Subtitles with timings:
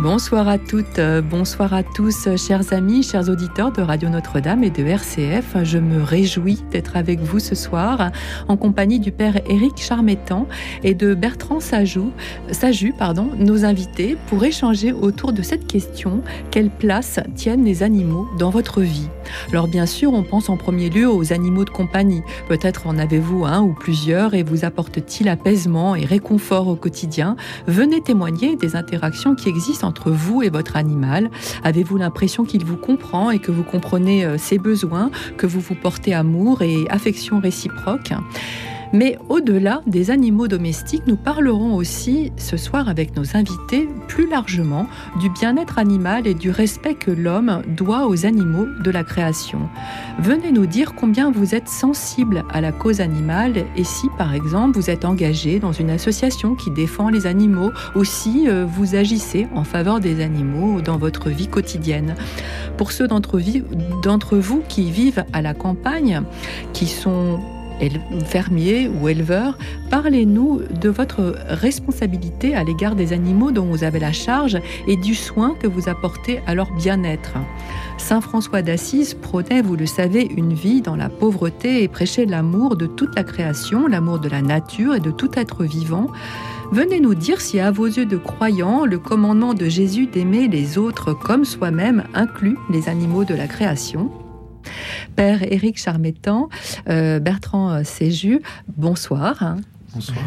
[0.00, 4.62] Bonsoir à toutes, euh, bonsoir à tous, euh, chers amis, chers auditeurs de Radio Notre-Dame
[4.62, 5.56] et de RCF.
[5.64, 8.12] Je me réjouis d'être avec vous ce soir
[8.46, 10.46] en compagnie du père Éric Charmettan
[10.84, 12.12] et de Bertrand Sajou,
[12.52, 16.22] Saju, pardon, nos invités, pour échanger autour de cette question
[16.52, 19.08] quelle place tiennent les animaux dans votre vie?
[19.50, 22.22] Alors bien sûr, on pense en premier lieu aux animaux de compagnie.
[22.48, 27.36] Peut-être en avez-vous un ou plusieurs et vous apporte-t-il apaisement et réconfort au quotidien?
[27.66, 31.30] Venez témoigner des interactions qui existent entre vous et votre animal.
[31.64, 35.74] Avez-vous l'impression qu'il vous comprend et que vous comprenez euh, ses besoins, que vous vous
[35.74, 38.12] portez amour et affection réciproque?
[38.92, 44.86] Mais au-delà des animaux domestiques, nous parlerons aussi ce soir avec nos invités plus largement
[45.20, 49.68] du bien-être animal et du respect que l'homme doit aux animaux de la création.
[50.18, 54.78] Venez nous dire combien vous êtes sensible à la cause animale et si par exemple
[54.78, 59.46] vous êtes engagé dans une association qui défend les animaux ou si euh, vous agissez
[59.54, 62.14] en faveur des animaux dans votre vie quotidienne.
[62.76, 66.22] Pour ceux d'entre vous qui vivent à la campagne,
[66.72, 67.40] qui sont
[68.24, 69.56] fermier ou éleveur,
[69.90, 75.14] parlez-nous de votre responsabilité à l'égard des animaux dont vous avez la charge et du
[75.14, 77.34] soin que vous apportez à leur bien-être.
[77.98, 82.76] Saint François d'Assise prônait, vous le savez, une vie dans la pauvreté et prêchait l'amour
[82.76, 86.08] de toute la création, l'amour de la nature et de tout être vivant.
[86.70, 90.76] Venez nous dire si à vos yeux de croyants, le commandement de Jésus d'aimer les
[90.76, 94.10] autres comme soi-même inclut les animaux de la création.
[95.16, 96.48] Père Éric Charmettan,
[96.88, 98.40] euh, Bertrand Séju,
[98.76, 99.56] bonsoir.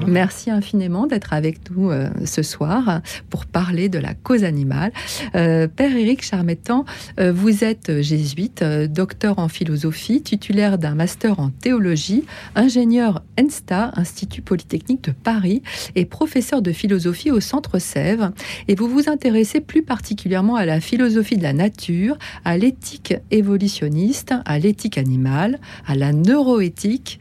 [0.08, 4.92] Merci infiniment d'être avec nous euh, ce soir pour parler de la cause animale.
[5.36, 6.86] Euh, Père Éric Charmettan,
[7.20, 14.42] euh, vous êtes jésuite, docteur en philosophie, titulaire d'un master en théologie, ingénieur ENSTA, Institut
[14.42, 15.62] Polytechnique de Paris,
[15.96, 18.32] et professeur de philosophie au Centre Sèvres.
[18.68, 24.34] Et vous vous intéressez plus particulièrement à la philosophie de la nature, à l'éthique évolutionniste,
[24.46, 27.20] à l'éthique animale, à la neuroéthique,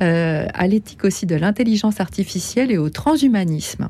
[0.00, 3.88] à l'éthique aussi de l'intelligence artificielle et au transhumanisme.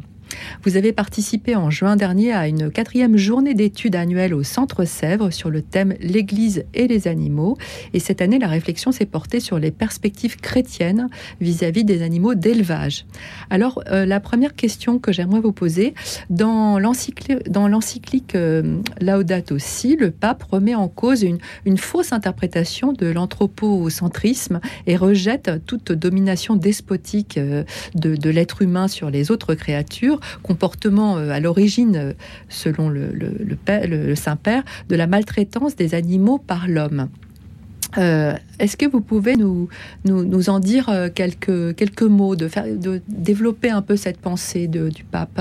[0.64, 5.30] Vous avez participé en juin dernier à une quatrième journée d'études annuelle au Centre Sèvres
[5.30, 7.56] sur le thème L'Église et les animaux.
[7.94, 11.08] Et cette année, la réflexion s'est portée sur les perspectives chrétiennes
[11.40, 13.06] vis-à-vis des animaux d'élevage.
[13.48, 15.94] Alors, euh, la première question que j'aimerais vous poser,
[16.28, 19.56] dans l'encyclique euh, Laudato
[19.98, 26.56] le pape remet en cause une, une fausse interprétation de l'anthropocentrisme et rejette toute domination
[26.56, 27.64] despotique euh,
[27.94, 32.12] de, de l'être humain sur les autres créatures comportement euh, à l'origine, euh,
[32.48, 33.10] selon le,
[34.14, 37.08] Saint-Père, de la maltraitance des animaux par l'homme.
[37.98, 39.68] Euh, est-ce que vous pouvez nous,
[40.04, 45.04] nous, en dire quelques, quelques mots, de, faire, de développer un peu cette pensée du
[45.04, 45.40] pape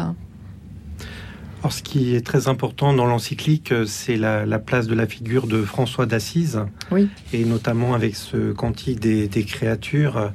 [1.61, 5.61] alors, ce qui est très important dans l'encyclique, c'est la, place de la figure de
[5.61, 7.09] François d'Assise, oui.
[7.33, 10.31] et notamment avec ce cantique des, des créatures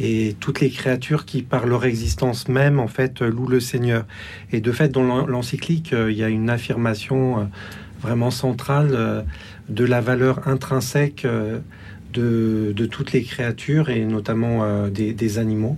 [0.00, 4.04] et toutes les créatures qui, par leur existence même, en fait, louent le Seigneur.
[4.52, 7.44] Et de fait, dans l'encyclique, euh, il y a une affirmation euh,
[8.00, 9.22] vraiment centrale euh,
[9.68, 11.26] de la valeur intrinsèque
[12.12, 15.76] de, toutes les créatures et notamment des, animaux.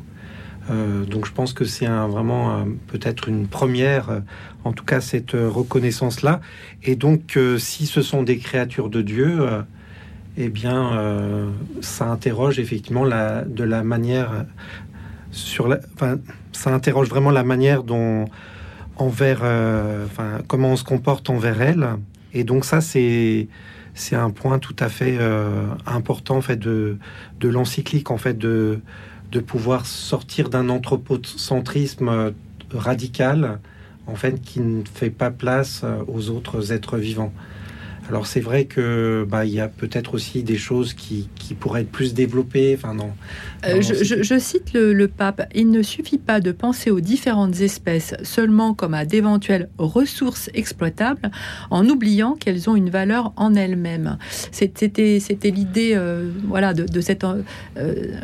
[0.69, 4.23] donc je pense que c'est vraiment peut-être une première,
[4.63, 6.41] en tout cas cette reconnaissance-là.
[6.85, 9.41] Et donc si ce sont des créatures de Dieu,
[10.43, 11.51] eh bien, euh,
[11.83, 14.47] ça interroge effectivement la, de la manière
[15.33, 16.19] sur la, enfin,
[16.53, 18.25] ça interroge vraiment la manière dont
[18.97, 21.89] envers, euh, enfin, comment on se comporte envers elle.
[22.33, 23.49] Et donc ça, c'est
[23.93, 26.97] c'est un point tout à fait euh, important en fait de,
[27.41, 28.81] de l'encyclique en fait de
[29.33, 32.33] de pouvoir sortir d'un anthropocentrisme
[32.73, 33.59] radical
[34.07, 37.33] en fait qui ne fait pas place aux autres êtres vivants.
[38.11, 41.83] Alors c'est vrai que bah il y a peut-être aussi des choses qui, qui, pourraient
[41.83, 42.75] être plus développées.
[42.77, 43.13] Enfin non.
[43.69, 45.49] Euh, je, cite le, pape.
[45.55, 51.31] Il ne suffit pas de penser aux différentes espèces seulement comme à d'éventuelles ressources exploitables,
[51.71, 54.19] en oubliant qu'elles ont une valeur en elles-mêmes.
[54.51, 57.25] C'était c'était l'idée euh, voilà de, cette
[57.77, 58.17] euh,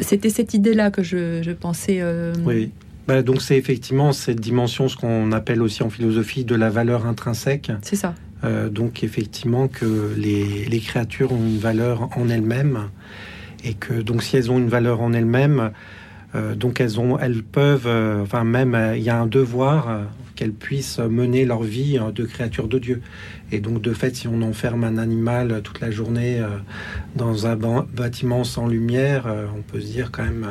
[0.00, 2.02] c'était cette idée là que je, je pensais.
[2.44, 2.72] Oui.
[3.06, 7.06] Bah, donc c'est effectivement cette dimension, ce qu'on appelle aussi en philosophie de la valeur
[7.06, 7.70] intrinsèque.
[7.82, 8.14] C'est ça.
[8.44, 12.88] Euh, donc effectivement que les, créatures ont une valeur en elles-mêmes
[13.62, 15.70] et que donc si elles ont une valeur en elles-mêmes,
[16.56, 17.88] donc elles ont, elles peuvent,
[18.20, 20.00] enfin même il y a un devoir
[20.34, 23.02] qu'elles puissent mener leur vie de créature de Dieu.
[23.52, 26.42] Et donc de fait, si on enferme un animal toute la journée
[27.14, 30.48] dans un bâtiment sans lumière, on peut se dire quand même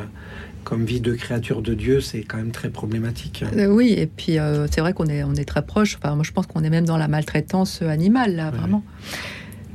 [0.64, 3.44] comme vie de créature de Dieu, c'est quand même très problématique.
[3.56, 5.96] Euh, oui, et puis euh, c'est vrai qu'on est, on est très proche.
[5.96, 8.82] Enfin, moi, je pense qu'on est même dans la maltraitance animale, là, vraiment.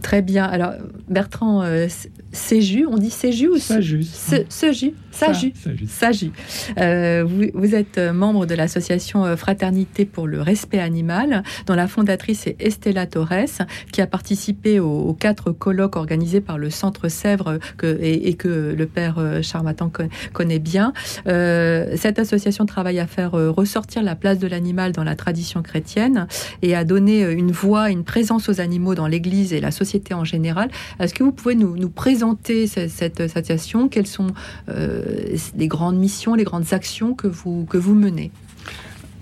[0.01, 0.45] Très bien.
[0.45, 0.73] Alors,
[1.07, 1.87] Bertrand euh,
[2.31, 5.51] Séju, on dit Séju ou Saju Séju Saju.
[5.87, 6.31] Saju.
[6.77, 11.87] Euh, vous, êtes euh, membre de l'association euh, Fraternité pour le respect animal, dont la
[11.87, 17.57] fondatrice est Estella Torres, qui a participé aux, quatre colloques organisés par le Centre Sèvres
[17.77, 19.91] que, et, que le père Charmatan
[20.33, 20.93] connaît bien.
[21.25, 26.27] cette association travaille à faire ressortir la place de l'animal dans la tradition chrétienne
[26.61, 30.23] et à donner une voix, une présence aux animaux dans l'Église et la société en
[30.23, 30.69] général.
[30.99, 33.89] Est-ce que vous pouvez nous, présenter cette, association?
[33.89, 34.27] Quelles sont
[34.67, 38.31] les grandes missions, les grandes actions que vous, que vous menez?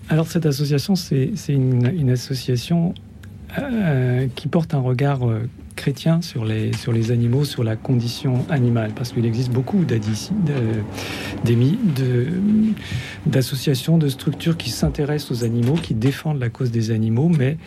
[0.09, 2.93] Alors cette association, c'est une, association
[3.59, 8.45] euh, qui porte un regard euh, chrétien sur les, sur les animaux, sur la condition
[8.49, 9.83] animale, parce qu'il existe beaucoup
[13.25, 17.57] d'associations, de, structures qui s'intéressent aux animaux, qui défendent la cause des animaux, mais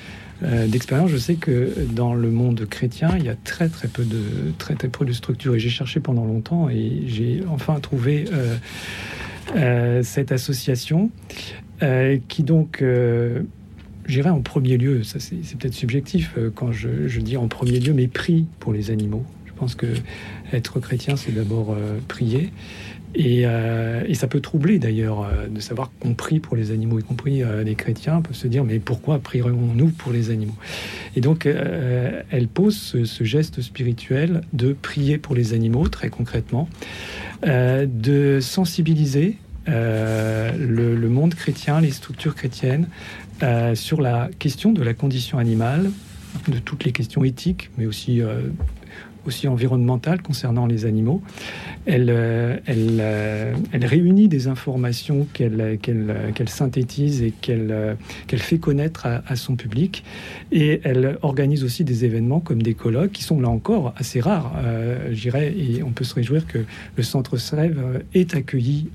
[0.43, 4.05] euh, d'expérience, je sais que dans le monde chrétien, il y a très très peu
[4.05, 5.55] de très très peu de structures.
[5.55, 8.57] Et j'ai cherché pendant longtemps et j'ai enfin trouvé euh,
[9.57, 11.11] euh, cette association
[12.29, 12.85] qui donc
[14.07, 17.95] j'irai en premier lieu, ça c'est peut-être subjectif quand je, je, dis en premier lieu,
[17.95, 19.25] mais prie pour les animaux.
[19.47, 19.87] Je pense que
[20.53, 21.75] être chrétien, c'est d'abord
[22.07, 22.51] prier.
[23.19, 27.03] Euh, et, ça peut troubler d'ailleurs euh, de savoir qu'on prie pour les animaux, y
[27.03, 30.55] compris euh, les chrétiens peuvent se dire mais pourquoi prierions-nous pour les animaux?
[31.17, 36.69] Et donc elle pose ce, geste spirituel de prier pour les animaux très concrètement,
[37.43, 39.37] de sensibiliser
[39.67, 42.87] le, monde chrétien, les structures chrétiennes
[43.75, 45.91] sur la question de la condition animale,
[46.49, 48.23] de toutes les questions éthiques, mais aussi
[49.27, 51.23] aussi environnementale concernant les animaux.
[51.87, 55.81] Elle, euh, euh, elle réunit des informations qu'elle
[56.47, 57.97] synthétise et qu'elle
[58.27, 60.05] qu'elle fait connaître à, son public.
[60.53, 64.53] Et elle organise aussi des événements comme des colloques qui sont là encore assez rares,
[64.59, 65.55] euh, j'irais.
[65.57, 66.59] Et on peut se réjouir que
[66.97, 68.89] le Centre Srève ait accueilli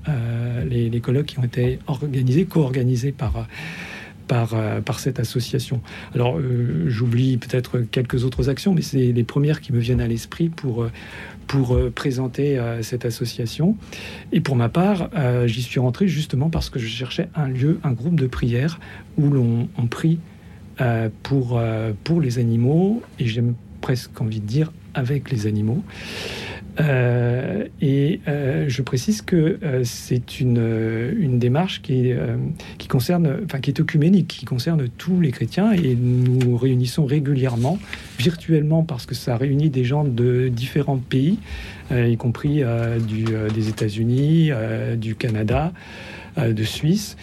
[0.68, 3.46] les colloques qui ont été organisés, co-organisés par
[4.26, 5.80] par, euh, par cette association.
[6.14, 10.06] Alors, euh, j'oublie peut-être quelques autres actions, mais c'est les premières qui me viennent à
[10.06, 10.90] l'esprit pour, euh,
[11.46, 13.76] pour présenter cette association.
[14.32, 15.10] Et pour ma part,
[15.46, 18.80] j'y suis rentré justement parce que je cherchais un lieu, un groupe de prière
[19.16, 20.18] où l'on prie
[21.22, 21.62] pour,
[22.02, 23.44] pour les animaux, et j'ai
[23.80, 25.84] presque envie de dire avec les animaux.
[26.78, 32.18] Euh, et euh, je précise que euh, c'est une, une, démarche qui, est,
[32.78, 37.78] qui concerne, enfin qui est œcuménique, qui concerne tous les chrétiens et nous réunissons régulièrement,
[38.18, 41.38] virtuellement parce que ça réunit des gens de différents pays,
[41.90, 42.62] y compris
[43.54, 44.50] des États-Unis,
[44.96, 45.72] du Canada,
[46.38, 47.16] de Suisse.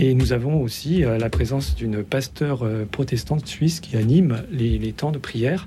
[0.00, 4.92] Et nous avons aussi euh, la présence d'une pasteur euh, protestante suisse qui anime les,
[4.92, 5.66] temps de prière.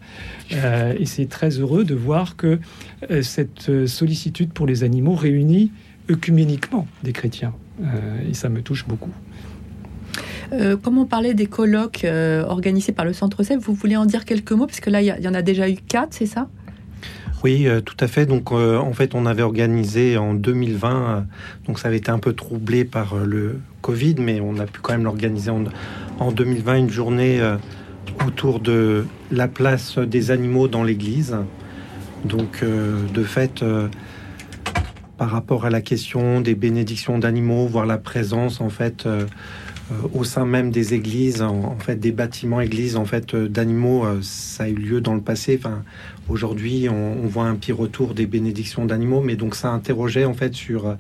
[0.54, 2.58] Euh, et c'est très heureux de voir que
[3.22, 5.72] cette sollicitude pour les animaux réunit
[6.10, 7.54] œcuméniquement des chrétiens.
[8.30, 9.12] et ça me touche beaucoup.
[10.82, 14.52] comme on parlait des colloques organisés par le Centre CEP, vous voulez en dire quelques
[14.52, 16.50] mots Parce que là, il y, en a déjà eu quatre, c'est ça?
[17.44, 18.26] Oui, tout à fait.
[18.26, 21.26] Donc, en fait, on avait organisé en 2020,
[21.66, 24.94] donc ça avait été un peu troublé par le Covid, mais on a pu quand
[24.94, 25.52] même l'organiser
[26.20, 27.58] en, 2020, une journée euh,
[28.26, 31.36] autour de la place des animaux dans l'Église.
[32.24, 33.88] Donc, euh, de fait, euh,
[35.18, 39.08] par rapport à la question des bénédictions d'animaux, voir la présence en fait
[40.14, 44.68] au sein même des églises, en, fait des bâtiments églises en fait d'animaux, ça a
[44.70, 45.60] eu lieu dans le passé.
[45.60, 45.84] Enfin,
[46.32, 50.54] aujourd'hui, on, voit un pire retour des bénédictions d'animaux, mais donc ça interrogeait en fait
[50.54, 50.96] sur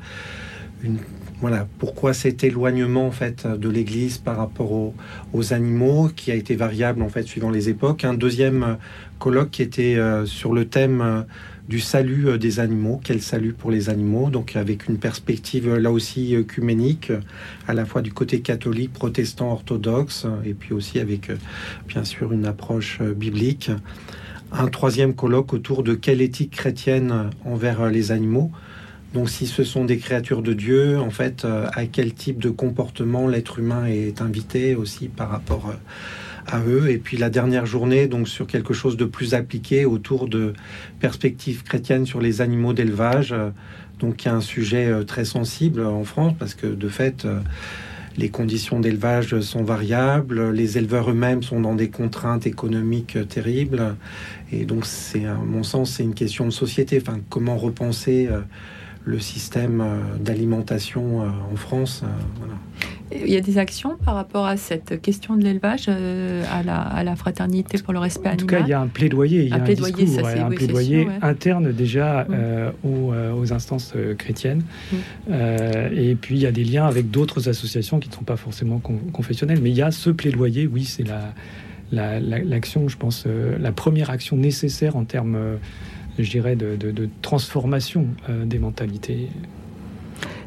[0.83, 0.97] une
[1.41, 6.55] voilà pourquoi cet éloignement en fait de l'Église par rapport aux, animaux qui a été
[6.55, 8.05] variable en fait suivant les époques.
[8.05, 8.73] Un deuxième euh,
[9.17, 11.21] colloque qui était euh, sur le thème euh,
[11.67, 16.35] du salut des animaux, quel salut pour les animaux, donc avec une perspective là aussi
[16.35, 17.11] œcuménique,
[17.67, 21.31] à la fois du côté catholique, protestant, orthodoxe, et puis aussi avec
[21.87, 23.71] bien sûr une approche biblique.
[24.51, 28.51] Un troisième colloque autour de quelle éthique chrétienne envers les animaux,
[29.13, 32.49] donc si ce sont des créatures de Dieu, en fait, euh, à quel type de
[32.49, 35.73] comportement l'être humain est invité aussi par rapport euh,
[36.47, 36.89] à eux.
[36.89, 40.53] Et puis la dernière journée, donc sur quelque chose de plus appliqué autour de
[41.01, 43.35] perspectives chrétiennes sur les animaux d'élevage.
[43.99, 47.27] Donc y a un sujet très sensible en France parce que de fait
[48.17, 53.95] les conditions d'élevage sont variables, les éleveurs eux-mêmes sont dans des contraintes économiques terribles.
[54.51, 57.01] Et donc, c'est, à mon sens, c'est une question de société.
[57.01, 58.41] Enfin, comment repenser euh,
[59.05, 62.03] le système euh, d'alimentation euh, en France
[63.13, 66.79] il y a des actions par rapport à cette question de l'élevage, euh, à, la,
[66.79, 69.43] à, la, fraternité pour le respect animal En tout cas, il y a un plaidoyer,
[69.43, 72.27] il y a un, plaidoyer, discours, un plaidoyer interne déjà mm.
[72.31, 74.63] euh, aux, aux, instances chrétiennes.
[74.93, 75.33] Mm.
[75.91, 78.79] et puis, il y a des liens avec d'autres associations qui ne sont pas forcément
[79.11, 79.59] confessionnelles.
[79.61, 81.33] Mais il y a ce plaidoyer, oui, c'est la,
[81.91, 85.37] l'action, je pense, la première action nécessaire en termes,
[86.17, 89.29] je dirais, de, de, de transformation des mentalités.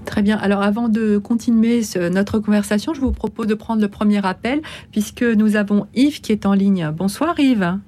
[0.04, 0.36] Très bien.
[0.36, 1.80] Alors avant de continuer
[2.12, 4.60] notre conversation, je vous propose de prendre le premier appel
[4.92, 6.90] puisque nous avons Yves qui est en ligne.
[6.94, 7.78] Bonsoir Yves.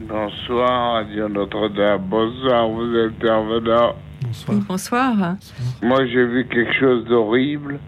[0.00, 2.02] Bonsoir Radio Notre-Dame.
[2.08, 3.94] Bonsoir vous intervenants.
[4.22, 4.58] Bonsoir.
[4.68, 5.36] bonsoir.
[5.82, 7.78] Moi j'ai vu quelque chose d'horrible.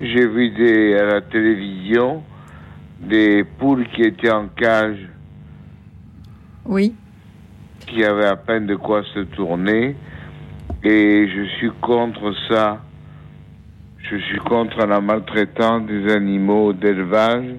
[0.00, 2.22] J'ai vu des, à la télévision
[3.08, 5.08] des poules qui étaient en cage.
[6.64, 6.94] Oui.
[7.86, 9.96] Qui avaient à peine de quoi se tourner.
[10.82, 12.80] Et je suis contre ça.
[13.98, 17.54] Je suis contre la maltraitance des animaux d'élevage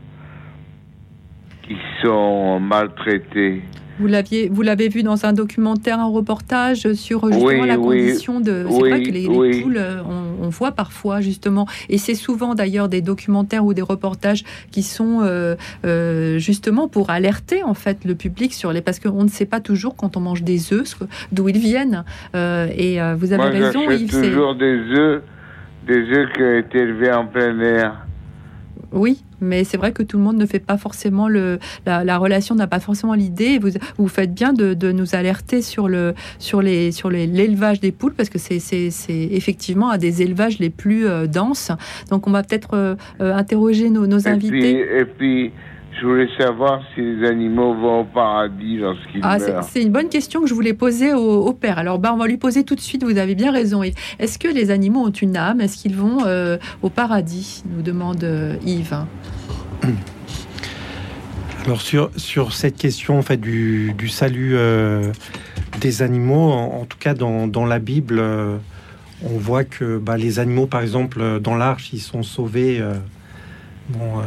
[1.63, 3.63] qui sont maltraités.
[3.99, 8.65] Vous l'aviez, vous l'avez vu dans un documentaire, un reportage sur justement la condition de.
[8.69, 10.01] C'est vrai que les, poules, euh,
[10.41, 15.21] on, voit parfois justement, et c'est souvent d'ailleurs des documentaires ou des reportages qui sont
[15.21, 19.45] euh, euh, justement pour alerter en fait le public sur les, parce qu'on ne sait
[19.45, 20.97] pas toujours quand on mange des œufs
[21.31, 22.03] d'où ils viennent.
[22.33, 24.11] et vous avez Moi, raison, Yves.
[24.11, 25.21] toujours des œufs
[25.87, 28.05] des œufs qui ont été élevés en plein air.
[28.91, 32.55] Oui, mais c'est vrai que tout le monde ne fait pas forcément le, la, relation
[32.55, 33.59] n'a pas forcément l'idée.
[33.59, 37.91] Vous, vous faites bien de, de, nous alerter sur le sur les sur l'élevage des
[37.91, 38.59] poules parce que c'est
[39.09, 41.71] effectivement un des élevages les plus euh, denses.
[42.09, 44.79] Donc on va peut-être euh, euh, interroger nos, nos invités.
[44.79, 45.51] et puis
[45.99, 49.63] je voulais savoir si les animaux vont au paradis lorsqu'ils ah, meurent.
[49.63, 51.77] C'est une bonne question que je voulais poser au, père.
[51.77, 53.03] Alors, bah, on va lui poser tout de suite.
[53.03, 53.81] Vous avez bien raison.
[53.83, 55.61] Est-ce que les animaux ont une âme?
[55.61, 57.63] Est-ce qu'ils vont euh, au paradis?
[57.69, 58.97] Nous demande euh, Yves.
[61.65, 65.11] Alors sur, sur cette question en fait du, du salut euh,
[65.81, 68.21] des animaux, en, tout cas dans, dans la Bible,
[69.23, 72.83] on voit que bah, les animaux, par exemple, dans l'arche, ils sont sauvés.
[73.89, 74.21] Bon,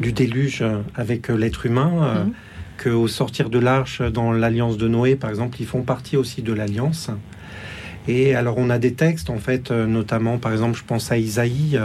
[0.00, 2.32] du déluge avec euh, l'être humain, euh, mhm.
[2.76, 6.42] que au sortir de l'arche dans l'alliance de Noé, par exemple, ils font partie aussi
[6.42, 7.10] de l'alliance.
[8.06, 11.18] Et alors on a des textes, en fait, euh, notamment, par exemple, je pense à
[11.18, 11.80] Isaïe,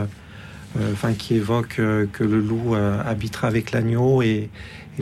[0.91, 4.21] enfin, qui évoque que le loup habitera avec l'agneau.
[4.21, 4.49] Et,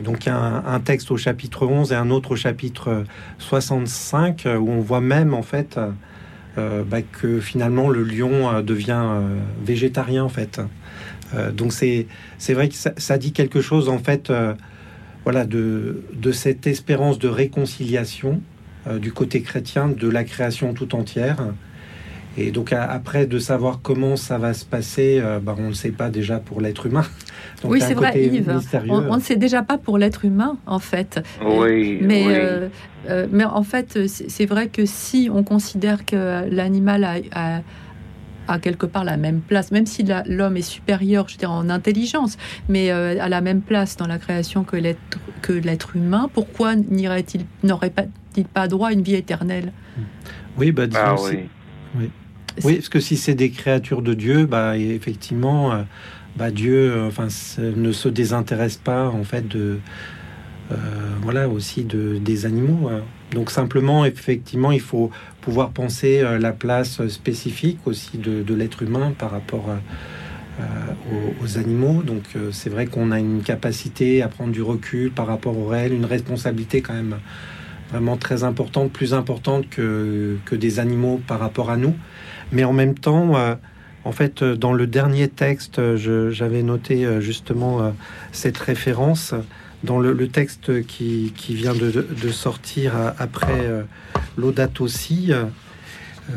[0.02, 3.04] donc il y a un, texte au chapitre 11 et un autre au chapitre
[3.38, 5.78] 65, où on voit même, en fait,
[6.56, 9.02] bah, que finalement le lion devient
[9.62, 10.60] végétarien, en fait.
[11.34, 12.06] Euh, donc c'est
[12.54, 14.54] vrai que ça, dit quelque chose en fait euh,
[15.24, 18.40] voilà, de, de, cette espérance de réconciliation
[18.86, 21.36] euh, du côté chrétien de la création tout entière.
[22.36, 26.08] Et donc après de savoir comment ça va se passer, bah, on ne sait pas
[26.08, 27.04] déjà pour l'être humain.
[27.64, 28.48] oui, c'est vrai, Yves.
[28.88, 31.20] On, ne sait déjà pas pour l'être humain, en fait.
[31.44, 31.98] Oui.
[32.00, 32.70] Mais,
[33.32, 37.62] mais en fait, c'est vrai que si on considère que l'animal a
[38.48, 42.36] à quelque part la même place, même si l'homme est supérieur, je dirais, en intelligence,
[42.68, 44.98] mais euh, à la même place dans la création que l'être
[45.42, 46.28] que l'être humain.
[46.32, 49.72] Pourquoi n'irait-il n'aurait-il pas, droit à une vie éternelle?
[50.56, 51.38] Oui, bah disons, ah oui.
[51.96, 52.10] oui.
[52.64, 52.74] oui.
[52.76, 55.82] parce que si c'est des créatures de Dieu, bah effectivement, euh,
[56.36, 57.28] bah Dieu, euh, enfin,
[57.58, 59.78] ne se désintéresse pas en fait de
[61.22, 62.90] voilà aussi de des animaux.
[63.32, 69.12] Donc simplement, effectivement, il faut pouvoir penser euh, la place spécifique aussi de, l'être humain
[69.16, 69.66] par rapport
[70.60, 70.64] euh,
[71.42, 72.02] aux, animaux.
[72.02, 75.66] Donc euh, c'est vrai qu'on a une capacité à prendre du recul par rapport au
[75.66, 77.16] réel, une responsabilité quand même
[77.90, 81.94] vraiment très importante, plus importante que, que des animaux par rapport à nous.
[82.52, 83.34] Mais en même temps,
[84.04, 87.94] en fait, dans le dernier texte, j'avais noté justement
[88.30, 89.34] cette référence
[89.84, 93.82] dans le, texte qui, vient de, sortir après euh,
[94.36, 95.32] l'audate aussi,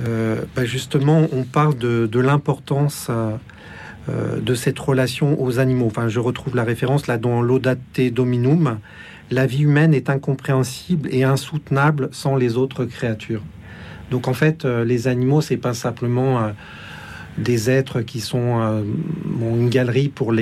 [0.06, 5.88] euh, bah, justement, on parle de, l'importance euh, de cette relation aux animaux.
[5.88, 7.80] Enfin, je retrouve la référence là dans l'audate
[8.12, 8.80] dominum.
[9.32, 13.44] La vie humaine est incompréhensible et insoutenable sans les autres créatures.
[14.12, 16.52] Donc en fait, les animaux, c'est pas simplement
[17.38, 18.84] des êtres qui sont
[19.40, 20.34] une galerie pour,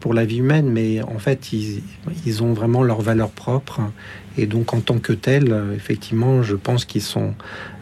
[0.00, 1.82] pour la vie humaine, mais en fait, ils,
[2.26, 3.80] ils ont vraiment leur valeur propre.
[4.38, 7.34] Et donc, en tant que tels, effectivement, je pense qu'ils sont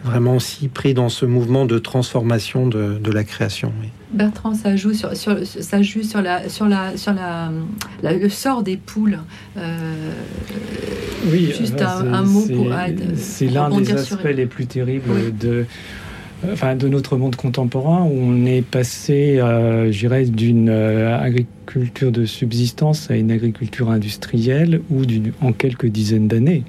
[0.04, 3.73] vraiment aussi pris dans ce mouvement de transformation de, de la création.
[4.12, 7.50] Bertrand, ça joue sur, sur, ça joue sur, la, sur, la, sur la,
[8.02, 9.19] le sort des poules.
[9.57, 10.11] Euh,
[11.30, 12.73] oui, juste un, mot pour.
[13.14, 15.66] C'est l'un des aspects les plus terribles de
[16.52, 22.25] enfin, de notre monde contemporain où on est passé, euh, j'irais, d'une euh, agriculture de
[22.25, 25.02] subsistance à une agriculture industrielle où,
[25.40, 26.64] en quelques dizaines d'années,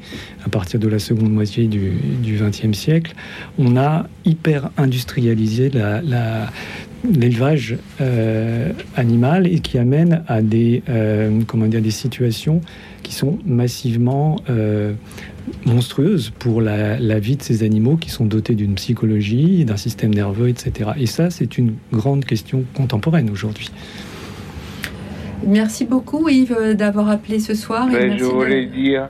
[0.45, 3.13] à partir de la seconde moitié du XXe siècle,
[3.57, 5.71] on a hyper industrialisé
[7.03, 12.61] l'élevage euh, animal et qui amène à des, euh, comment dire, des situations
[13.03, 14.93] qui sont massivement euh,
[15.65, 20.49] monstrueuses pour la, vie de ces animaux qui sont dotés d'une psychologie, d'un système nerveux,
[20.49, 20.91] etc.
[20.97, 23.69] Et ça, c'est une grande question contemporaine aujourd'hui.
[25.45, 27.87] Merci beaucoup Yves d'avoir appelé ce soir.
[27.91, 29.09] Ben, je voulais dire,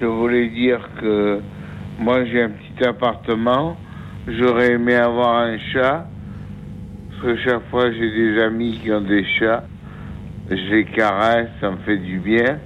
[0.00, 1.40] je voulais dire que
[1.98, 3.76] moi j'ai un petit appartement.
[4.26, 6.06] J'aurais aimé avoir un chat.
[7.10, 9.64] Parce que chaque fois j'ai des amis qui ont des chats.
[10.48, 12.58] Je les caresse, ça me fait du bien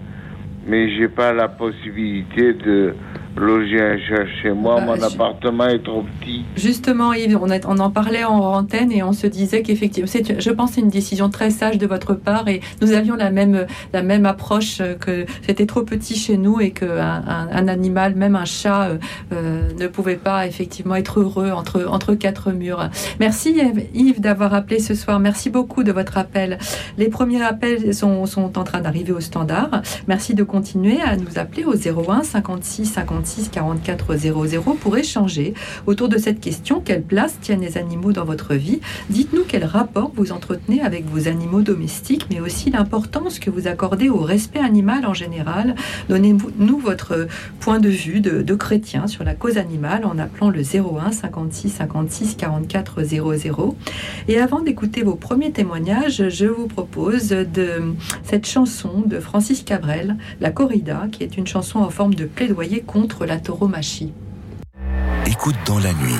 [0.67, 2.95] mais j'ai pas la possibilité de
[3.37, 3.97] loger un
[4.43, 4.77] chez moi.
[4.77, 6.45] Bah, Mon appartement est trop petit.
[6.57, 10.73] Justement, Yves, on, on, en parlait en antenne et on se disait qu'effectivement, je pense
[10.73, 14.27] c'est une décision très sage de votre part et nous avions la même, la même
[14.27, 16.89] approche que c'était trop petit chez nous et qu'un
[17.51, 18.99] un, animal, même un chat, euh,
[19.33, 22.89] euh, ne pouvait pas effectivement être heureux entre, entre quatre murs.
[23.21, 23.61] Merci
[23.95, 25.19] Yves d'avoir appelé ce soir.
[25.21, 26.59] Merci beaucoup de votre appel.
[26.99, 29.83] Les premiers appels sont, sont en train d'arriver au standard.
[30.09, 35.55] Merci de continuer à nous appeler au 01 56 56 46 44 00 pour échanger
[35.87, 38.81] autour de cette question quelle place tiennent les animaux dans votre vie?
[39.09, 44.11] Dites-nous quel rapport vous entretenez avec vos animaux domestiques, mais aussi l'importance que vous accordez
[44.11, 45.75] au respect animal en général.
[46.11, 47.27] Donnez-nous votre
[47.61, 52.37] point de vue de, chrétien sur la cause animale en appelant le 01 56 56
[52.37, 53.77] 44 00.
[54.29, 60.17] Et avant d'écouter vos premiers témoignages, je vous propose de cette chanson de Francis Cabrel,
[60.41, 64.13] La Corrida, qui est une chanson en forme de plaidoyer contre la tauromachie.
[65.27, 66.19] Écoute dans la nuit,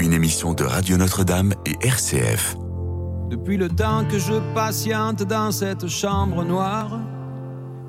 [0.00, 2.56] une émission de Radio Notre-Dame et RCF.
[3.28, 6.98] Depuis le temps que je patiente dans cette chambre noire,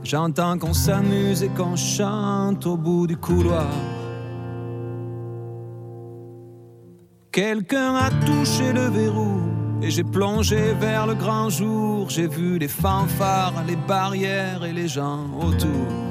[0.04, 3.72] j'entends qu'on s'amuse et qu'on chante au bout du couloir.
[7.32, 9.40] Quelqu'un a touché le verrou
[9.82, 12.10] et j'ai plongé vers le grand jour.
[12.10, 16.11] J'ai vu les fanfares, les barrières et les gens autour.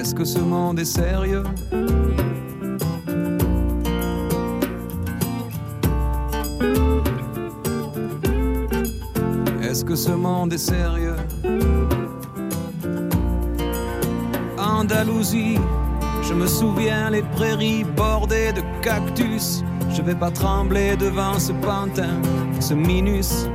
[0.00, 1.44] Est-ce que ce monde est sérieux
[9.62, 11.16] Est-ce que ce monde est sérieux
[14.56, 15.58] Andalousie,
[16.22, 19.62] je me souviens les prairies bordées de cactus.
[19.90, 22.22] Je vais pas trembler devant ce pantin,
[22.58, 23.50] ce minus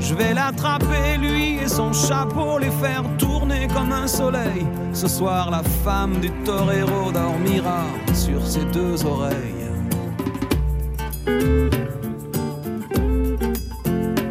[0.00, 4.66] je vais l'attraper, lui et son chapeau, les faire tourner comme un soleil.
[4.94, 9.68] Ce soir, la femme du torero dormira sur ses deux oreilles.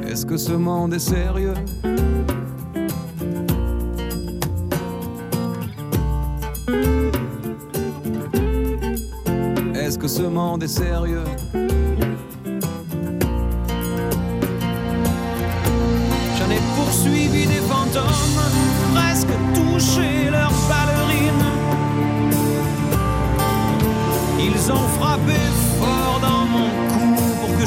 [0.08, 1.54] Est-ce que ce monde est sérieux?
[9.76, 11.26] Est-ce que ce monde est sérieux?
[16.92, 18.04] Suivi des fantômes,
[18.94, 20.13] presque touché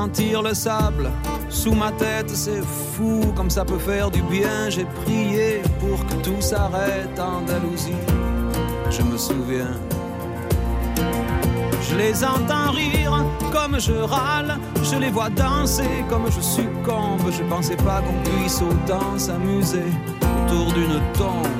[0.00, 1.10] Sentir le sable
[1.50, 2.62] sous ma tête, c'est
[2.94, 4.70] fou comme ça peut faire du bien.
[4.70, 8.02] J'ai prié pour que tout s'arrête Andalousie.
[8.90, 9.74] Je me souviens.
[11.86, 17.26] Je les entends rire comme je râle, je les vois danser comme je succombe.
[17.30, 19.90] Je pensais pas qu'on puisse autant s'amuser
[20.22, 21.59] autour d'une tombe.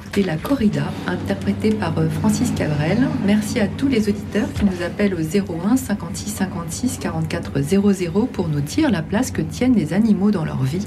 [0.00, 2.98] Écouté la corrida, interprétée par euh, Francis Cabrel.
[3.26, 8.48] Merci à tous les auditeurs qui nous appellent au 01 56 56 44 00 pour
[8.48, 10.86] nous dire la place que tiennent les animaux dans leur vie.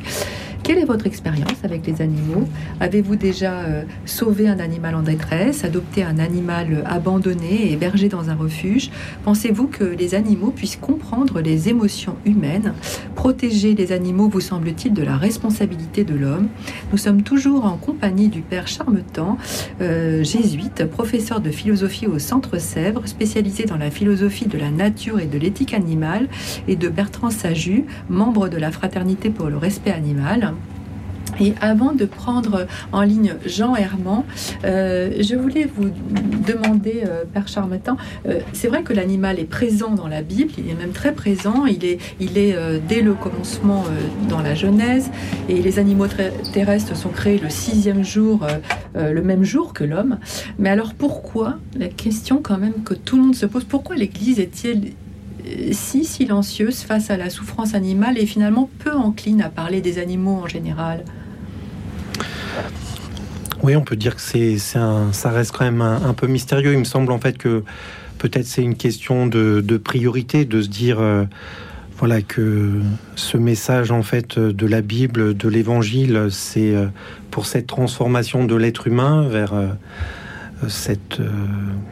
[0.64, 2.48] Quelle est votre expérience avec les animaux?
[2.80, 8.30] Avez-vous déjà euh, sauvé un animal en détresse, adopté un animal abandonné et hébergé dans
[8.30, 8.90] un refuge?
[9.26, 12.74] Pensez-vous que les animaux puissent comprendre les émotions humaines?
[13.24, 16.50] Protéger les animaux vous semble-t-il de la responsabilité de l'homme
[16.92, 19.38] Nous sommes toujours en compagnie du père Charmetan,
[19.80, 25.22] euh, jésuite, professeur de philosophie au Centre Sèvres, spécialisé dans la philosophie de la nature
[25.22, 26.28] et de l'éthique animale,
[26.68, 30.54] et de Bertrand Saju, membre de la Fraternité pour le respect animal.
[31.40, 34.24] Et avant de prendre en ligne Jean Herman,
[34.66, 35.90] euh, je voulais vous
[36.48, 40.70] demander, euh, Père Charmetan, euh, c'est vrai que l'animal est présent dans la Bible, il
[40.70, 42.56] est même très présent, il est, il est
[42.88, 43.84] dès le commencement
[44.30, 45.10] dans la Genèse,
[45.50, 48.46] et les animaux ter- terrestres sont créés le sixième jour,
[48.96, 50.18] le même jour que l'homme.
[50.60, 54.40] Mais alors pourquoi, la question quand même que tout le monde se pose, pourquoi l'Église
[54.40, 54.92] est-elle
[55.72, 60.40] si silencieuse face à la souffrance animale et finalement peu encline à parler des animaux
[60.44, 61.04] en général?
[63.64, 66.74] Oui, on peut dire que c'est, ça reste quand même un, peu mystérieux.
[66.74, 67.64] Il me semble en fait que
[68.18, 71.24] peut-être c'est une question de, priorité, de se dire euh,
[71.98, 72.82] voilà que
[73.16, 76.88] ce message en fait de la Bible, de l'Évangile, c'est euh,
[77.32, 79.68] pour cette transformation de l'être humain vers euh,
[80.68, 81.20] cette,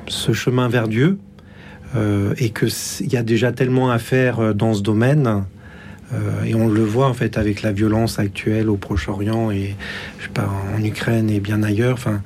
[0.07, 1.17] ce chemin vers Dieu,
[2.37, 5.43] et que s- il y a déjà tellement à faire dans ce domaine.
[6.13, 9.75] Euh, et on le voit en fait avec la violence actuelle au Proche-Orient et
[10.19, 11.93] je pas en Ukraine et bien ailleurs.
[11.93, 12.21] Enfin,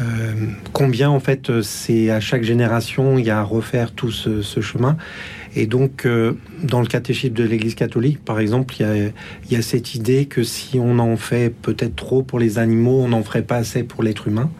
[0.00, 0.32] euh,
[0.72, 4.60] combien en fait c'est à chaque génération il y a à refaire tout ce, ce
[4.60, 4.96] chemin.
[5.56, 9.52] Et donc euh, dans le catéchisme de l'Église catholique, par exemple, il y a, il
[9.52, 13.08] y a cette idée que si on en fait peut-être trop pour les animaux, on
[13.08, 14.50] n'en ferait pas assez pour l'être humain.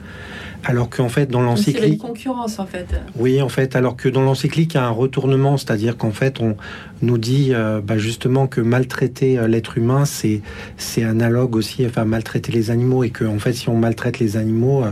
[0.68, 2.86] Alors qu'en fait dans avait une l'encyclique concurrence en fait.
[3.18, 6.40] oui, en fait, alors que dans l'encyclique, il y a un retournement, c'est-à-dire qu'en fait,
[6.40, 6.56] on
[7.00, 10.42] nous dit euh, bah, justement que maltraiter euh, l'être humain, c'est
[10.76, 14.36] c'est analogue aussi, enfin maltraiter les animaux, et que en fait, si on maltraite les
[14.36, 14.90] animaux, euh,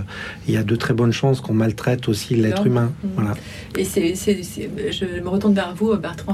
[0.49, 2.91] il y a de très bonnes chances qu'on maltraite aussi l'être humain.
[3.05, 3.11] Mhm.
[3.15, 3.35] Voilà.
[3.77, 6.33] Et c'est, c'est- c'est- je me retourne vers vous, Bertrand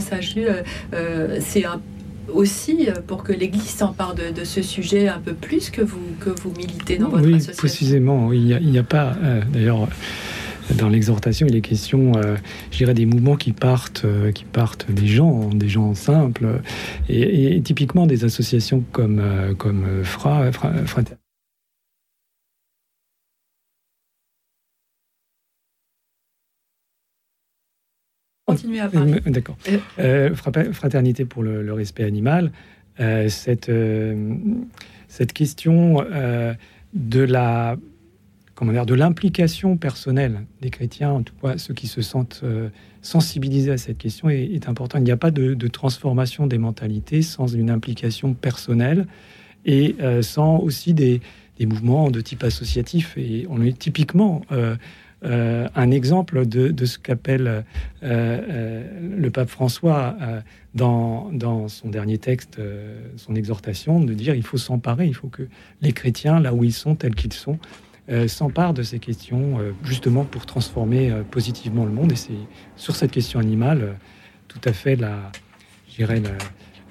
[0.95, 1.81] euh, c'est un-
[2.33, 6.01] aussi euh, pour que l'Église s'empare de, de ce sujet un peu plus que vous,
[6.21, 7.59] que vous militez dans votre oui, association.
[7.59, 8.27] précisément.
[8.29, 12.37] oui, Il n'y a, a pas, euh, d'ailleurs, euh, dans l'exhortation, il est question, euh,
[12.71, 16.61] je dirais, des mouvements qui partent, euh, qui partent des gens, des gens simples,
[17.09, 20.73] et, et typiquement des associations comme, euh, comme euh, Fra, Fra-
[28.81, 29.13] À parler.
[29.27, 29.57] Euh, D'accord.
[29.99, 30.35] Euh.
[30.35, 32.53] Fra- Fraternité pour le, le respect animal,
[33.01, 34.35] euh, cette, euh,
[35.09, 36.05] cette question
[36.95, 37.77] de la
[38.55, 42.43] comment dire, de l'implication personnelle des chrétiens, en tout cas ceux qui se sentent
[43.01, 44.99] sensibilisés à cette question, est, est important.
[44.99, 49.07] Il n'y a pas de, de transformation des mentalités sans une implication personnelle
[49.65, 51.21] et sans aussi des,
[51.59, 53.17] des mouvements de type associatif.
[53.17, 54.77] Et on est typiquement euh,
[55.25, 57.63] euh, un exemple de, ce qu'appelle euh,
[58.03, 60.17] euh, le pape François
[60.75, 62.59] dans, son dernier texte,
[63.17, 65.43] son exhortation, de dire il faut s'emparer, il faut que
[65.81, 67.59] les chrétiens, là où ils sont, tels qu'ils sont,
[68.27, 72.13] s'emparent de ces questions, justement pour transformer positivement le monde.
[72.13, 72.33] Et c'est
[72.77, 73.97] sur cette question animale
[74.49, 75.31] tout à fait la,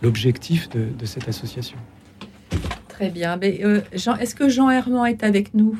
[0.01, 1.77] l'objectif de, cette association.
[2.87, 3.37] Très bien.
[3.37, 3.61] Mais,
[3.93, 5.79] Jean, est-ce que Jean Herman est avec nous?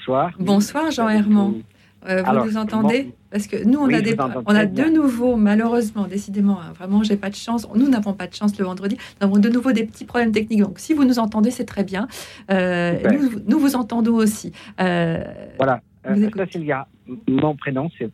[0.00, 0.32] Bonsoir.
[0.38, 1.62] Bonsoir Jean Herman.
[2.08, 6.06] Euh, vous nous entendez Parce que nous, on a, des, on a de nouveau, malheureusement,
[6.06, 7.68] décidément, hein, vraiment, j'ai pas de chance.
[7.74, 8.96] Nous n'avons pas de chance le vendredi.
[9.20, 10.62] Nous avons de nouveau des petits problèmes techniques.
[10.62, 12.08] Donc, si vous nous entendez, c'est très bien.
[12.50, 14.52] Euh, nous, nous, vous entendons aussi.
[14.80, 15.22] Euh,
[15.58, 15.82] voilà.
[17.28, 18.10] Mon prénom, c'est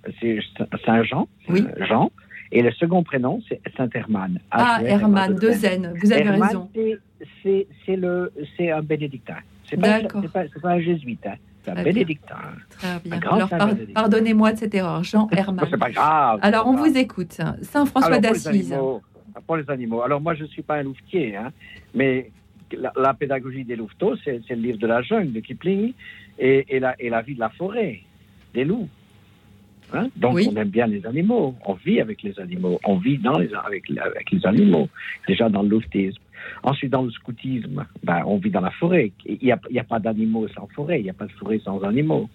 [0.84, 1.28] Saint-Jean.
[1.48, 1.64] Oui.
[1.88, 2.10] Jean.
[2.50, 4.40] Et le second prénom, c'est Saint-Hermann.
[4.50, 5.94] Ah, Hermann, deux N.
[6.02, 6.68] Vous avez raison.
[7.44, 9.36] C'est un bénédictin.
[9.68, 10.00] C'est pas,
[10.32, 11.24] pas, pas, un jésuite.
[11.26, 11.34] Hein.
[11.66, 12.36] C'est un bénédictin.
[12.70, 13.20] Très bien.
[13.30, 13.50] Alors,
[13.94, 15.02] pardonnez-moi de cette erreur.
[15.02, 15.66] Jean Hermann.
[15.68, 16.38] c'est pas grave.
[16.42, 17.40] Alors, on vous écoute.
[17.62, 18.76] Saint François d'Assise.
[19.46, 20.02] Pour les animaux.
[20.02, 21.52] Alors, moi, je ne suis pas un louvetier, hein,
[21.94, 22.30] mais
[22.72, 25.92] la, pédagogie des louveteaux, c'est le livre de la jungle de Kipling
[26.38, 28.00] et, et, la, et la vie de la forêt,
[28.54, 28.88] des loups.
[29.92, 30.08] Hein?
[30.16, 31.54] Donc, on aime bien les animaux.
[31.64, 32.80] On vit avec les animaux.
[32.84, 34.88] On vit dans les, avec, avec les animaux.
[35.28, 36.20] Déjà dans le louvetisme.
[36.62, 39.12] Ensuite, dans le scoutisme, ben, on vit dans la forêt.
[39.24, 41.00] Il n'y a, a, pas d'animaux sans forêt.
[41.00, 42.28] Il n'y a pas de forêt sans animaux.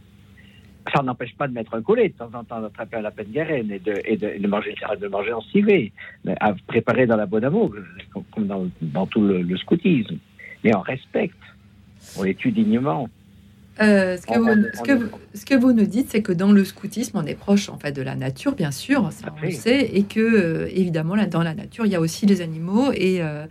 [0.95, 3.27] Ça n'empêche pas de mettre un collet de temps en temps, d'attraper à la peine
[3.35, 5.91] et de, et de, de, manger, de manger en civet,
[6.39, 7.75] à préparer dans la bonne amour,
[8.33, 10.17] comme dans, dans tout le, le scoutisme.
[10.63, 11.37] Mais on respecte.
[12.17, 13.09] On les tue dignement.
[13.79, 16.65] Euh, ce, que vous, ce, que ce, que vous, nous dites, c'est que dans le
[16.65, 19.89] scoutisme, on est proche en fait de la nature, bien sûr, ça on le sait,
[19.93, 23.21] et que euh, évidemment là, dans la nature, il y a aussi les animaux, et,
[23.21, 23.45] euh,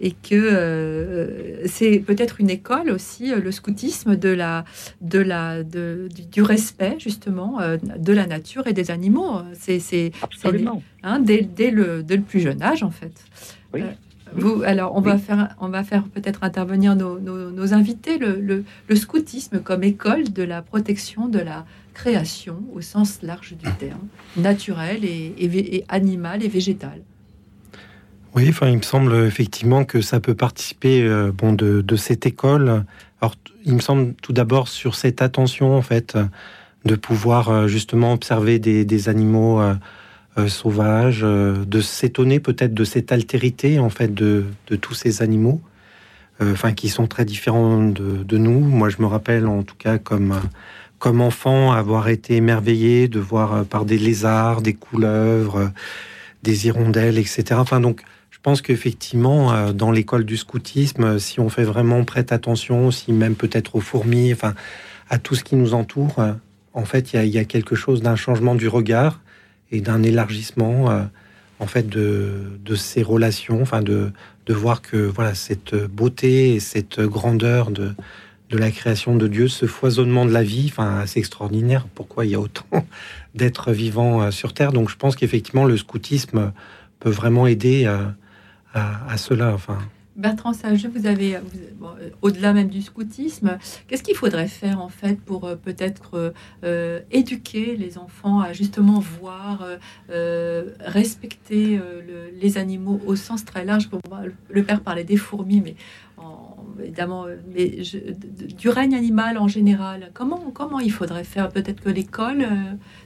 [0.00, 4.64] et que c'est peut-être une école aussi, le scoutisme de la,
[5.00, 7.58] de la, de, du respect justement
[7.98, 9.42] de la nature et des animaux.
[9.58, 10.12] C'est
[11.02, 13.12] hein, dès, dès, le, dès le plus jeune âge en fait.
[13.72, 13.82] Oui
[14.64, 20.32] alors, on va faire, on va faire peut-être intervenir nos, invités, le, scoutisme comme école
[20.32, 26.42] de la protection de la création au sens large du terme, naturel et, et, animal
[26.42, 27.00] et végétal.
[28.34, 32.84] Oui, enfin, il me semble effectivement que ça peut participer euh, bon, de, cette école.
[33.20, 36.18] Alors, il me semble tout d'abord sur cette attention, en fait,
[36.84, 39.60] de pouvoir euh, justement observer des, animaux.
[39.60, 39.74] Euh,
[40.36, 44.46] euh, sauvage, euh, de s'étonner peut-être de cette altérité en fait de,
[44.80, 45.60] tous ces animaux,
[46.40, 48.58] euh, enfin qui sont très différents de, nous.
[48.58, 50.34] Moi, je me rappelle en tout cas comme
[50.98, 55.70] comme enfant avoir été émerveillé de voir par des lézards, des couleuvres,
[56.42, 57.44] des hirondelles, etc.
[57.52, 62.90] Enfin donc je pense qu'effectivement, dans l'école du scoutisme, si on fait vraiment prête attention,
[62.90, 64.54] si même peut-être aux fourmis, enfin,
[65.08, 66.16] à tout ce qui nous entoure,
[66.72, 69.20] en fait, il y, a quelque chose d'un changement du regard
[69.74, 71.02] et d'un élargissement euh,
[71.58, 74.12] en fait de, de, ces relations, enfin de,
[74.46, 77.92] de voir que voilà cette beauté et cette grandeur de,
[78.50, 81.86] de la création de Dieu, ce foisonnement de la vie, enfin assez extraordinaire.
[81.94, 82.66] Pourquoi il y a autant
[83.34, 84.72] d'êtres vivants euh, sur Terre?
[84.72, 86.52] Donc je pense qu'effectivement le scoutisme
[87.00, 88.14] peut vraiment aider à,
[88.72, 89.52] à, à cela.
[89.52, 89.78] Enfin.
[90.16, 91.40] Bertrand Sage, vous avez, euh,
[92.22, 97.76] au-delà même du scoutisme, qu'est-ce qu'il faudrait faire en fait pour euh, peut-être euh, éduquer
[97.76, 99.66] les enfants à justement voir,
[100.80, 101.80] respecter
[102.40, 103.88] les animaux au sens très large?
[103.88, 105.74] Pour moi, Le père parlait des fourmis, mais
[106.82, 107.82] évidemment, mais
[108.56, 110.10] du règne animal en général.
[110.14, 111.48] Comment, comment il faudrait faire?
[111.48, 112.46] Peut-être que l'école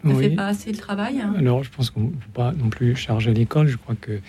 [0.05, 1.21] ne fait pas assez le travail.
[1.21, 1.35] Hein?
[1.37, 3.69] Alors, je pense qu'on ne peut pas non plus charger l'école.
[3.69, 4.21] Je crois que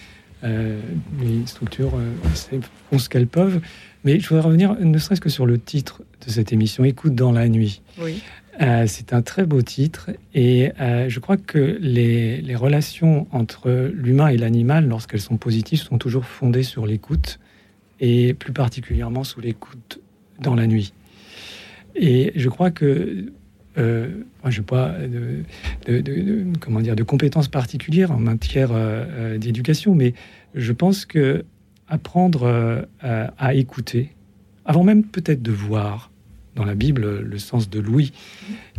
[0.44, 0.80] euh,
[1.22, 3.62] les structures euh, font ce qu'elles peuvent.
[4.04, 7.32] Mais je voudrais revenir ne serait-ce que sur le titre de cette émission, Écoute dans
[7.32, 7.82] la nuit.
[8.02, 8.22] Oui.
[8.62, 14.28] Euh, c'est un très beau titre et je crois que les, les relations entre l'humain
[14.28, 17.40] et l'animal, lorsqu'elles sont positives, sont toujours fondées sur l'écoute
[18.02, 20.00] et plus particulièrement sur l'écoute
[20.42, 20.94] dans la nuit.
[21.96, 23.32] Et je crois que
[23.78, 24.10] euh,
[24.48, 30.14] je n'ai pas de, comment dire, de compétences particulières en matière euh, euh, d'éducation, mais
[30.56, 31.46] je pense que
[31.88, 34.12] apprendre à écouter,
[34.64, 36.12] avant même peut-être de voir
[36.56, 38.12] dans la Bible le sens de l'ouïe,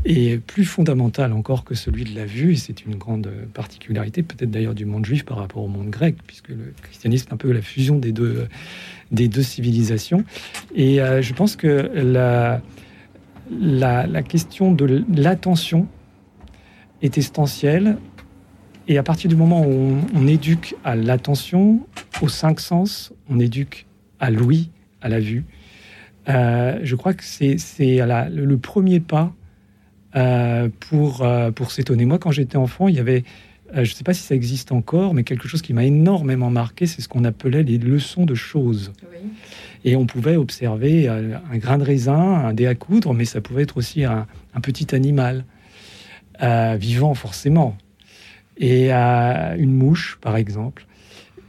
[0.05, 4.53] est plus fondamental encore que celui de la vue, et c'est une grande particularité peut-être
[4.53, 7.51] d'ailleurs du monde juif par rapport au monde grec, puisque le christianisme est un peu
[7.51, 8.47] la fusion des deux,
[9.11, 10.23] des deux civilisations.
[10.77, 12.63] Et je pense que la,
[13.51, 15.89] la, question de l'attention
[17.03, 17.97] est essentielle.
[18.89, 21.87] Et à partir du moment où on, éduque à l'attention,
[22.23, 23.87] aux cinq sens, on éduque
[24.19, 25.45] à l'ouïe, à la vue,
[26.29, 29.33] euh, je crois que c'est le premier pas
[30.17, 32.05] euh, pour, euh, pour s'étonner.
[32.05, 33.23] Moi, quand j'étais enfant, il y avait,
[33.75, 36.87] je ne sais pas si ça existe encore, mais quelque chose qui m'a énormément marqué,
[36.87, 38.93] c'est ce qu'on appelait les leçons de choses.
[39.85, 43.41] Et on pouvait observer euh, un grain de raisin, un dé à coudre, mais ça
[43.41, 44.27] pouvait être aussi un,
[44.63, 45.45] petit animal,
[46.43, 47.77] euh, vivant forcément,
[48.59, 50.87] et euh, une mouche, par exemple.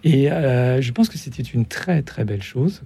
[0.04, 2.82] Et je pense que c'était une très très belle chose.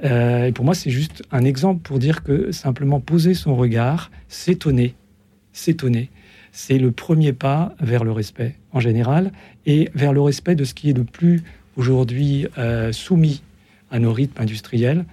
[0.00, 4.94] et pour moi, c'est juste un exemple pour dire que simplement poser son regard, s'étonner,
[5.52, 6.08] s'étonner,
[6.56, 9.30] c'est le premier pas vers le respect en général
[9.66, 11.42] et vers le respect de ce qui est le plus
[11.76, 13.42] aujourd'hui euh, soumis
[13.90, 15.04] à nos rythmes industriels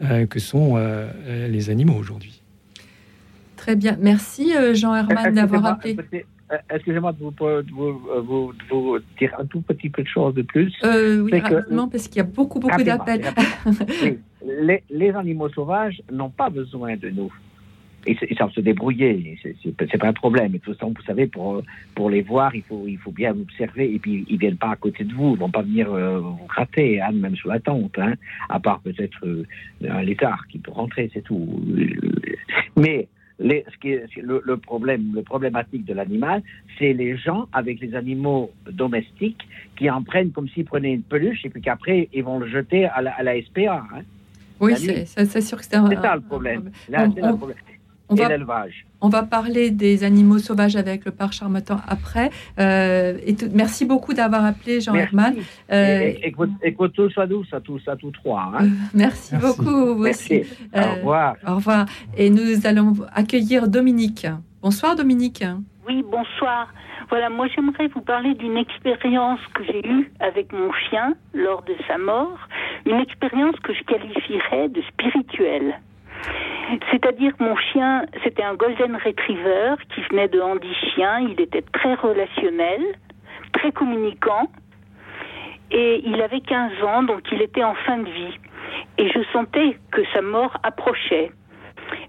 [0.00, 2.40] euh, que sont euh, les animaux aujourd'hui.
[3.56, 5.96] Très bien, merci Jean Herman d'avoir appelé.
[6.70, 10.72] Excusez-moi de vous, vous, dire un tout petit peu de choses de plus.
[10.84, 13.24] oui, rapidement, parce qu'il y a beaucoup, beaucoup d'appels.
[14.44, 17.32] les, les, animaux sauvages n'ont pas besoin de nous
[18.06, 20.54] ils, savent se débrouiller, c'est pas un problème.
[20.54, 21.62] Et toute façon, vous savez, pour,
[21.94, 23.92] pour les voir, il faut, il faut bien observer.
[23.94, 26.46] Et puis, ils viennent pas à côté de vous, ils vont pas venir euh, vous
[26.48, 28.14] gratter, hein, même sous la tente, hein,
[28.48, 29.44] à part peut-être euh,
[29.88, 31.62] un lézard qui peut rentrer, c'est tout.
[32.76, 36.42] Mais les, ce qui est, le, le, problème, le problématique de l'animal,
[36.78, 41.44] c'est les gens avec les animaux domestiques qui en prennent comme s'ils prenaient une peluche
[41.44, 43.84] et puis qu'après ils vont le jeter à la, à la SPA.
[43.94, 44.02] Hein.
[44.60, 46.70] Oui, c'est sûr que c'est ça le problème.
[46.88, 47.56] Là, c'est le problème
[48.12, 48.66] on va,
[49.00, 52.30] On va parler des animaux sauvages avec le parc Charmetan après.
[52.58, 55.34] Euh, et merci beaucoup d'avoir appelé Jean Herman.
[55.72, 58.52] Euh, et, tout soit douce à tous, à tous trois.
[58.54, 58.64] Hein.
[58.64, 59.94] Euh, merci, beaucoup.
[59.94, 60.42] Vous Aussi.
[60.74, 61.36] au revoir.
[61.46, 61.86] Au revoir.
[62.16, 64.26] Et nous allons accueillir Dominique.
[64.60, 65.44] Bonsoir Dominique.
[65.88, 66.68] Oui, bonsoir.
[67.08, 71.74] Voilà, moi j'aimerais vous parler d'une expérience que j'ai eue avec mon chien lors de
[71.86, 72.38] sa mort,
[72.86, 75.78] une expérience que je qualifierais de spirituelle.
[76.90, 81.20] C'est-à-dire mon chien, c'était un golden retriever qui venait de Andy Chien.
[81.20, 82.80] Il était très relationnel,
[83.52, 84.50] très communicant.
[85.70, 88.38] Et il avait 15 ans, donc il était en fin de vie.
[88.98, 91.30] Et je sentais que sa mort approchait.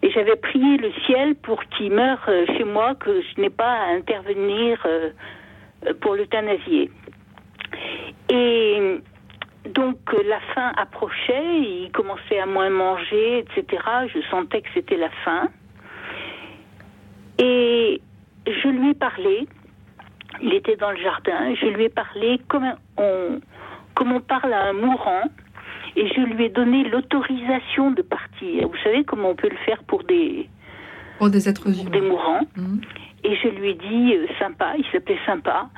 [0.02, 3.72] Et j'avais prié le ciel pour qu'il meure euh, chez moi, que je n'ai pas
[3.72, 5.12] à intervenir euh,
[6.02, 6.90] pour l'euthanasier.
[8.30, 9.00] Et
[9.70, 13.82] donc euh, la fin approchait, il commençait à moins manger, etc.
[14.14, 15.50] Je sentais que c'était la fin.
[17.40, 18.02] Et
[18.46, 19.48] je lui ai parlé,
[20.42, 23.40] il était dans le jardin, je lui ai parlé comme on,
[23.96, 25.24] comme on parle à un mourant,
[25.96, 28.68] et je lui ai donné l'autorisation de partir.
[28.68, 30.50] Vous savez comment on peut le faire pour des,
[31.18, 31.90] pour des êtres humains.
[31.90, 32.42] des mourants.
[32.56, 32.80] Mmh.
[33.24, 35.70] Et je lui ai dit, euh, sympa, il s'appelait sympa,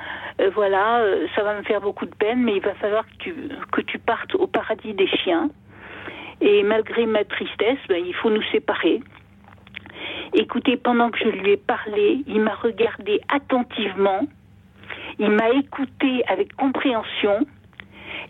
[0.42, 3.16] euh, voilà, euh, ça va me faire beaucoup de peine, mais il va falloir que
[3.20, 3.36] tu,
[3.72, 5.50] que tu partes au paradis des chiens.
[6.42, 9.00] Et malgré ma tristesse, ben, il faut nous séparer.
[10.34, 14.22] Écoutez, pendant que je lui ai parlé, il m'a regardé attentivement,
[15.20, 17.46] il m'a écouté avec compréhension,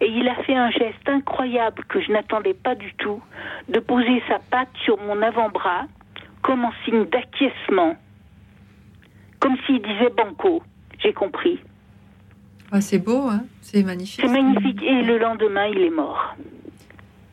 [0.01, 3.21] et il a fait un geste incroyable que je n'attendais pas du tout,
[3.69, 5.85] de poser sa patte sur mon avant-bras,
[6.41, 7.95] comme en signe d'acquiescement.
[9.45, 10.63] Comme s'il disait banco.
[10.97, 11.59] J'ai compris.
[12.71, 14.25] Ah, c'est beau, hein c'est magnifique.
[14.25, 14.81] C'est magnifique.
[14.81, 16.35] Et le lendemain, il est mort.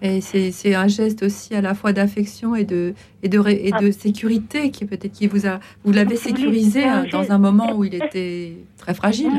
[0.02, 3.88] Et c'est un geste aussi à la fois d'affection et de, et de, et de
[3.88, 3.92] ah.
[3.92, 7.94] sécurité qui peut-être qui vous a vous l'avez sécurisé hein, dans un moment où il
[7.94, 9.32] était très fragile.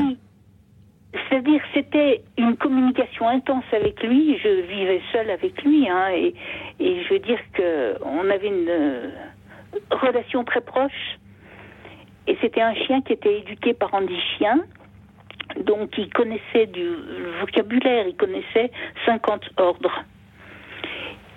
[1.12, 4.36] C'est-à-dire c'était une communication intense avec lui.
[4.42, 6.34] Je vivais seule avec lui, hein, et,
[6.80, 9.10] et je veux dire que on avait une euh,
[9.92, 11.20] relation très proche.
[12.26, 14.60] Et c'était un chien qui était éduqué par Andy Chien.
[15.60, 16.96] Donc il connaissait du
[17.40, 18.70] vocabulaire, il connaissait
[19.04, 20.04] 50 ordres.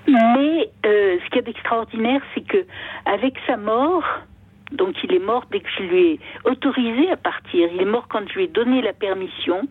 [0.08, 2.66] Mais euh, ce qui est d'extraordinaire, c'est que
[3.06, 4.06] avec sa mort,
[4.72, 8.08] donc il est mort dès que je lui ai autorisé à partir, il est mort
[8.08, 9.68] quand je lui ai donné la permission.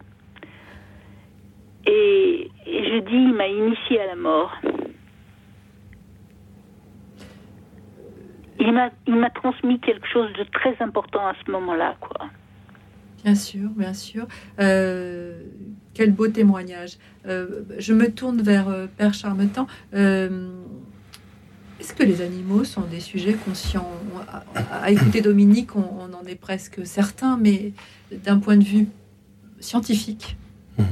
[1.86, 4.52] Et, et je dis, il m'a initié à la mort.
[8.58, 12.28] Il m'a, il m'a transmis quelque chose de très important à ce moment-là, quoi.
[13.24, 14.26] Bien sûr, bien sûr.
[14.60, 15.42] Euh,
[15.94, 16.98] quel beau témoignage.
[17.26, 19.66] Euh, je me tourne vers euh, Père Charmetan.
[19.92, 23.90] Est-ce que les animaux sont des sujets conscients?
[24.70, 27.72] À, écouter Dominique, on, en est presque certain, mais
[28.24, 28.88] d'un point de vue
[29.60, 30.38] scientifique.
[30.78, 30.86] Mhm.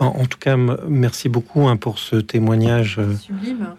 [0.00, 3.14] En tout cas, merci beaucoup hein, pour ce témoignage euh,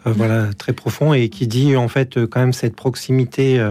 [0.06, 3.66] euh, voilà, très profond et qui dit en fait euh, quand même cette proximité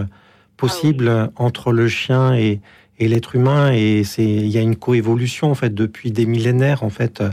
[0.57, 2.59] possible ah entre le chien et,
[2.99, 3.71] l'être humain.
[3.71, 7.23] Et c'est il y a une coévolution en fait depuis des millénaires en fait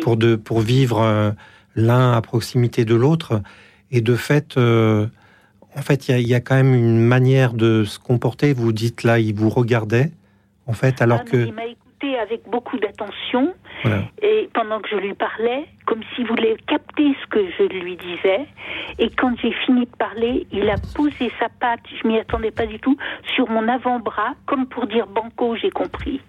[0.00, 1.34] pour, de, pour vivre
[1.74, 3.42] l'un à proximité de l'autre.
[3.90, 8.54] Et de fait, en fait, il y, a, quand même une manière de se comporter.
[8.54, 10.12] Vous dites là, il vous regardait
[10.66, 11.48] en fait alors ah, que
[12.14, 13.54] avec beaucoup d'attention
[14.22, 18.46] et pendant que je lui parlais, comme s'il voulait capter ce que je lui disais.
[18.98, 22.66] Et quand j'ai fini de parler, il a posé sa patte, je m'y attendais pas
[22.66, 22.96] du tout,
[23.34, 26.20] sur mon avant-bras, comme pour dire banco, j'ai compris.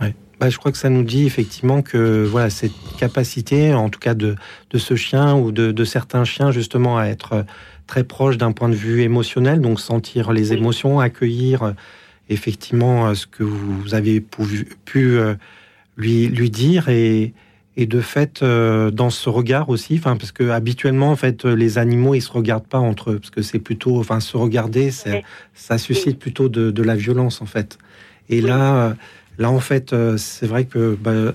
[0.00, 0.14] Ouais.
[0.40, 4.14] Bah, je crois que ça nous dit effectivement que voilà cette capacité, en tout cas
[4.14, 4.34] de,
[4.70, 7.44] de ce chien ou de, de certains chiens justement à être
[7.86, 11.74] très proche d'un point de vue émotionnel, donc sentir les émotions, accueillir
[12.28, 15.18] effectivement ce que vous avez pu, pu
[15.96, 17.34] lui, lui dire et,
[17.76, 22.14] et de fait dans ce regard aussi, enfin parce que habituellement en fait les animaux
[22.14, 26.18] ils se regardent pas entre eux parce que c'est plutôt, enfin se regarder, ça suscite
[26.18, 27.78] plutôt de, de, la violence en fait.
[28.30, 28.96] Et là,
[29.38, 31.34] là en fait c'est vrai que bah,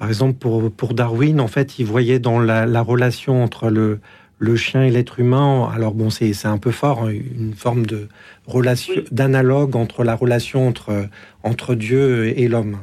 [0.00, 4.00] par exemple, pour, pour Darwin, en fait, il voyait dans la, relation entre le,
[4.40, 8.08] le chien et l'être humain, alors bon, c'est un peu fort, hein, une forme de
[8.46, 11.08] relation, d'analogue entre la relation entre,
[11.42, 12.78] entre Dieu et l'homme.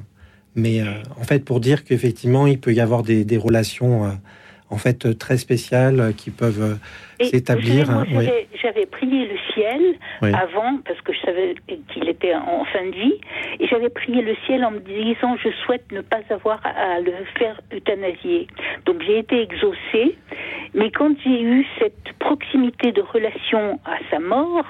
[0.53, 4.09] Mais euh, en fait, pour dire qu'effectivement, il peut y avoir des, des relations euh,
[4.69, 6.77] en fait très spéciales qui peuvent
[7.21, 7.89] s'établir.
[7.89, 8.05] Hein,
[8.61, 9.95] j'avais prié le ciel
[10.33, 11.55] avant, parce que je savais
[11.93, 13.13] qu'il était en fin de vie,
[13.59, 17.13] et j'avais prié le ciel en me disant je souhaite ne pas avoir à le
[17.37, 18.47] faire euthanasier.
[18.85, 20.17] Donc j'ai été exaucée,
[20.73, 24.65] mais quand j'ai eu cette proximité de relation à sa mort,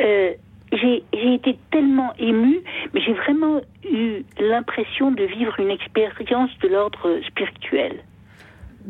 [0.00, 0.32] euh,
[0.72, 2.60] j'ai été tellement émue,
[2.94, 7.96] mais j'ai vraiment eu l'impression de vivre une expérience de l'ordre spirituel.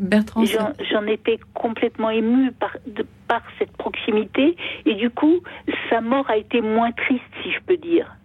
[0.01, 4.57] Bertrand, j'en étais complètement émue par, de, par cette proximité.
[4.85, 5.41] Et du coup,
[5.89, 8.17] sa mort a été moins triste, si je peux dire,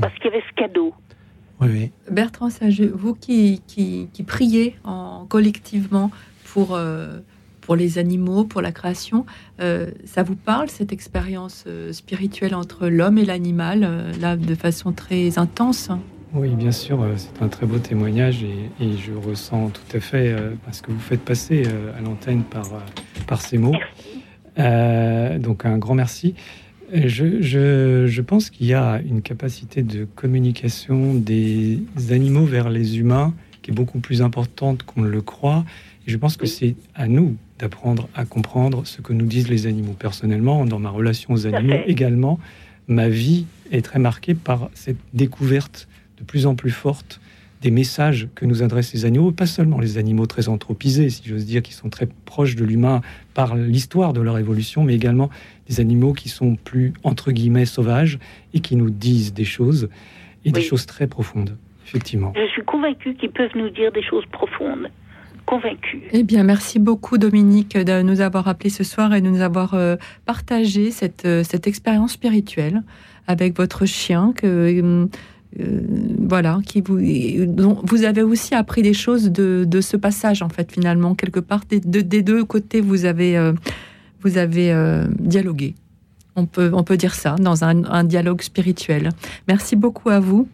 [0.00, 0.94] parce qu'il y avait ce cadeau.
[1.60, 2.48] Oui, Bertrand
[2.94, 6.10] vous qui, qui, qui, priez en, collectivement
[6.46, 7.18] pour, euh,
[7.60, 9.26] pour les animaux, pour la création,
[9.60, 13.86] euh, ça vous parle cette expérience euh, spirituelle entre l'homme et l'animal,
[14.18, 15.90] là de façon très intense?
[16.34, 20.32] Oui, bien sûr, euh, c'est un très beau témoignage et, je ressens tout à fait
[20.32, 22.68] euh, ce que vous faites passer euh, à l'antenne par,
[23.26, 23.76] par ces mots.
[24.56, 26.34] donc un grand merci.
[26.92, 31.80] Je, je, pense qu'il y a une capacité de communication des
[32.10, 35.64] animaux vers les humains qui est beaucoup plus importante qu'on le croit.
[36.06, 39.66] Et je pense que c'est à nous d'apprendre à comprendre ce que nous disent les
[39.66, 39.94] animaux.
[39.98, 42.38] Personnellement, dans ma relation aux animaux également,
[42.88, 45.88] ma vie est très marquée par cette découverte
[46.22, 47.20] de plus en plus forte
[47.60, 51.46] des messages que nous adressent les animaux, pas seulement les animaux très anthropisés, si j'ose
[51.46, 53.02] dire, qui sont très proches de l'humain
[53.34, 55.30] par l'histoire de leur évolution, mais également
[55.68, 58.18] des animaux qui sont plus, entre guillemets, sauvages
[58.52, 59.88] et qui nous disent des choses,
[60.44, 61.56] et des choses très profondes,
[61.86, 62.32] effectivement.
[62.34, 64.90] Je suis convaincue qu'ils peuvent nous dire des choses profondes.
[65.46, 66.02] Convaincue.
[66.12, 69.74] Eh bien, merci beaucoup, Dominique, de nous avoir appelé ce soir et de nous avoir
[69.74, 72.82] euh, partagé cette, euh, cette expérience spirituelle
[73.26, 75.08] avec votre chien que hum,
[75.60, 75.80] euh,
[76.18, 76.98] voilà, qui vous,
[77.84, 81.80] vous avez aussi appris des choses de, ce passage en fait finalement quelque part des,
[81.80, 83.52] des deux côtés vous avez euh,
[84.22, 85.74] vous avez euh, dialogué.
[86.34, 89.10] On peut, on peut dire ça, dans un, dialogue spirituel.
[89.48, 90.48] Merci beaucoup à vous.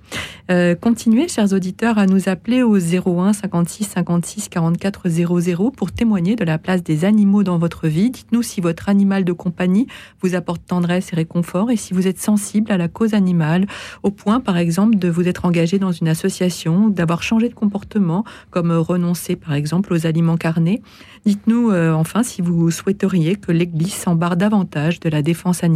[0.51, 6.35] Euh, continuez, chers auditeurs, à nous appeler au 01 56 56 44 00 pour témoigner
[6.35, 8.11] de la place des animaux dans votre vie.
[8.11, 9.87] Dites-nous si votre animal de compagnie
[10.21, 13.67] vous apporte tendresse et réconfort et si vous êtes sensible à la cause animale,
[14.03, 18.25] au point, par exemple, de vous être engagé dans une association, d'avoir changé de comportement,
[18.51, 20.83] comme renoncer, par exemple, aux aliments carnés.
[21.25, 25.68] Dites-nous euh, enfin si vous souhaiteriez que l'Église s'embarque davantage de la défense animale.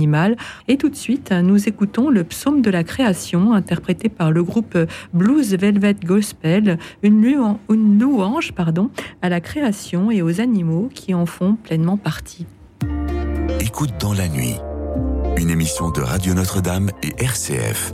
[0.69, 4.77] Et tout de suite, nous écoutons le psaume de la création, interprété par le groupe
[5.13, 7.23] Blues Velvet Gospel, une,
[7.99, 8.53] louange
[9.23, 12.47] à la création et aux animaux qui en font pleinement partie.
[13.61, 14.57] Écoute dans la nuit,
[15.37, 17.93] une émission de Radio Notre-Dame et RCF.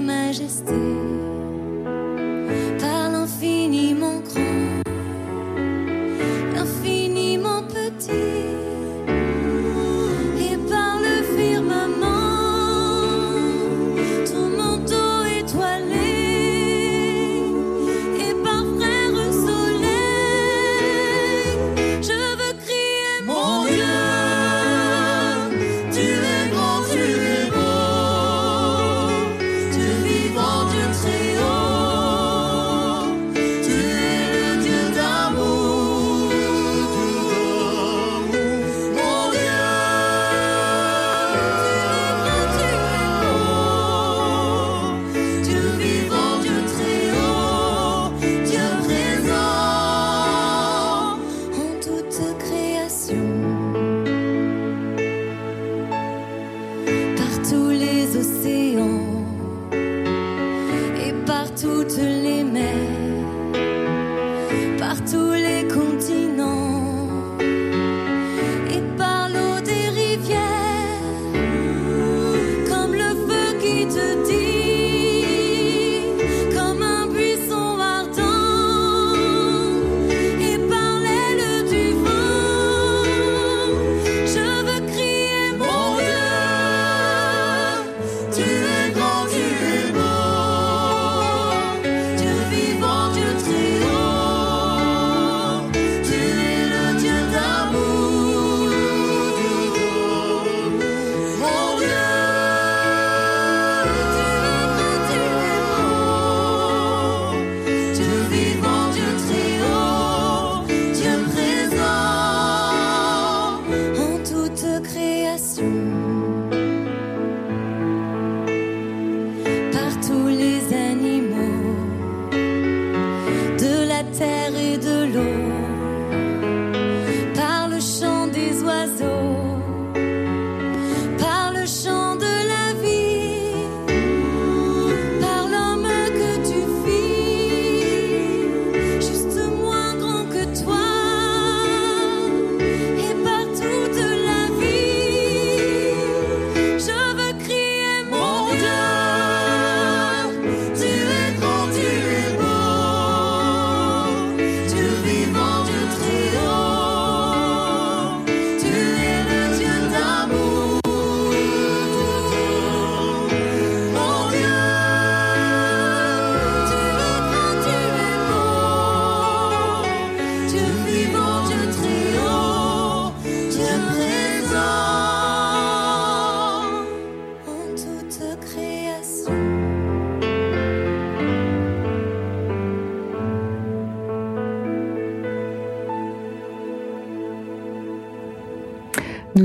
[0.00, 1.27] majesté.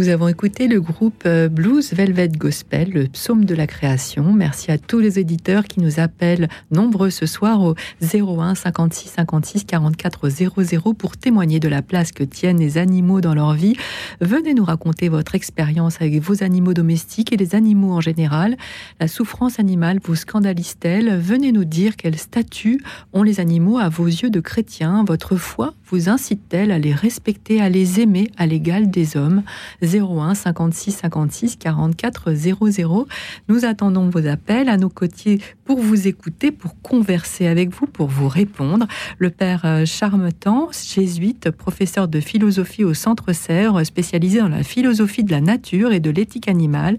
[0.04, 4.34] Nous avons écouté le groupe euh, Blues Velvet Gospel, le psaume de la création.
[4.34, 9.64] Merci à tous les éditeurs qui nous appellent nombreux ce soir au 01 56 56
[9.64, 13.78] 44 00 pour témoigner de la place que tiennent les animaux dans leur vie.
[14.20, 18.58] Venez nous raconter votre expérience avec vos animaux domestiques et les animaux en général.
[18.99, 21.18] La souffrance animale vous scandalise-t-elle?
[21.18, 22.84] Venez nous dire quel statut
[23.14, 25.06] ont les animaux à vos yeux de chrétiens.
[25.06, 29.44] Votre foi vous incite-t-elle à les respecter, à les aimer à l'égal des hommes?
[29.84, 33.08] 01 56 56 44 00.
[33.48, 38.08] Nous attendons vos appels à nos côtés pour vous écouter, pour converser avec vous, pour
[38.08, 38.88] vous répondre.
[39.20, 45.24] Le père euh, Charmetan, jésuite, professeur de philosophie au Centre Serre, spécialisé dans la philosophie
[45.24, 46.98] de la nature et de l'éthique animale,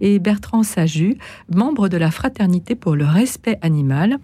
[0.00, 1.16] et Bertrand Saju,
[1.54, 4.18] membre de la Fraternité pour le respect animal.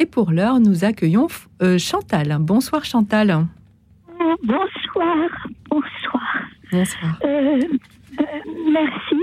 [0.00, 1.28] Et pour l'heure, nous accueillons
[1.62, 2.36] euh, Chantal.
[2.40, 3.46] Bonsoir Chantal.
[4.20, 5.28] Bonsoir,
[5.70, 6.42] bonsoir.
[6.70, 7.18] Bonsoir.
[7.24, 7.60] Euh,
[8.20, 8.24] euh,
[8.70, 9.16] merci.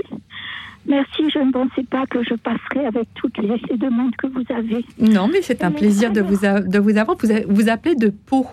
[0.86, 4.84] Merci, je ne pensais pas que je passerais avec toutes les, demandes que vous avez.
[4.98, 7.16] Non, mais c'est un plaisir de vous, de vous avoir.
[7.16, 8.46] Vous vous appelez de Pau.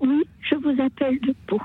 [0.00, 1.60] Oui, je vous appelle de Pau.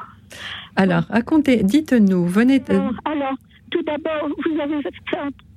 [0.76, 2.64] Alors, racontez, dites-nous, venez.
[3.04, 3.36] Alors,
[3.72, 4.78] tout d'abord, vous avez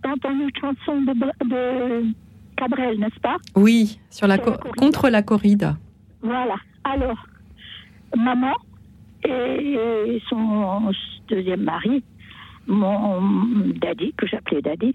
[0.05, 2.05] entendu une chanson de,
[2.57, 3.37] Cabrel, n'est-ce pas?
[3.55, 5.77] Oui, sur la, contre la corrida.
[6.23, 6.57] Voilà.
[6.85, 7.27] Alors,
[8.17, 8.55] maman
[9.25, 10.93] et son
[11.29, 12.03] deuxième mari,
[12.67, 13.21] mon
[13.77, 14.95] daddy, que j'appelais daddy,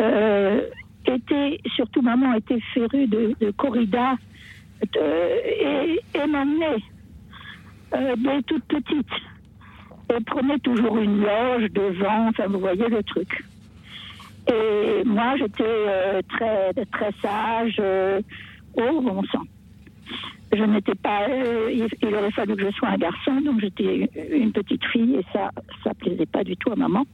[0.00, 0.62] euh,
[1.06, 4.14] était, surtout maman était férue de, corrida
[4.82, 6.82] et, et m'emmenait
[7.94, 9.10] euh, dès toute petite.
[10.14, 13.44] Et prenait toujours une loge devant, enfin vous voyez le truc.
[14.48, 17.80] Et moi j'étais euh, très, très sage,
[18.76, 19.44] oh bon sang
[20.56, 21.28] je n'étais pas.
[21.28, 25.26] Euh, il, aurait fallu que je sois un garçon, donc j'étais une petite fille et
[25.32, 25.50] ça,
[25.82, 27.04] ça plaisait pas du tout à maman.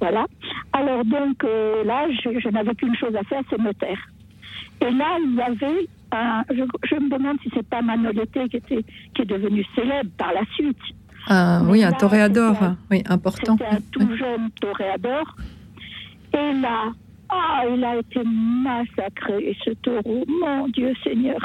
[0.00, 0.26] Voilà.
[0.72, 3.98] Alors donc euh, là, je, n'avais qu'une chose à faire, c'est me taire.
[4.80, 6.42] Et là, il y avait un.
[6.50, 10.44] Je, me demande si c'est pas Manolete qui était qui est devenu célèbre par la
[10.54, 10.78] suite.
[11.28, 12.56] Ah, oui, un toréador,
[12.90, 13.58] oui, important.
[13.58, 15.36] C'était un tout jeune toréador.
[16.32, 16.92] Et là,
[17.28, 21.38] ah, il a été massacré, ce taureau, mon Dieu Seigneur.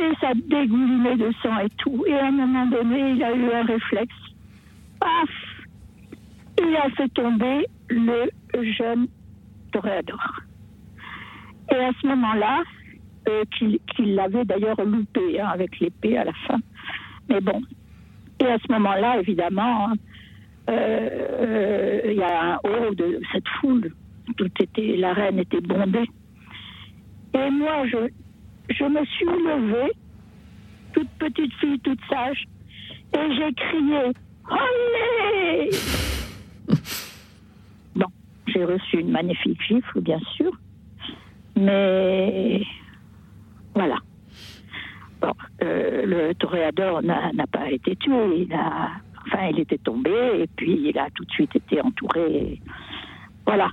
[0.00, 2.04] Et ça dégoulinait de sang et tout.
[2.06, 4.14] Et à un moment donné, il a eu un réflexe.
[5.00, 5.30] Paf
[6.60, 8.30] Il a fait tomber le
[8.76, 9.08] jeune
[9.72, 10.40] toréador.
[11.70, 12.62] Et à ce moment-là,
[13.28, 16.58] euh, qu'il l'avait d'ailleurs loupé hein, avec l'épée à la fin.
[17.28, 17.60] Mais bon.
[18.40, 19.94] Et à ce moment-là, évidemment, hein,
[20.70, 23.92] euh, il y a un haut de cette foule.
[24.36, 26.08] Tout était, la reine était bondée.
[27.34, 28.08] Et moi, je,
[28.68, 29.92] je me suis levée,
[30.92, 32.44] toute petite fille, toute sage,
[33.16, 34.12] et j'ai crié
[34.50, 35.70] Allez
[37.96, 38.06] Bon,
[38.46, 40.52] j'ai reçu une magnifique gifle, bien sûr,
[41.56, 42.62] mais
[43.74, 43.96] voilà.
[45.20, 48.90] Bon, euh, le toréador n'a pas été tué, il a,
[49.26, 50.12] enfin, il était tombé,
[50.42, 52.60] et puis il a tout de suite été entouré.
[53.46, 53.70] Voilà.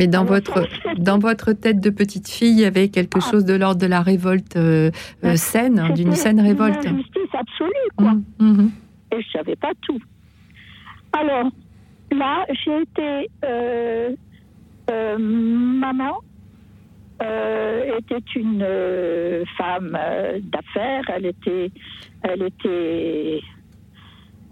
[0.00, 3.30] Mais dans votre, dans votre tête de petite fille, il y avait quelque ah.
[3.30, 4.90] chose de l'ordre de la révolte euh,
[5.24, 6.82] euh, saine, d'une saine révolte.
[6.86, 8.12] Une justice absolue, quoi.
[8.12, 8.70] Mmh, mmh.
[9.12, 10.00] Et je savais pas tout.
[11.12, 11.50] Alors,
[12.12, 14.14] là, j'ai été euh,
[15.18, 16.20] maman.
[17.20, 18.66] était une
[19.58, 19.98] femme
[20.44, 21.04] d'affaires.
[21.14, 21.70] Elle était,
[22.22, 23.42] elle était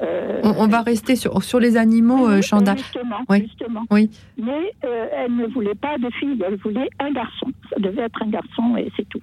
[0.01, 2.76] euh, on, va rester sur, sur les animaux, euh, Chanda.
[2.76, 3.84] Justement, justement.
[3.90, 4.11] Oui.
[4.36, 7.46] Mais euh, elle ne voulait pas de fille, elle voulait un garçon.
[7.70, 9.20] Ça devait être un garçon et c'est tout.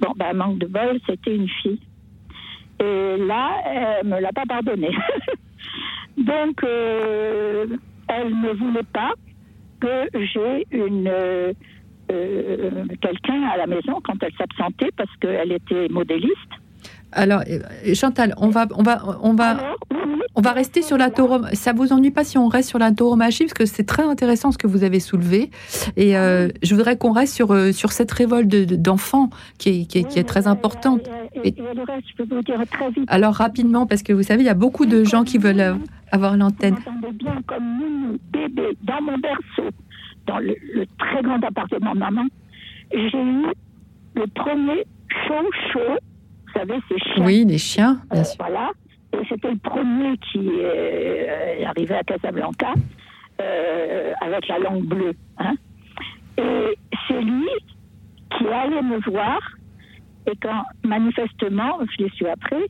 [0.00, 1.80] Bon, ben, manque de bol, c'était une fille.
[2.78, 4.90] Et là, elle me l'a pas pardonné.
[6.18, 9.12] Donc, elle ne voulait pas
[9.80, 11.10] que j'ai une
[12.08, 16.52] quelqu'un à la maison quand elle s'absentait parce qu'elle était modéliste.
[17.16, 19.74] Alors, euh, Chantal, on va, on va, on va,
[20.34, 21.56] on va rester sur la tauromachie.
[21.56, 24.52] Ça vous ennuie pas si on reste sur la tauromachie parce que c'est très intéressant
[24.52, 25.50] ce que vous avez soulevé.
[25.96, 29.98] Et euh, je voudrais qu'on reste sur euh, sur cette révolte d'enfants qui est, qui
[29.98, 31.08] est, très importante.
[33.08, 35.78] Alors rapidement, parce que vous savez, il y a beaucoup de gens qui veulent
[36.12, 36.76] avoir l'antenne.
[37.14, 39.70] bien comme bébé dans mon berceau,
[40.26, 40.54] dans le,
[40.98, 42.26] très grand appartement de maman.
[42.92, 43.46] J'ai eu
[44.14, 44.84] le premier
[45.26, 45.98] chaud chaud
[46.58, 47.24] savez, ces chiens.
[47.24, 48.36] Oui, les chiens, bien euh, sûr.
[48.38, 48.70] Voilà.
[49.12, 52.74] Et c'était le premier qui est euh, arrivé à Casablanca
[53.40, 55.14] euh, avec la langue bleue.
[55.38, 55.54] Hein.
[56.38, 56.78] Et
[57.08, 57.48] c'est lui
[58.36, 59.38] qui allait me voir.
[60.26, 62.66] Et quand, manifestement, je l'ai su après,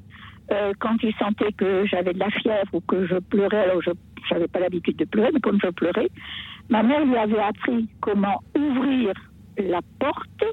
[0.79, 3.91] quand il sentait que j'avais de la fièvre ou que je pleurais, alors je
[4.31, 6.09] n'avais pas l'habitude de pleurer, mais comme je pleurais,
[6.69, 9.15] ma mère lui avait appris comment ouvrir
[9.59, 10.45] la porte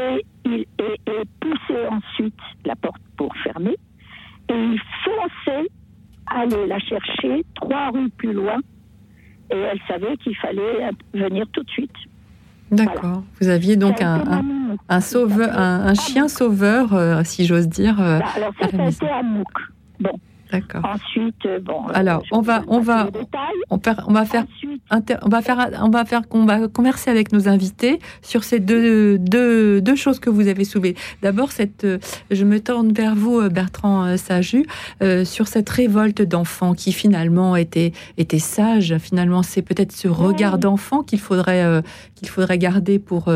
[0.00, 3.76] et, il, et, pousser ensuite la porte pour fermer.
[4.48, 5.68] Et il fonçait
[6.26, 8.58] aller la chercher trois rues plus loin.
[9.50, 11.92] Et elle savait qu'il fallait venir tout de suite.
[12.70, 13.22] D'accord.
[13.40, 14.42] Vous aviez donc un,
[14.88, 18.00] un, sauveur, un, chien sauveur, euh, si j'ose dire.
[18.00, 19.06] Euh, bah, alors ça, ça a été
[20.00, 20.18] Bon,
[20.50, 20.84] D'accord.
[20.84, 21.86] Ensuite, euh, bon.
[21.88, 23.08] Alors, on va, on va,
[23.70, 24.44] on, on, va faire,
[24.90, 29.18] on va faire, on va faire, on va converser avec nos invités sur ces deux,
[29.18, 30.94] deux, deux choses que vous avez soulevées.
[31.22, 31.98] D'abord, cette, euh,
[32.30, 34.66] je me tourne vers vous, euh, Bertrand Saju,
[35.24, 38.96] sur cette révolte d'enfants qui finalement était, était sage.
[38.98, 41.82] Finalement, c'est peut-être ce regard d'enfant qu'il faudrait,
[42.14, 43.32] qu'il faudrait garder pour,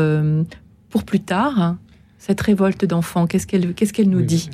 [0.89, 1.75] pour plus tard
[2.19, 4.49] cette révolte d'enfants Qu'est-ce qu'elle qu'est-ce qu'elle nous dit?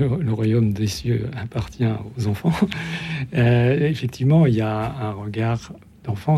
[0.00, 1.84] le, royaume des cieux appartient
[2.16, 2.54] aux enfants.
[3.34, 5.72] Euh, effectivement, il y a un regard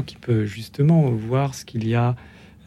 [0.06, 2.16] qui peut justement voir ce qu'il y a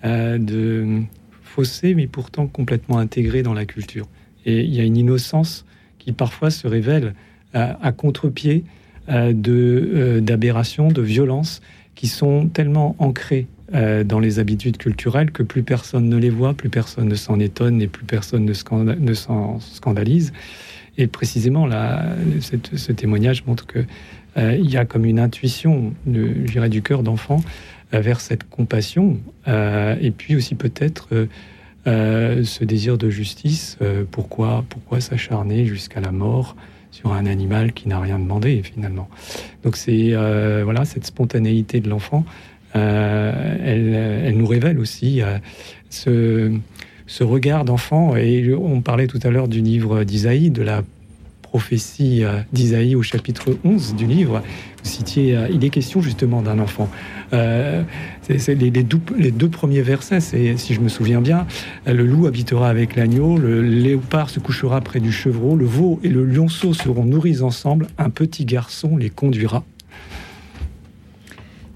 [0.03, 1.01] euh, de
[1.43, 4.07] faussé, mais pourtant complètement intégré dans la culture.
[4.45, 5.65] Et il y a une innocence
[5.99, 7.13] qui parfois se révèle
[7.55, 8.63] euh, à contre-pied
[9.09, 11.61] de d'aberrations, de violences
[11.95, 16.53] qui sont tellement ancrées euh, dans les habitudes culturelles que plus personne ne les voit,
[16.53, 20.31] plus personne ne s'en étonne et plus personne ne, s'en scandalise.
[20.97, 22.05] Et précisément, là,
[22.39, 23.87] ce témoignage montre qu'il
[24.37, 27.41] euh, y a comme une intuition, de, du cœur d'enfant
[27.93, 31.27] euh, vers cette compassion, et puis aussi peut-être
[31.85, 33.77] ce désir de justice.
[34.11, 36.55] pourquoi, pourquoi s'acharner jusqu'à la mort
[36.91, 39.09] sur un animal qui n'a rien demandé finalement
[39.63, 40.13] Donc c'est
[40.63, 42.25] voilà cette spontanéité de l'enfant
[42.75, 45.37] euh, elle, nous révèle aussi euh,
[45.89, 48.15] ce, regard d'enfant.
[48.15, 50.81] Et on parlait tout à l'heure du livre d'Isaïe, de la
[51.53, 54.41] prophétie euh, d'Isaïe au chapitre 11 du livre.
[54.83, 56.89] Vous citiez, il est question justement d'un enfant.
[57.31, 61.45] c'est les, deux, premiers versets, c'est, si je me souviens bien,
[61.85, 66.09] le loup habitera avec l'agneau, le léopard se couchera près du chevreau, le veau et
[66.09, 69.63] le lionceau seront nourris ensemble, un petit garçon les conduira.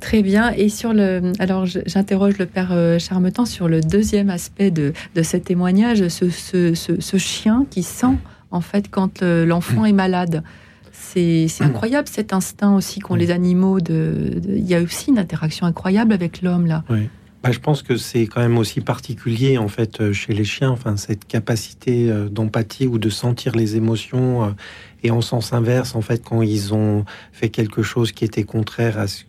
[0.07, 0.51] Très bien.
[0.51, 5.21] Et sur le, alors j'interroge le père euh, Charmetan sur le deuxième aspect de, de
[5.21, 8.15] ce témoignage, ce, ce, ce, chien qui sent
[8.51, 10.43] en fait quand l'enfant est malade.
[10.91, 13.79] C'est incroyable cet instinct aussi qu'ont les animaux.
[13.79, 16.83] De, il y a aussi une interaction incroyable avec l'homme là.
[16.89, 17.09] Oui.
[17.43, 20.71] Bah, je pense que c'est quand même aussi particulier en fait euh, chez les chiens,
[20.71, 24.55] enfin cette capacité euh, d'empathie ou de sentir les émotions
[25.03, 28.97] et en sens inverse en fait quand ils ont fait quelque chose qui était contraire
[28.97, 29.23] à ce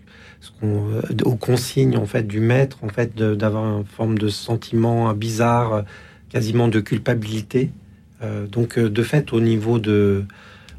[0.62, 5.84] euh, aux consignes en fait du maître, en fait d'avoir une forme de sentiment bizarre,
[6.28, 7.70] quasiment de culpabilité.
[8.22, 10.24] Euh, donc euh, de fait, au niveau de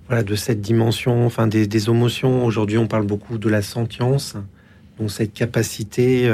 [0.07, 2.45] voilà de cette dimension, enfin des, émotions.
[2.45, 4.35] Aujourd'hui, on parle beaucoup de la sentience,
[4.99, 6.27] donc cette capacité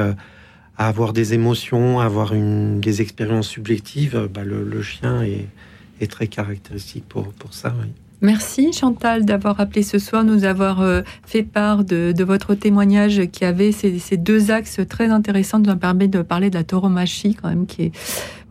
[0.77, 4.29] à avoir des émotions, à avoir une, des expériences subjectives.
[4.33, 7.73] Bah, le, chien est, très caractéristique pour, ça.
[8.21, 13.43] Merci Chantal d'avoir appelé ce soir, nous avoir euh, fait part de, votre témoignage qui
[13.43, 17.65] avait ces, deux axes très intéressants nous permet de parler de la tauromachie quand même,
[17.65, 17.91] qui est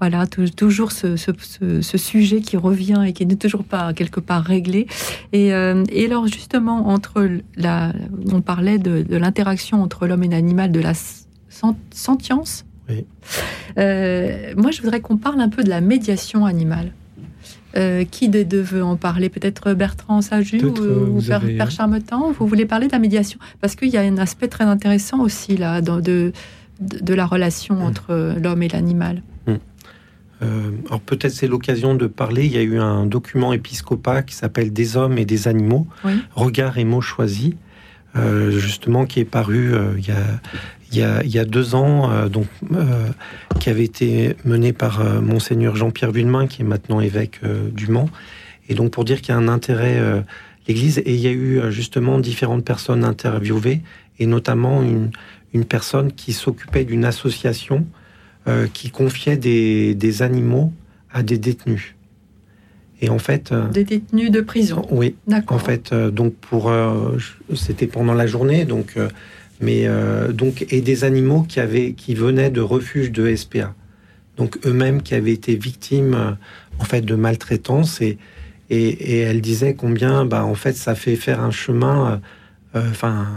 [0.00, 1.16] voilà toujours ce,
[1.82, 4.86] sujet qui revient et qui n'est toujours pas quelque part réglé.
[5.32, 7.92] Et, euh, alors justement entre la,
[8.32, 10.92] on parlait de, l'interaction entre l'homme et l'animal, de la
[11.90, 12.64] sentience.
[12.88, 13.06] Oui.
[13.78, 16.92] Euh, moi, je voudrais qu'on parle un peu de la médiation animale.
[17.76, 19.28] Euh, qui des deux veut en parler?
[19.28, 23.40] Peut-être Bertrand Saju ou, ou Père, Père, Charmetan Vous voulez parler de la médiation?
[23.60, 26.32] Parce qu'il y a un aspect très intéressant aussi là dans, de,
[26.80, 29.22] de, la relation entre l'homme et l'animal.
[30.44, 32.44] Euh, alors peut-être c'est l'occasion de parler.
[32.44, 35.86] Il y a eu un document épiscopat qui s'appelle Des hommes et des animaux,
[36.34, 37.54] regard et mots choisis,
[38.16, 40.40] euh, justement qui est paru il y a
[40.94, 43.08] il y a, deux ans, euh, donc, euh,
[43.60, 47.40] qui avait été mené par euh, monseigneur Jean-Pierre Villemain, qui est maintenant évêque
[47.72, 48.08] du Mans.
[48.68, 50.00] Et donc pour dire qu'il y a un intérêt
[50.66, 53.82] l'Église, et il y a eu justement différentes personnes interviewées,
[54.18, 55.10] et notamment une,
[55.52, 57.84] une personne qui s'occupait d'une association
[58.74, 60.72] qui confiait des, des, animaux
[61.10, 61.94] à des détenus.
[63.00, 64.86] Et en fait, des détenus de prison.
[64.90, 65.16] Oui.
[65.26, 65.56] D'accord.
[65.56, 66.70] En fait, donc pour
[67.54, 68.96] c'était pendant la journée, donc
[69.60, 73.74] mais euh, donc et des animaux qui avaient qui venaient de refuges de SPA,
[74.36, 76.30] donc eux-mêmes qui avaient été victimes euh,
[76.78, 78.18] en fait de maltraitance et,
[78.70, 82.20] et, elle disait combien bah en fait ça fait faire un chemin,
[82.74, 83.28] euh, enfin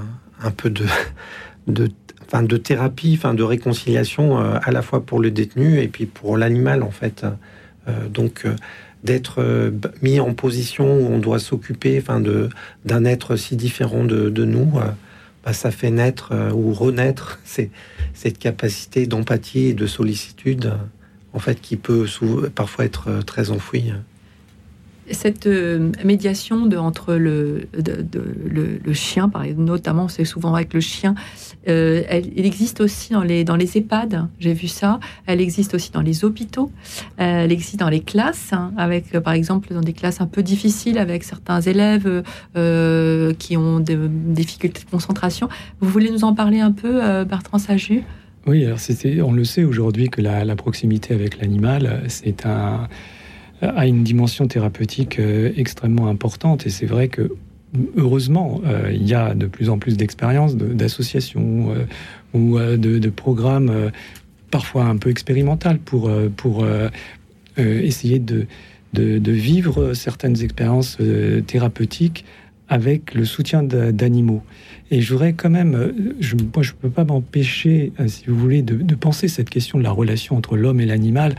[0.42, 0.86] un peu de
[1.68, 1.90] de
[2.28, 6.38] enfin de thérapie, enfin de réconciliation à la fois pour le détenu et puis pour
[6.38, 7.26] l'animal en fait
[8.10, 8.46] donc
[9.04, 9.72] d'être
[10.02, 12.22] mis en position où on doit s'occuper enfin,
[12.86, 14.74] d'un être si différent de, nous,
[15.46, 17.40] bah, ça fait naître ou renaître
[18.14, 20.74] cette capacité d'empathie et de sollicitude
[21.34, 22.06] en fait, qui peut
[22.56, 23.94] parfois être très enfouie
[25.12, 31.16] cette euh, médiation entre le, le, chien, notamment, c'est souvent avec le chien,
[31.68, 35.00] euh, elle, existe aussi dans les, dans les EHPAD, j'ai vu ça.
[35.26, 36.72] Elle existe aussi dans les hôpitaux.
[37.18, 40.98] elle existe dans les classes, hein, avec, par exemple, dans des classes un peu difficiles,
[40.98, 42.24] avec certains élèves
[42.56, 45.50] euh, qui ont des difficultés de concentration.
[45.80, 48.04] Vous voulez nous en parler un peu, Bertrand Saju?
[48.46, 48.80] Oui, alors
[49.24, 52.88] on le sait aujourd'hui que la proximité avec l'animal, c'est un
[53.62, 56.66] a une dimension thérapeutique euh, extrêmement importante.
[56.66, 57.32] Et c'est vrai que,
[57.96, 61.86] heureusement, euh, il y a de plus en plus d'expériences, d'associations euh,
[62.34, 63.92] ou de, programmes
[64.52, 66.66] parfois un peu expérimentaux pour, pour
[67.58, 68.46] essayer de,
[68.94, 70.98] de, vivre certaines expériences
[71.48, 72.26] thérapeutiques
[72.70, 74.44] avec le soutien d'animaux.
[74.92, 78.62] Et je voudrais quand même, je, moi je ne peux pas m'empêcher, si vous voulez,
[78.62, 81.36] de, penser cette question de la relation entre l'homme et l'animal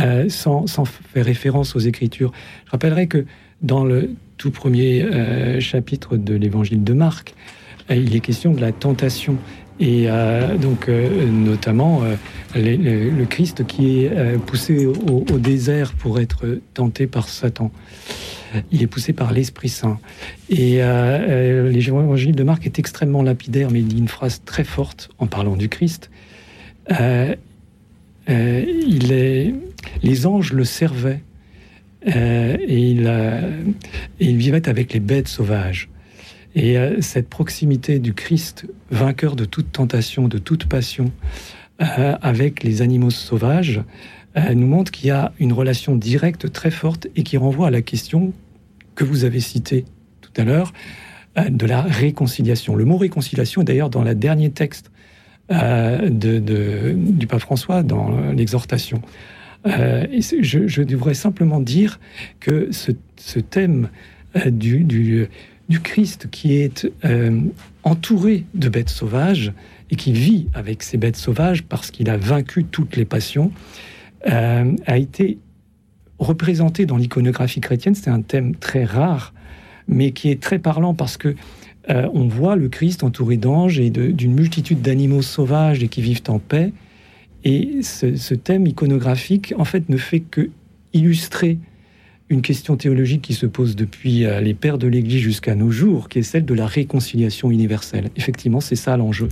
[0.00, 2.32] euh, sans, faire référence aux Écritures.
[2.64, 3.26] Je rappellerai que
[3.60, 7.34] dans le tout premier euh, chapitre de l'Évangile de Marc,
[7.90, 9.36] euh, il est question de la tentation.
[9.80, 10.06] Et
[10.60, 12.02] donc, notamment,
[12.54, 17.72] le Christ qui est poussé au, désert pour être tenté par Satan.
[18.70, 19.98] Il est poussé par l'Esprit Saint.
[20.50, 25.26] Et l'évangile de Marc est extrêmement lapidaire, mais il dit une phrase très forte en
[25.26, 26.12] parlant du Christ.
[26.88, 27.38] il
[28.28, 29.52] est
[30.02, 31.22] les anges le servaient
[32.08, 35.88] euh, et, il, vivait avec les bêtes sauvages.
[36.54, 41.12] Et euh, cette proximité du Christ, vainqueur de toute tentation, de toute passion,
[41.80, 43.82] euh, avec les animaux sauvages,
[44.54, 47.82] nous montre qu'il y a une relation directe très forte et qui renvoie à la
[47.82, 48.32] question
[48.94, 49.84] que vous avez citée
[50.22, 50.72] tout à l'heure
[51.36, 52.74] de la réconciliation.
[52.74, 54.90] Le mot réconciliation est d'ailleurs dans le dernier texte
[55.50, 59.02] du pape François, dans l'exhortation.
[59.66, 62.00] Euh, je, devrais simplement dire
[62.40, 63.88] que ce, thème
[64.36, 65.28] euh, du,
[65.82, 67.40] Christ qui est euh,
[67.84, 69.52] entouré de bêtes sauvages
[69.90, 73.52] et qui vit avec ces bêtes sauvages parce qu'il a vaincu toutes les passions,
[74.24, 75.38] a été
[76.20, 77.96] représenté dans l'iconographie chrétienne.
[77.96, 79.34] C'est un thème très rare,
[79.88, 81.34] mais qui est très parlant parce que
[81.88, 86.38] on voit le Christ entouré d'anges et d'une multitude d'animaux sauvages et qui vivent en
[86.38, 86.72] paix.
[87.44, 90.50] Et ce, thème iconographique, en fait, ne fait que
[90.92, 91.58] illustrer
[92.28, 96.08] une question théologique qui se pose depuis euh, les pères de l'Église jusqu'à nos jours,
[96.08, 98.10] qui est celle de la réconciliation universelle.
[98.16, 99.28] Effectivement, c'est ça l'enjeu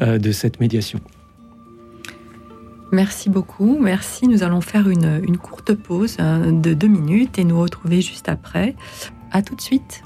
[0.00, 1.00] euh, de cette médiation.
[2.90, 4.28] Merci beaucoup, merci.
[4.28, 8.28] Nous allons faire une, une courte pause euh, de deux minutes et nous retrouver juste
[8.28, 8.74] après.
[9.30, 10.02] À tout de suite.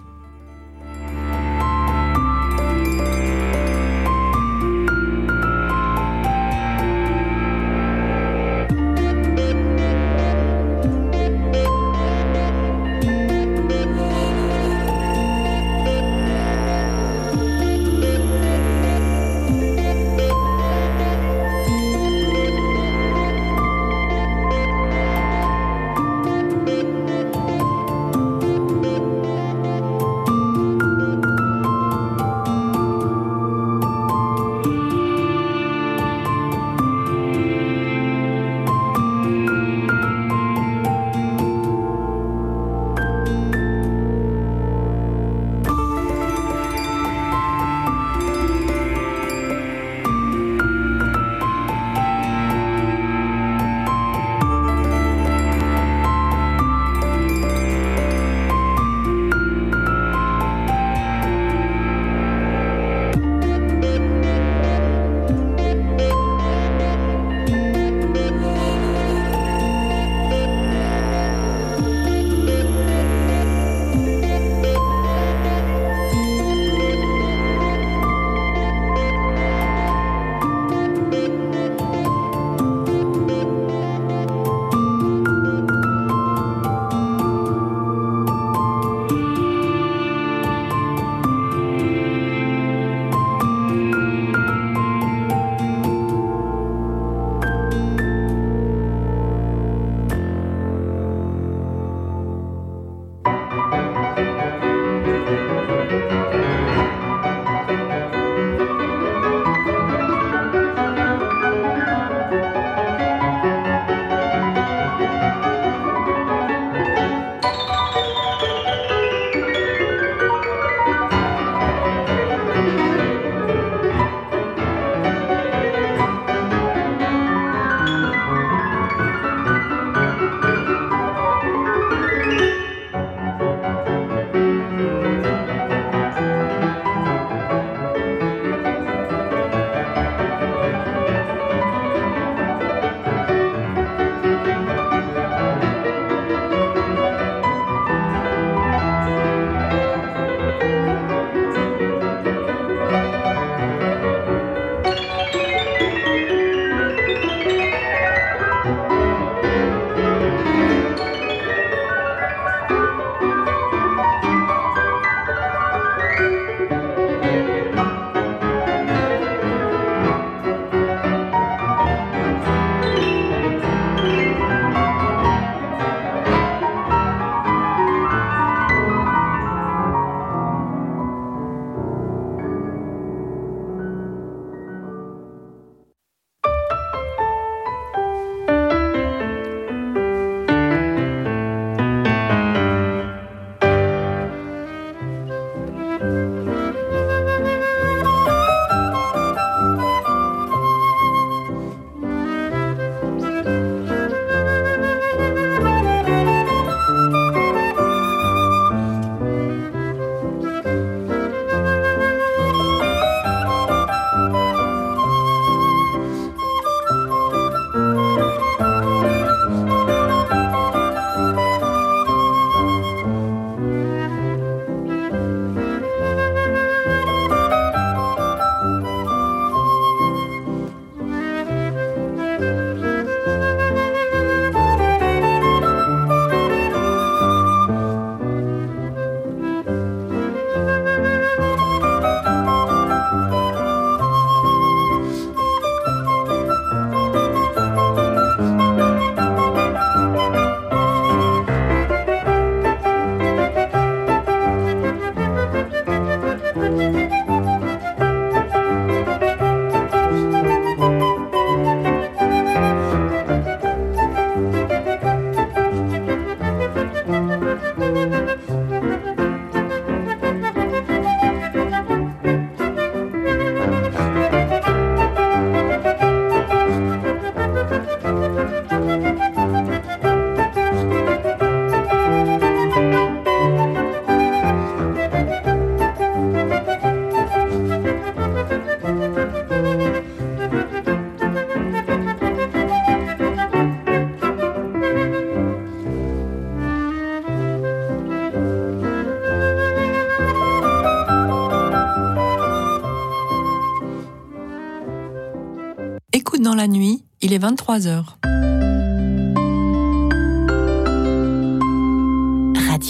[307.36, 308.18] Est 23 heures.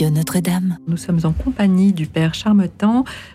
[0.05, 0.79] Notre-Dame.
[0.87, 2.86] Nous sommes en compagnie du Père Charmetan,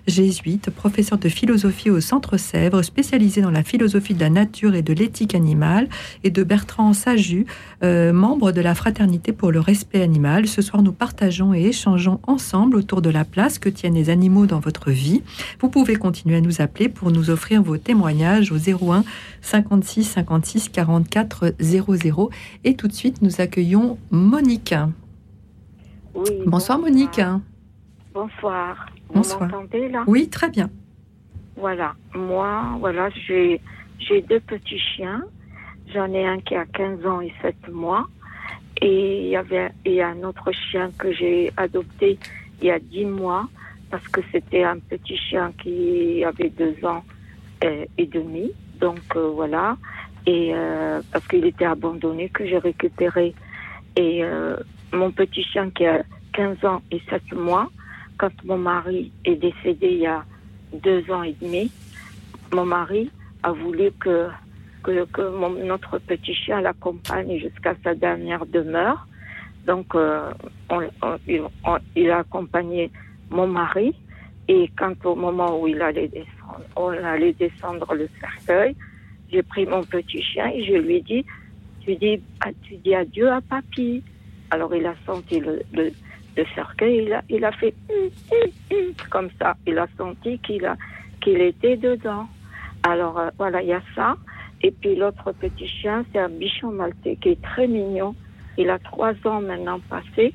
[0.07, 4.81] jésuite, professeur de philosophie au Centre Sèvres, spécialisé dans la philosophie de la nature et
[4.81, 5.87] de l'éthique animale,
[6.23, 7.45] et de Bertrand Saju,
[7.83, 10.47] euh, membre de la Fraternité pour le respect animal.
[10.47, 14.45] Ce soir, nous partageons et échangeons ensemble autour de la place que tiennent les animaux
[14.45, 15.21] dans votre vie.
[15.59, 19.03] Vous pouvez continuer à nous appeler pour nous offrir vos témoignages au 01
[19.41, 22.29] 56 56 44 00.
[22.63, 24.75] Et tout de suite, nous accueillons Monique.
[26.45, 27.21] bonsoir, Monique.
[28.13, 28.87] Bonsoir.
[29.13, 29.39] Bonsoir.
[29.39, 30.03] Vous m'entendez là?
[30.07, 30.69] Oui, très bien.
[31.55, 31.95] Voilà.
[32.15, 33.61] Moi, voilà, j'ai
[33.99, 35.23] j'ai deux petits chiens.
[35.93, 38.07] J'en ai un qui a 15 ans et 7 mois.
[38.81, 42.17] Et il y avait et un autre chien que j'ai adopté
[42.61, 43.47] il y a 10 mois
[43.89, 47.03] parce que c'était un petit chien qui avait 2 ans
[47.61, 48.51] et, demi.
[48.79, 49.77] Donc euh, voilà.
[50.25, 53.35] Et euh, parce qu'il était abandonné que j'ai récupéré.
[53.95, 54.55] Et euh,
[54.93, 56.03] mon petit chien qui a
[56.33, 57.69] 15 ans et 7 mois,
[58.21, 60.23] quand mon mari est décédé il y a
[60.71, 61.71] deux ans et demi,
[62.53, 63.09] mon mari
[63.41, 64.27] a voulu que,
[64.83, 69.07] que, notre petit chien l'accompagne jusqu'à sa dernière demeure.
[69.65, 70.31] Donc, euh,
[71.95, 72.91] il a accompagné
[73.31, 73.95] mon mari.
[74.47, 78.75] Et quand au moment où il allait descendre, on allait descendre le cercueil,
[79.31, 81.25] j'ai pris mon petit chien et je lui ai dit,
[81.81, 82.21] tu dis,
[82.63, 84.03] tu dis adieu à papy.
[84.51, 85.63] Alors il a senti le,
[86.55, 87.73] cercueil, il a, il a fait
[89.09, 89.55] comme ça.
[89.67, 90.75] Il a senti qu'il a
[91.27, 92.27] était dedans.
[92.83, 94.15] Alors euh, voilà, il y a ça.
[94.63, 98.15] Et puis l'autre petit chien, c'est un bichon maltais qui est très mignon.
[98.57, 100.33] Il a trois ans maintenant passé.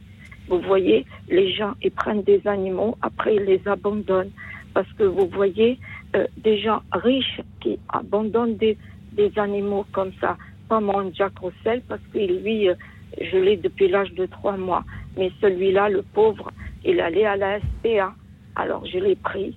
[0.48, 4.30] Vous voyez, les gens, ils prennent des animaux, après ils les abandonnent.
[4.74, 5.78] Parce que vous voyez,
[6.14, 8.76] euh, des gens riches qui abandonnent des,
[9.12, 10.36] des animaux comme ça.
[10.68, 12.74] Pas mon Jack Russell, parce qu'il lui, euh,
[13.20, 14.84] je l'ai depuis l'âge de trois mois.
[15.16, 16.50] Mais celui-là, le pauvre,
[16.84, 18.14] il allait à la SPA.
[18.54, 19.56] Alors je l'ai pris,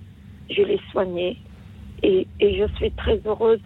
[0.50, 1.38] je l'ai soigné
[2.02, 3.60] et, je suis très heureuse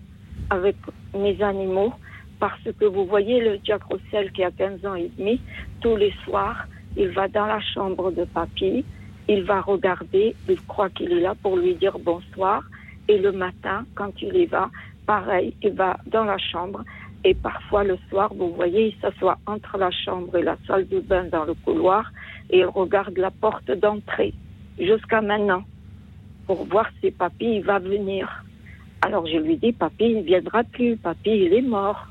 [0.51, 0.77] avec
[1.15, 1.93] mes animaux
[2.41, 5.41] parce que vous voyez le Jack Russell qui a 15 ans et demi,
[5.81, 6.67] tous les soirs,
[6.97, 8.85] il va dans la chambre de papy,
[9.29, 12.63] il va regarder, il croit qu'il est là pour lui dire bonsoir
[13.09, 14.71] et le matin, quand il y va,
[15.07, 16.85] pareil, il va dans la chambre
[17.25, 21.01] et parfois le soir, vous voyez, il s'assoit entre la chambre et la salle de
[21.01, 22.13] bain dans le couloir
[22.51, 24.35] et il regarde la porte d'entrée
[24.79, 25.63] jusqu'à maintenant
[26.47, 28.45] pour voir si papy va venir.
[29.01, 32.09] Alors je lui dis, papy il ne viendra plus, papy il est mort.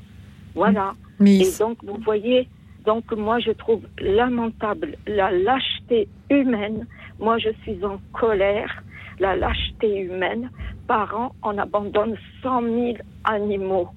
[0.56, 0.94] Voilà.
[1.24, 2.48] Et donc vous voyez,
[2.84, 6.86] donc moi je trouve lamentable la lâcheté humaine.
[7.20, 8.82] Moi je suis en colère,
[9.20, 10.50] la lâcheté humaine.
[10.88, 13.88] Par an, on abandonne 100 000 animaux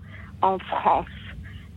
[0.41, 1.05] en France.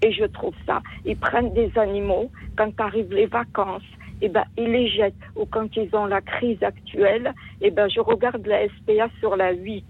[0.02, 0.80] Et je trouve ça.
[1.04, 3.82] Ils prennent des animaux quand arrivent les vacances.
[4.22, 5.14] eh ben, ils les jettent.
[5.36, 7.32] Ou quand ils ont la crise actuelle,
[7.62, 9.84] eh ben, je regarde la SPA sur la 8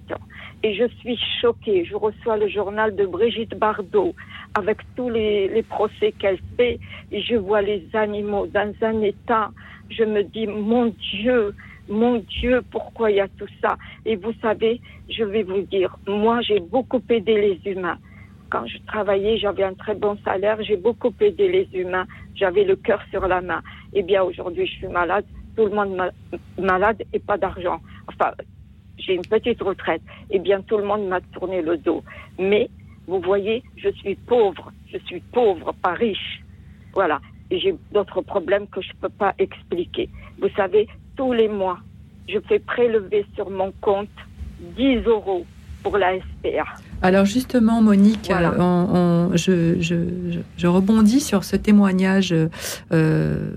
[0.63, 1.85] et je suis choquée.
[1.85, 4.15] Je reçois le journal de Brigitte Bardot
[4.55, 6.79] avec tous les, les procès qu'elle fait
[7.11, 9.51] et je vois les animaux dans un état.
[9.91, 11.55] Je me dis, mon Dieu,
[11.89, 13.77] mon Dieu, pourquoi il y a tout ça?
[14.07, 17.99] Et vous savez, je vais vous dire, moi j'ai beaucoup aidé les humains
[18.51, 22.77] quand je travaillais, j'avais un très bon salaire, j'ai beaucoup aidé les humains, j'avais le
[22.77, 23.63] cœur sur la main.
[23.93, 25.25] Eh bien, aujourd'hui, je suis malade,
[25.57, 25.97] tout le monde
[26.59, 27.81] malade et pas d'argent.
[28.09, 28.33] Enfin,
[28.99, 30.03] j'ai une petite retraite.
[30.31, 32.03] Eh bien, tout le monde m'a tourné le dos.
[32.39, 32.69] Mais,
[33.07, 36.43] vous voyez, je suis pauvre, je suis pauvre, pas riche.
[36.93, 37.21] Voilà.
[37.51, 40.09] J'ai d'autres problèmes que je ne peux pas expliquer.
[40.41, 40.87] Vous savez,
[41.17, 41.79] tous les mois,
[42.29, 44.09] je fais prélever sur mon compte
[44.77, 45.45] 10 euros
[45.83, 46.65] pour la SPA.
[47.03, 52.35] Alors justement, Monique, euh, je, rebondis sur ce témoignage.
[52.93, 53.51] Euh,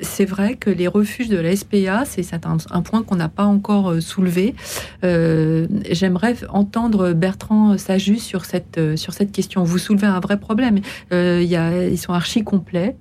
[0.00, 3.90] c'est vrai que les refuges de la SPA, c'est un, point qu'on n'a pas encore
[3.90, 4.54] euh, soulevé.
[5.02, 9.62] J'aimerais entendre Bertrand Sajus sur cette, sur cette question.
[9.62, 10.80] Vous soulevez un vrai problème.
[11.12, 12.96] Il y a, ils sont archi complets.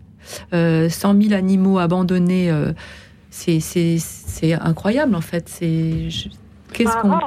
[0.51, 2.53] 100 000 animaux abandonnés,
[3.30, 5.47] c'est incroyable en fait.
[5.47, 6.09] C'est
[6.73, 7.17] qu'est-ce qu'on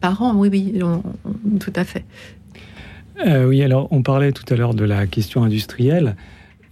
[0.00, 0.80] Parents, oui, oui,
[1.58, 2.04] tout à fait.
[3.26, 6.16] Euh, oui, alors on parlait tout à l'heure de la question industrielle,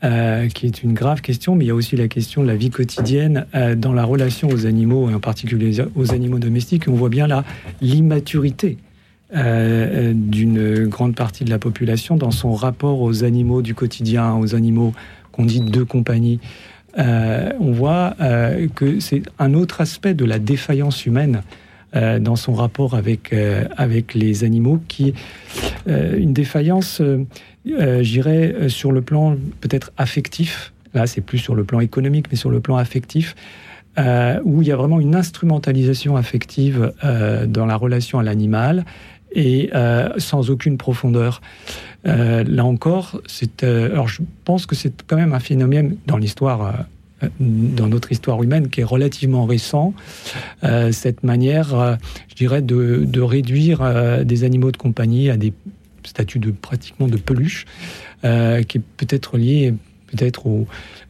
[0.04, 2.56] euh, qui est une grave question, mais il y a aussi la question de la
[2.56, 6.84] vie quotidienne euh, dans la relation aux animaux, et en particulier aux animaux domestiques.
[6.88, 7.44] On voit bien là
[7.80, 8.78] l'immaturité
[9.30, 14.94] d'une grande partie de la population dans son rapport aux animaux du quotidien, aux animaux
[15.32, 16.40] qu'on dit de compagnie.
[16.96, 18.16] on voit
[18.74, 21.42] que c'est un autre aspect de la défaillance humaine
[21.94, 23.34] dans son rapport avec,
[23.76, 25.14] avec les animaux, qui est
[25.86, 27.00] une défaillance,
[27.64, 30.72] j'irais, sur le plan peut-être affectif.
[30.94, 33.34] Là, c'est plus sur le plan économique, mais sur le plan affectif.
[34.44, 36.92] où il y a vraiment une instrumentalisation affective
[37.46, 38.84] dans la relation à l'animal
[39.32, 39.70] et
[40.18, 41.40] sans aucune profondeur.
[42.04, 43.20] là encore,
[43.62, 46.86] alors je pense que c'est quand même un phénomène dans l'histoire
[47.40, 49.94] dans notre histoire humaine qui est relativement récent,
[50.64, 51.96] euh, cette manière, euh,
[52.28, 55.52] je dirais, de, réduire euh, des animaux de compagnie à des
[56.04, 57.66] statuts de pratiquement de peluche,
[58.22, 58.26] qui
[58.78, 59.74] est peut-être lié
[60.06, 60.46] peut-être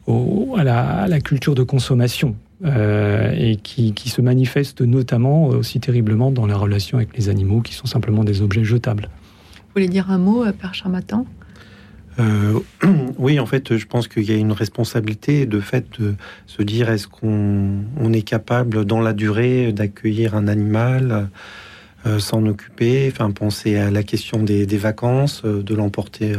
[0.07, 2.35] au, à, la, culture de consommation.
[2.65, 7.73] et qui, qui, se manifeste notamment aussi terriblement dans la relation avec les animaux qui
[7.73, 9.09] sont simplement des objets jetables.
[9.55, 11.25] Vous voulez dire un mot, Père Charmatan?
[12.19, 12.59] Euh,
[13.17, 16.15] oui, en fait, je pense qu'il y a une responsabilité de fait de
[16.47, 21.29] se dire est-ce qu'on est capable dans la durée d'accueillir un animal,
[22.05, 26.35] euh, s'en occuper, enfin penser à la question des, vacances, euh, de l'emporter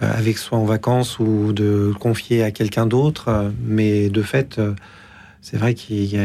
[0.00, 3.52] avec soi en vacances ou de le confier à quelqu'un d'autre.
[3.62, 4.58] Mais de fait,
[5.42, 6.18] c'est vrai qu'il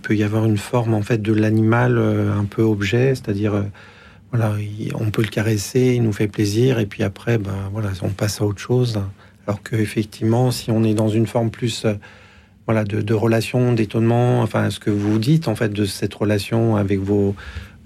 [0.00, 3.64] peut y avoir une forme en fait de l'animal un peu objet, c'est-à-dire
[4.32, 4.54] voilà,
[4.98, 8.40] on peut le caresser, il nous fait plaisir, et puis après, ben, voilà, on passe
[8.40, 9.00] à autre chose.
[9.46, 11.94] Alors qu'effectivement, si on est dans une forme plus euh,
[12.66, 16.98] voilà, de, relation, d'étonnement, enfin, ce que vous dites, en fait, de cette relation avec
[16.98, 17.36] vos,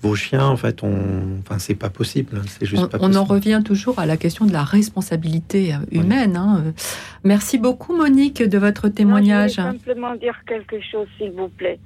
[0.00, 2.38] vos chiens, en fait, on, enfin, c'est pas possible.
[2.38, 6.36] Hein, c'est juste on, en revient toujours à la question de la responsabilité euh, humaine.
[6.36, 6.72] Hein.
[7.24, 9.50] Merci beaucoup, Monique, de votre témoignage.
[9.50, 11.78] je simplement dire quelque chose, s'il vous plaît.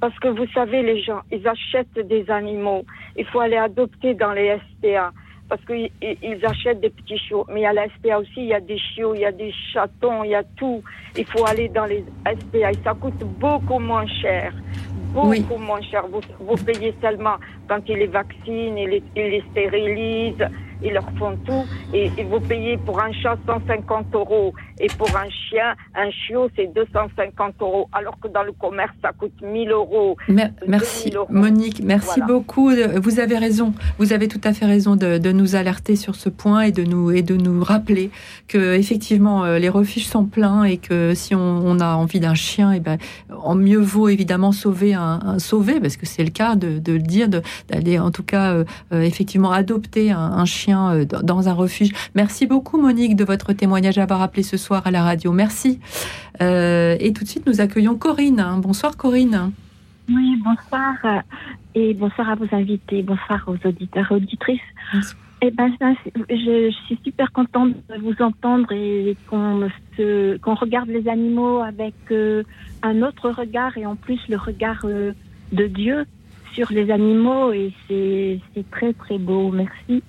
[0.00, 2.84] Parce que vous savez, les gens, ils achètent des animaux.
[3.16, 5.12] Il faut aller adopter dans les SPA.
[5.48, 7.46] Parce qu'ils achètent des petits chiots.
[7.52, 10.22] Mais à la SPA aussi, il y a des chiots, il y a des chatons,
[10.22, 10.82] il y a tout.
[11.16, 12.70] Il faut aller dans les SPA.
[12.70, 14.52] Et ça coûte beaucoup moins cher.
[15.12, 16.06] Beaucoup moins cher.
[16.06, 17.36] Vous, vous, payez seulement
[17.66, 20.46] quand ils les vaccinent, ils les, ils les stérilisent
[20.82, 24.52] ils leur font tout et, vous payez pour un chat 150 euros.
[24.80, 29.10] Et pour un chien, un chiot, c'est 250 euros, alors que dans le commerce, ça
[29.12, 30.16] coûte 1000 euros.
[30.66, 32.70] merci, Monique, merci beaucoup.
[32.70, 36.62] Vous avez raison, vous avez tout à fait raison de, nous alerter sur ce point
[36.62, 38.10] et de nous, et de nous rappeler
[38.46, 42.72] que effectivement euh, les refuges sont pleins et que si on, a envie d'un chien,
[42.72, 42.98] et eh ben,
[43.30, 47.28] en mieux vaut évidemment sauver un, sauver, parce que c'est le cas de, le dire,
[47.28, 51.90] d'aller en tout cas euh, euh, effectivement adopter un chien euh, dans un refuge.
[52.14, 55.32] Merci beaucoup Monique de votre témoignage à avoir appelé ce soir à la radio.
[55.32, 55.80] Merci.
[56.40, 58.44] Euh, et tout de suite, nous accueillons Corinne.
[58.58, 59.52] Bonsoir Corinne.
[60.08, 61.22] Oui, bonsoir.
[61.74, 63.02] Et bonsoir à vos invités.
[63.02, 64.60] Bonsoir aux auditeurs et auditrices.
[65.40, 65.72] Eh ben,
[66.28, 69.68] je, suis super contente de vous entendre et qu'on
[70.42, 72.42] qu'on regarde les animaux avec euh,
[72.82, 76.04] un autre regard et en plus le regard de Dieu
[76.52, 79.50] sur les animaux et c'est très très beau.
[79.50, 80.02] Merci.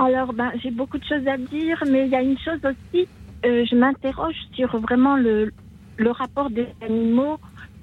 [0.00, 3.08] Alors, ben, j'ai beaucoup de choses à dire, mais il y a une chose aussi,
[3.44, 5.52] euh, je m'interroge sur vraiment le,
[5.96, 7.38] le rapport des animaux,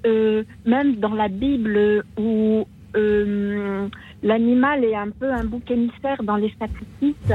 [0.06, 3.86] euh, même dans la Bible, où euh,
[4.22, 7.34] l'animal est un peu un bouc émissaire dans les sacrifices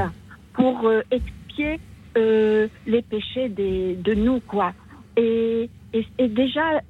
[0.52, 1.78] pour expier
[2.16, 4.72] les péchés des, de nous, quoi.
[5.16, 6.80] Et, et, déjà,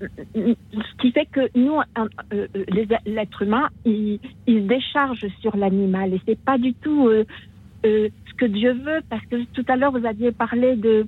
[0.00, 1.80] ce qui fait que nous,
[2.32, 2.46] euh,
[3.06, 7.24] l'être humain, il, il, décharge sur l'animal et c'est pas du tout euh,
[7.84, 11.06] euh, ce que Dieu veut, parce que tout à l'heure vous aviez parlé de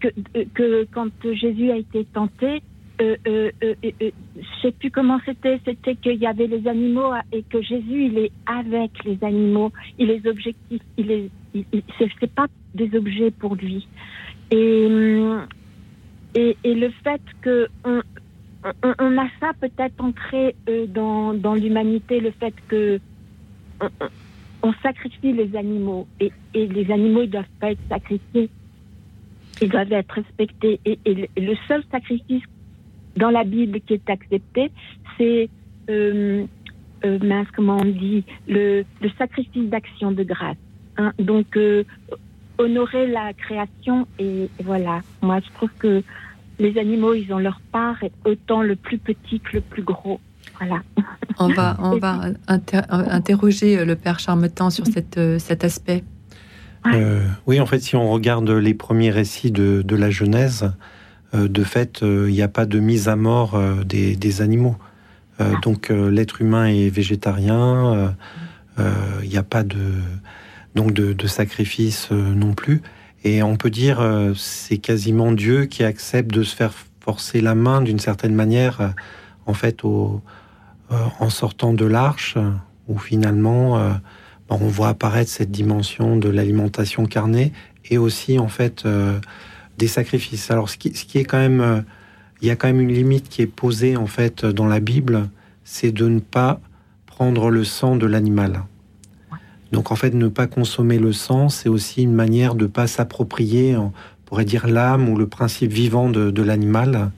[0.00, 2.62] que, quand Jésus a été tenté,
[3.00, 3.50] euh, euh,
[3.82, 8.18] je sais plus comment c'était, c'était qu'il y avait les animaux et que Jésus il
[8.18, 11.30] est avec les animaux, il les objectifs, il est,
[12.34, 13.86] pas des objets pour lui.
[14.50, 14.88] Et
[16.36, 23.00] et, le fait que on, a ça peut-être ancré euh, dans, l'humanité, le fait que
[24.62, 28.50] on, sacrifie les animaux et, les animaux ne doivent pas être sacrifiés,
[29.62, 30.78] ils doivent être respectés.
[30.84, 30.98] Et,
[31.36, 32.42] le seul sacrifice
[33.16, 34.70] dans la Bible qui est accepté,
[35.16, 35.48] c'est
[35.88, 36.44] euh,
[37.04, 38.84] euh, mince, comment on dit, le,
[39.16, 40.58] sacrifice d'action de grâce.
[40.98, 41.12] Hein.
[41.18, 41.56] Donc
[42.58, 45.00] honorer la création et voilà.
[45.22, 46.02] Moi, je trouve que
[46.58, 50.20] les animaux, ils ont leur part, autant le plus petit que le plus gros.
[50.58, 50.82] Voilà.
[51.38, 56.02] On va, on va interroger euh, le père Charmetan sur cette, euh, cet aspect.
[56.86, 60.72] Euh, oui, en fait, si on regarde les premiers récits de, de la Genèse,
[61.34, 64.76] de fait, il n'y a pas de mise à mort des, des, animaux.
[65.62, 68.14] donc, l'être humain est végétarien.
[68.78, 69.76] Il n'y a pas de
[70.76, 72.82] donc de, de sacrifice non plus.
[73.26, 77.56] Et on peut dire, euh, c'est quasiment Dieu qui accepte de se faire forcer la
[77.56, 78.88] main d'une certaine manière, euh,
[79.46, 80.22] en fait au,
[81.18, 82.38] en sortant de l'arche,
[82.86, 83.80] où finalement
[84.48, 87.52] on voit apparaître cette dimension de l'alimentation carnée
[87.90, 88.86] et aussi en fait
[89.78, 90.48] des sacrifices.
[90.52, 91.84] Alors ce qui, ce qui est quand même,
[92.40, 95.28] il y a quand même une limite qui est posée en fait dans la Bible,
[95.64, 96.60] c'est de ne pas
[97.06, 98.62] prendre le sang de l'animal.
[99.72, 102.86] Donc en fait, ne pas consommer le sang, c'est aussi une manière de ne pas
[102.86, 103.92] s'approprier, on
[104.24, 107.10] pourrait dire l'âme ou le principe vivant de, l'animal.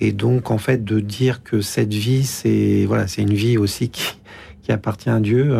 [0.00, 3.88] Et donc en fait, de dire que cette vie, c'est voilà, c'est une vie aussi
[3.90, 4.14] qui,
[4.62, 5.54] qui, appartient à Dieu.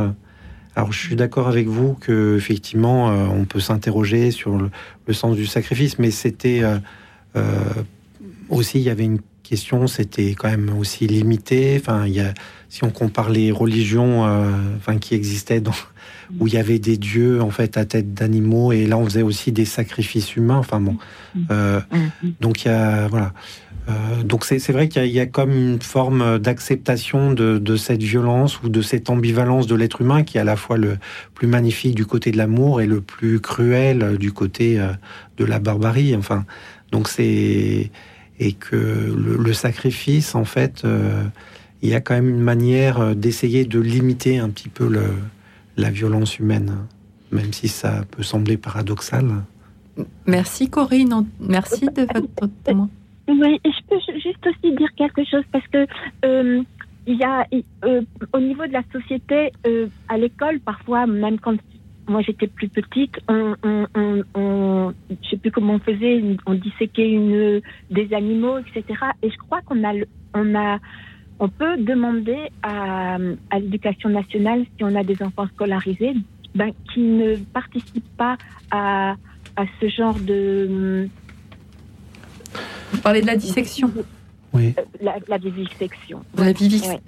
[0.77, 5.35] Alors je suis d'accord avec vous que effectivement, euh, on peut s'interroger sur le, sens
[5.35, 6.79] du sacrifice, mais c'était euh,
[7.37, 7.59] euh,
[8.49, 11.77] aussi il y avait une question, c'était quand même aussi limité.
[11.81, 12.33] Enfin, il y a,
[12.69, 14.23] si on compare les religions,
[14.77, 15.75] enfin qui existaient dans
[16.39, 19.23] où il y avait des dieux en fait à tête d'animaux et là on faisait
[19.23, 20.59] aussi des sacrifices humains.
[20.59, 20.97] Enfin bon,
[21.35, 21.41] mm.
[21.51, 22.29] euh, mm.
[22.41, 23.33] donc il y a voilà.
[23.89, 28.69] Euh, donc c'est vrai qu'il y, a comme une forme d'acceptation de, cette violence ou
[28.69, 30.99] de cette ambivalence de l'être humain qui est à la fois le
[31.35, 34.93] plus magnifique du côté de l'amour et le plus cruel du côté euh,
[35.39, 36.15] de la barbarie.
[36.15, 36.45] Enfin,
[36.93, 37.91] donc c'est
[38.39, 40.83] et que le, sacrifice en fait,
[41.83, 45.03] il y a quand même une manière d'essayer de limiter un petit peu le,
[45.81, 46.87] la violence humaine,
[47.31, 49.27] même si ça peut sembler paradoxal.
[50.27, 52.89] Merci Corinne, merci de votre témoin.
[53.29, 55.87] Oui, je peux juste aussi dire quelque chose parce que
[56.25, 56.63] euh,
[57.07, 57.47] il y a
[57.85, 58.03] euh,
[58.33, 61.57] au niveau de la société, euh, à l'école, parfois, même quand
[62.09, 67.61] moi j'étais plus petite, on, on, je sais plus comment on faisait, on disséquait une,
[67.91, 68.85] des animaux, etc.
[69.23, 69.93] Et je crois qu'on a,
[70.35, 70.79] on a
[71.41, 73.17] on peut demander à,
[73.59, 76.13] l'éducation nationale, si on a des enfants scolarisés,
[76.55, 78.37] ben, qui ne participent pas
[78.71, 79.15] à,
[79.81, 81.09] ce genre de...
[82.93, 83.91] Vous parlez de la dissection
[84.53, 84.75] oui.
[84.79, 84.83] Euh,
[85.29, 86.23] la, vivisection.
[86.37, 86.53] La,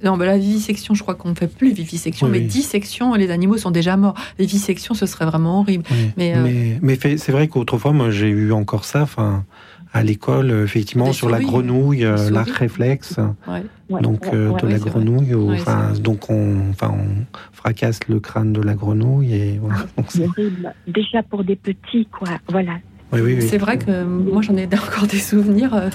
[0.05, 3.73] non, la vivisection, je crois qu'on ne fait plus vivisection, mais dissection, les animaux sont
[3.73, 4.15] déjà morts.
[4.39, 5.83] Vivisection, ce serait vraiment horrible.
[6.17, 9.03] Mais, euh, mais, c'est vrai qu'autrefois, moi, j'ai eu encore ça.
[9.03, 9.45] Enfin,
[9.93, 13.17] à l'école, euh, effectivement, sur la grenouille, euh, l'arc réflexe.
[13.91, 15.35] donc, euh, de la grenouille.
[15.35, 19.35] enfin, donc, on, enfin, on fracasse le crâne de la grenouille.
[19.35, 19.85] Et voilà.
[20.87, 22.29] Déjà pour des petits, quoi.
[22.49, 22.79] Voilà.
[23.41, 25.91] C'est vrai que moi j'en ai encore des souvenirs, euh,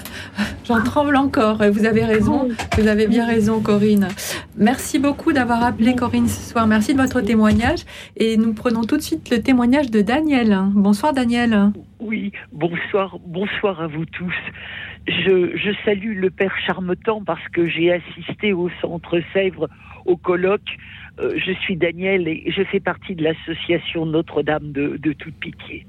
[0.65, 1.63] j'en tremble encore.
[1.71, 4.09] Vous avez raison, vous avez bien raison Corinne.
[4.55, 7.79] Merci beaucoup d'avoir appelé Corinne ce soir, merci de votre témoignage.
[8.17, 10.59] Et nous prenons tout de suite le témoignage de Daniel.
[10.73, 11.71] Bonsoir Daniel.
[11.99, 14.35] Oui, bonsoir, bonsoir à vous tous.
[15.07, 19.69] Je, je salue le Père Charmetan parce que j'ai assisté au Centre Sèvres
[20.05, 20.77] au colloque.
[21.19, 25.87] Euh, je suis Daniel et je fais partie de l'association Notre-Dame de, de toute pitié.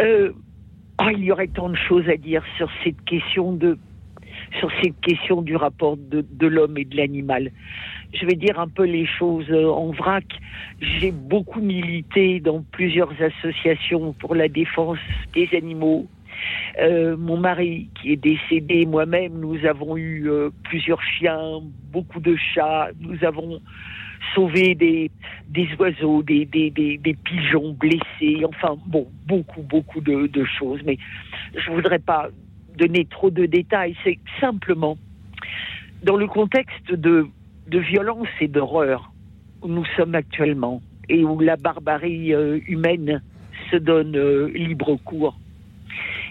[0.00, 0.32] Euh,
[1.00, 3.78] oh, il y aurait tant de choses à dire sur cette question de
[4.58, 7.50] sur cette question du rapport de, de l'homme et de l'animal.
[8.12, 10.24] Je vais dire un peu les choses euh, en vrac.
[10.80, 14.98] J'ai beaucoup milité dans plusieurs associations pour la défense
[15.34, 16.06] des animaux.
[16.80, 20.28] Euh, mon mari qui est décédé, moi-même, nous avons eu
[20.64, 21.60] plusieurs chiens,
[21.92, 22.88] beaucoup de chats.
[23.00, 23.60] Nous avons
[24.34, 25.10] sauver des,
[25.48, 30.80] des oiseaux, des, des, des, pigeons blessés, enfin bon, beaucoup, beaucoup de, de choses.
[30.84, 30.98] Mais
[31.56, 32.28] je ne voudrais pas
[32.76, 34.96] donner trop de détails, c'est simplement
[36.02, 37.26] dans le contexte de,
[37.68, 39.12] de violence et d'horreur
[39.62, 43.22] où nous sommes actuellement et où la barbarie euh, humaine
[43.70, 45.38] se donne euh, libre cours.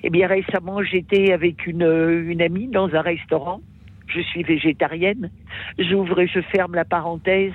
[0.04, 3.62] Eh bien, récemment, j'étais avec une, une amie dans un restaurant.
[4.08, 5.30] Je suis végétarienne.
[5.78, 7.52] J'ouvre et je ferme la parenthèse.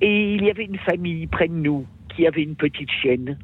[0.00, 3.38] Et il y avait une famille près de nous qui avait une petite chienne.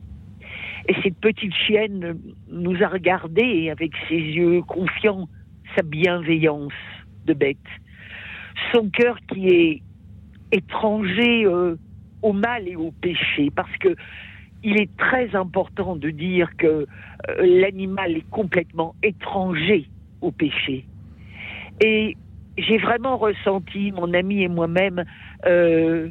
[0.88, 2.18] Et cette petite chienne
[2.48, 5.28] nous a regardés avec ses yeux confiants,
[5.76, 6.72] sa bienveillance
[7.26, 7.56] de bête,
[8.72, 9.82] son cœur qui est
[10.52, 11.76] étranger euh,
[12.22, 13.96] au mal et au péché, parce que
[14.62, 16.86] il est très important de dire que euh,
[17.60, 19.88] l'animal est complètement étranger
[20.22, 20.86] au péché.
[21.82, 22.16] Et
[22.56, 25.04] j'ai vraiment ressenti, mon ami et moi-même,
[25.46, 26.08] euh,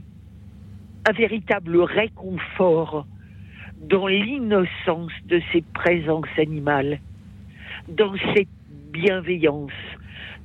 [1.08, 3.06] un véritable réconfort
[3.82, 7.00] dans l'innocence de cette présence animale,
[7.90, 8.48] dans cette
[8.92, 9.72] bienveillance,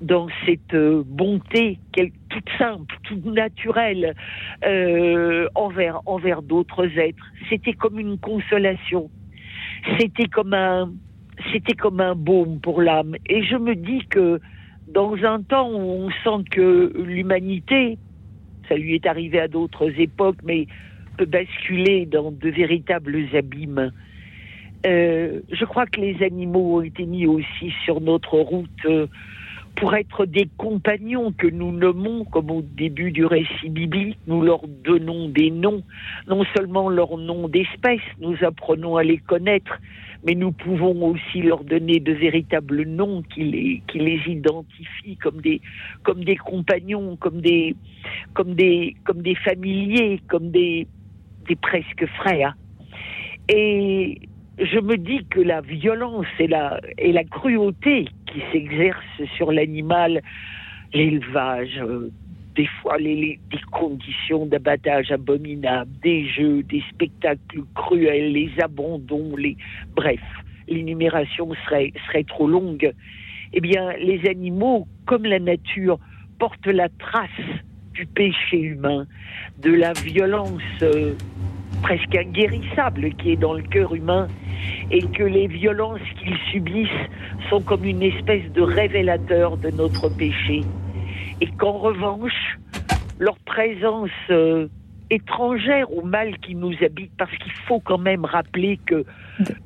[0.00, 1.78] dans cette euh, bonté
[2.30, 4.14] toute simple, toute naturelle
[4.64, 7.24] euh, envers, envers d'autres êtres.
[7.48, 9.10] C'était comme une consolation.
[9.98, 10.92] C'était comme un,
[11.52, 13.14] c'était comme un baume pour l'âme.
[13.26, 14.40] Et je me dis que
[14.88, 17.98] dans un temps où on sent que l'humanité
[18.68, 20.66] ça lui est arrivé à d'autres époques, mais
[21.16, 23.92] peut basculer dans de véritables abîmes.
[24.86, 29.08] Euh, je crois que les animaux ont été mis aussi sur notre route euh,
[29.74, 34.66] pour être des compagnons que nous nommons, comme au début du récit biblique, nous leur
[34.66, 35.82] donnons des noms,
[36.28, 39.78] non seulement leurs noms d'espèces, nous apprenons à les connaître,
[40.24, 43.98] mais nous pouvons aussi leur donner de véritables noms qui les, qui
[44.32, 45.60] identifient comme des,
[46.36, 47.74] compagnons, comme des,
[49.44, 50.86] familiers, comme des,
[51.62, 52.56] presque frères.
[53.48, 54.20] Et
[54.58, 60.20] je me dis que la violence et la, et la cruauté qui s'exerce sur l'animal,
[60.92, 62.10] l'élevage, euh,
[62.58, 63.38] des fois les,
[63.70, 69.56] conditions d'abattage abominables, des jeux, des spectacles cruels, les abandons, les
[69.94, 70.20] bref,
[70.66, 72.92] l'énumération serait, serait trop longue.
[73.52, 76.00] Eh bien, les animaux, comme la nature,
[76.40, 77.30] portent la trace
[77.92, 79.06] du péché humain,
[79.62, 81.14] de la violence euh,
[81.82, 84.26] presque inguérissable qui est dans le cœur humain
[84.90, 87.06] et que les violences qu'ils subissent
[87.50, 90.62] sont comme une espèce de révélateur de notre péché
[91.40, 92.58] et qu'en revanche,
[93.18, 94.68] leur présence euh,
[95.10, 99.04] étrangère au mal qui nous habite, parce qu'il faut quand même rappeler que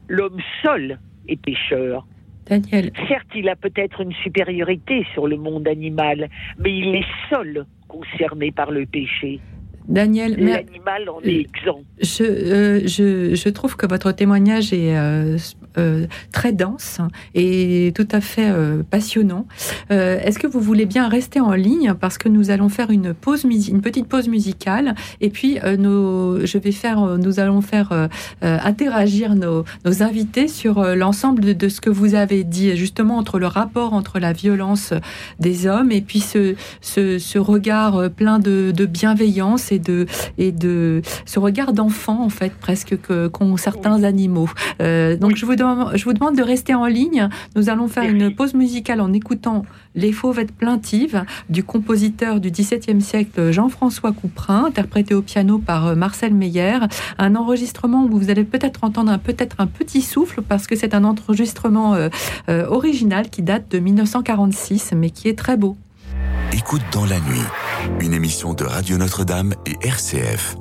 [0.08, 2.06] l'homme seul est pécheur.
[2.46, 2.90] Daniel.
[3.08, 6.28] Certes, il a peut-être une supériorité sur le monde animal,
[6.58, 9.40] mais il est seul concerné par le péché.
[9.88, 11.82] Daniel, l'animal en est exempt.
[12.00, 15.36] Je, euh, je, je, trouve que votre témoignage est euh,
[15.78, 16.98] euh, très dense
[17.34, 19.46] et tout à fait euh, passionnant.
[19.90, 23.14] Euh, est-ce que vous voulez bien rester en ligne parce que nous allons faire une
[23.14, 28.08] pause, une petite pause musicale et puis nos, je vais faire, nous allons faire
[28.42, 33.46] interagir nos, nos, invités sur l'ensemble de, ce que vous avez dit justement entre le
[33.46, 34.92] rapport entre la violence
[35.38, 40.06] des hommes et puis ce, ce, ce regard plein de, de, bienveillance et de
[40.38, 44.48] et de ce regard d'enfant en fait presque que qu'ont certains animaux.
[44.80, 45.61] donc je vous
[45.94, 47.28] je vous demande de rester en ligne.
[47.56, 49.64] Nous allons faire une pause musicale en écoutant
[49.94, 55.94] Les fauvettes plaintives du compositeur du XVIIe siècle Jean-François Couperin, interprété au piano par euh,
[55.94, 56.78] Marcel Meyer.
[57.18, 61.04] Un enregistrement où vous allez peut-être entendre peut-être un petit souffle parce que c'est un
[61.04, 62.08] enregistrement euh,
[62.48, 65.76] euh, original qui date de 1946 mais qui est très beau.
[66.52, 67.46] Écoute dans la nuit,
[68.00, 70.56] une émission de Radio Notre-Dame et RCF.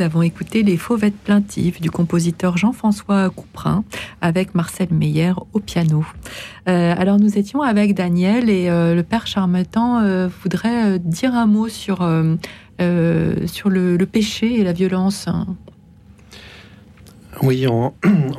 [0.00, 3.84] Avons écouté Les Fauvettes plaintives du compositeur Jean-François Couperin
[4.22, 6.06] avec Marcel Meyer au piano.
[6.68, 11.46] Euh, alors nous étions avec Daniel et euh, le père Charmetan euh, voudrait dire un
[11.46, 11.98] mot sur,
[12.78, 15.28] sur le, péché et la violence.
[17.42, 17.92] Oui, en,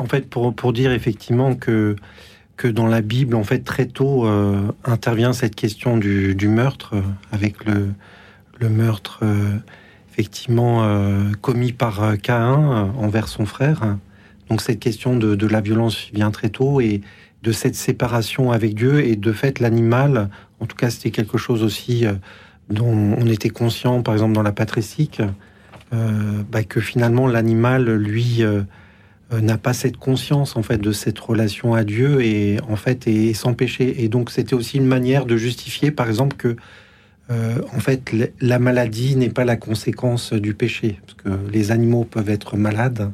[0.09, 1.95] fait pour, pour, dire effectivement que,
[2.57, 4.25] que dans la Bible, en fait très tôt
[4.83, 6.95] intervient cette question du, du meurtre
[7.31, 7.89] avec le,
[8.59, 9.23] le meurtre
[10.11, 13.97] effectivement euh, commis par euh, Caïn euh, envers son frère.
[14.49, 17.01] Donc cette question de, la violence vient très tôt et
[17.43, 20.29] de cette séparation avec Dieu et de fait l'animal,
[20.59, 22.05] en tout cas c'était quelque chose aussi
[22.69, 25.21] dont on était conscient par exemple dans la patristique,
[25.91, 28.43] bah, que finalement l'animal lui
[29.31, 33.33] n'a pas cette conscience en fait de cette relation à Dieu et en fait est
[33.33, 36.57] sans péché et donc c'était aussi une manière de justifier par exemple que
[37.31, 42.03] euh, en fait, la maladie n'est pas la conséquence du péché, parce que les animaux
[42.03, 43.11] peuvent être malades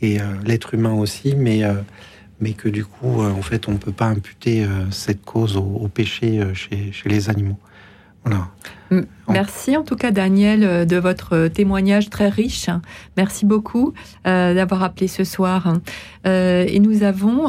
[0.00, 1.74] et euh, l'être humain aussi, mais euh,
[2.40, 6.42] mais que du coup, en fait, on ne peut pas imputer cette cause au, péché
[6.54, 7.56] chez, chez, les animaux.
[8.24, 8.48] Voilà.
[9.28, 12.68] Merci en tout cas Daniel de votre témoignage très riche.
[13.16, 15.74] Merci beaucoup d'avoir appelé ce soir.
[16.24, 17.46] et nous avons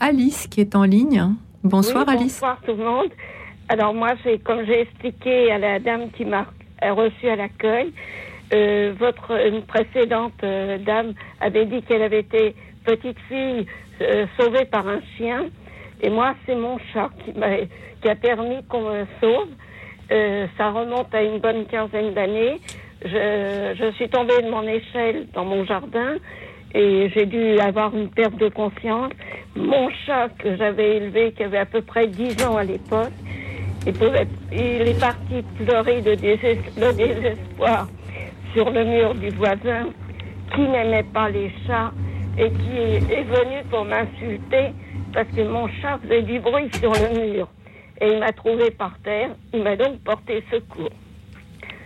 [0.00, 1.24] Alice qui est en ligne.
[1.62, 2.40] Bonsoir Alice.
[2.40, 3.10] Bonsoir tout le monde.
[3.68, 6.46] Alors moi, j'ai, comme j'ai expliqué à la dame qui m'a
[6.82, 7.92] reçu à l'accueil,
[8.52, 13.66] euh, votre une précédente euh, dame avait dit qu'elle avait été petite fille
[14.02, 15.46] euh, sauvée par un chien,
[16.02, 17.48] et moi c'est mon chat qui m'a
[18.02, 19.48] qui a permis qu'on me sauve.
[20.58, 22.60] ça remonte à une bonne quinzaine d'années.
[23.04, 26.16] Je, je suis tombée de mon échelle dans mon jardin
[26.74, 29.12] et j'ai dû avoir une perte de conscience.
[29.54, 33.12] Mon chat que j'avais élevé, qui avait à peu près 10 ans à l'époque,
[33.86, 37.88] il est parti pleurer de désespoir
[38.52, 39.88] sur le mur du voisin
[40.54, 41.92] qui n'aimait pas les chats
[42.38, 44.72] et qui est venu pour m'insulter
[45.12, 47.48] parce que mon chat faisait du bruit sur le mur.
[48.00, 50.90] Et il m'a trouvé par terre, il m'a donc porté secours.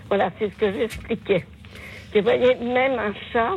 [0.08, 1.44] Voilà, c'est ce que j'expliquais.
[2.14, 3.54] Vous voyez, même un chat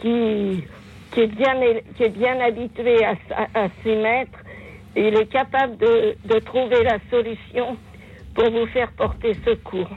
[0.00, 0.64] qui,
[1.12, 1.54] qui, est, bien,
[1.96, 3.68] qui est bien habitué à, à, à
[4.96, 7.76] il est capable de, trouver la solution
[8.34, 9.90] pour vous faire porter secours.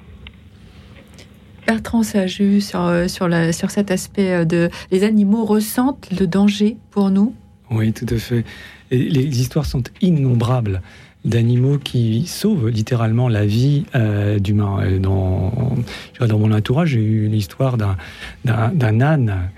[1.67, 6.25] Bertrand Saju, sur, euh, sur, la, sur cet aspect euh, de les animaux ressentent le
[6.25, 7.35] danger pour nous?
[7.69, 8.43] Oui, tout à fait.
[8.89, 10.81] les histoires sont innombrables
[11.25, 14.99] d'animaux qui sauvent littéralement la vie euh, d'humains.
[14.99, 15.75] Dans,
[16.19, 19.49] dans mon entourage, j'ai eu l'histoire d'un âne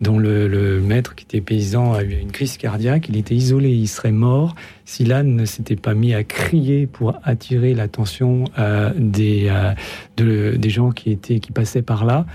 [0.00, 3.88] dont le, maître qui était paysan a eu une crise cardiaque, il était isolé, il
[3.88, 4.54] serait mort
[4.84, 10.70] si l'âne ne s'était pas mis à crier pour attirer l'attention euh, des, euh, des
[10.70, 12.26] gens qui, étaient, qui passaient par là.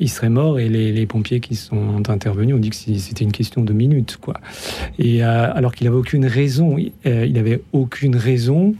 [0.00, 3.62] Il serait mort et les, pompiers qui sont intervenus ont dit que c'était une question
[3.62, 4.34] de minutes, quoi.
[4.98, 8.74] Et euh, alors qu'il avait aucune raison, il avait aucune raison.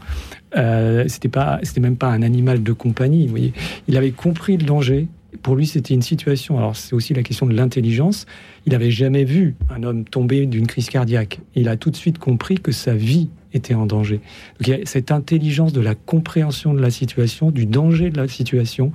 [1.07, 3.53] c'était pas, c'était même pas un animal de compagnie.
[3.87, 5.07] Il avait compris le danger
[5.41, 6.57] pour lui, c'était une situation.
[6.57, 8.25] Alors, c'est aussi la question de l'intelligence.
[8.65, 11.39] Il n'avait jamais vu un homme tomber d'une crise cardiaque.
[11.55, 14.17] Il a tout de suite compris que sa vie était en danger.
[14.59, 18.17] Donc, il y a cette intelligence de la compréhension de la situation, du danger de
[18.17, 18.91] la situation,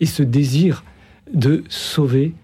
[0.00, 0.84] et ce désir
[1.32, 2.34] de sauver,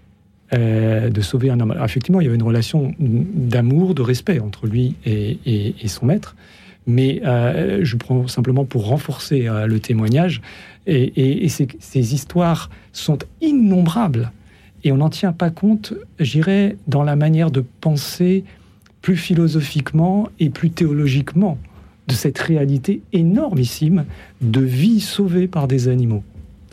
[0.54, 1.74] euh, de sauver un homme.
[1.84, 6.36] effectivement, il y avait une relation d'amour, de respect entre lui et, son maître.
[6.86, 10.40] Mais euh, je prends simplement pour renforcer euh, le témoignage
[10.88, 14.32] et, ces, histoires sont innombrables.
[14.84, 18.44] Et on n'en tient pas compte, j'irais, dans la manière de penser
[19.02, 21.58] plus philosophiquement et plus théologiquement
[22.08, 24.06] de cette réalité énormissime
[24.40, 26.22] de vie sauvée par des animaux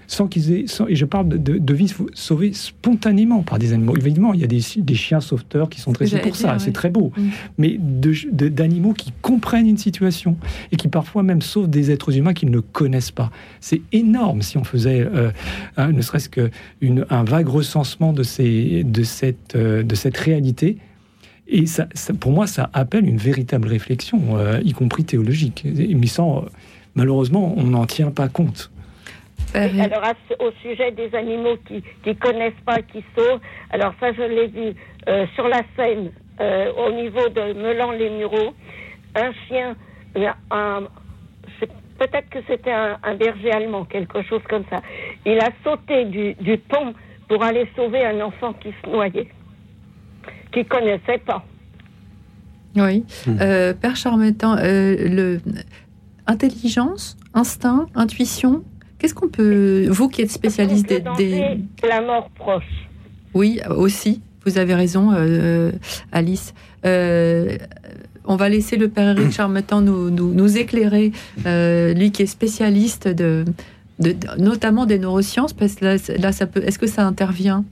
[0.08, 0.66] sans qu'ils aient.
[0.88, 3.96] et je parle de, de, vie sauvée spontanément par des animaux.
[3.98, 6.90] Évidemment, il y a des, des chiens sauveteurs qui sont dressés pour ça, c'est très
[6.90, 7.12] beau.
[7.18, 7.30] Mm.
[7.58, 10.38] Mais d'animaux qui comprennent une situation
[10.72, 13.32] et qui parfois même sauvent des êtres humains qu'ils ne connaissent pas.
[13.60, 15.32] C'est énorme si on faisait, euh,
[15.78, 20.78] ne serait-ce qu'un vague recensement de, ces, de, cette, euh, de cette réalité.
[21.48, 21.88] Et ça,
[22.20, 25.64] pour moi, ça appelle une véritable réflexion, euh, y compris théologique.
[25.66, 26.46] Mais sans,
[26.96, 28.72] malheureusement, on n'en tient pas compte.
[29.56, 30.04] Alors,
[30.40, 33.40] au sujet des animaux qui ne connaissent pas, qui sauvent,
[33.72, 34.74] alors ça, je l'ai vu
[35.08, 38.54] euh, sur la Seine, euh, au niveau de Melan-les-Mureaux,
[39.16, 39.76] un chien,
[40.14, 40.90] peut-être
[42.30, 44.82] que c'était un, berger allemand, quelque chose comme ça.
[45.26, 46.94] Il a sauté du, pont
[47.30, 49.30] pour aller sauver un enfant qui se noyait,
[50.52, 51.44] qui ne connaissait pas.
[52.76, 53.06] Oui.
[53.26, 53.38] Hmm.
[53.40, 55.40] Euh, Père Charmetan, le...
[56.28, 58.66] intelligence, instinct, intuition,
[59.06, 62.88] Qu'est-ce qu'on peut, vous qui êtes spécialiste des, La mort proche.
[63.36, 64.20] Oui, aussi.
[64.48, 65.12] Vous avez raison,
[66.12, 66.56] Alice.
[66.84, 71.12] on va laisser le père Éric Charmetan nous, nous, éclairer,
[71.46, 73.46] lui qui est spécialiste de,
[74.00, 75.86] de, notamment des neurosciences, parce que
[76.20, 76.64] là, ça peut.
[76.64, 77.64] Est-ce que ça intervient?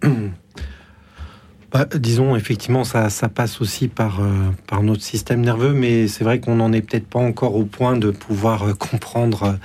[1.72, 6.24] bah, Disons, effectivement, ça, ça passe aussi par, euh, par notre système nerveux, mais c'est
[6.24, 9.58] vrai qu'on n'en est peut-être pas encore au point de pouvoir euh, comprendre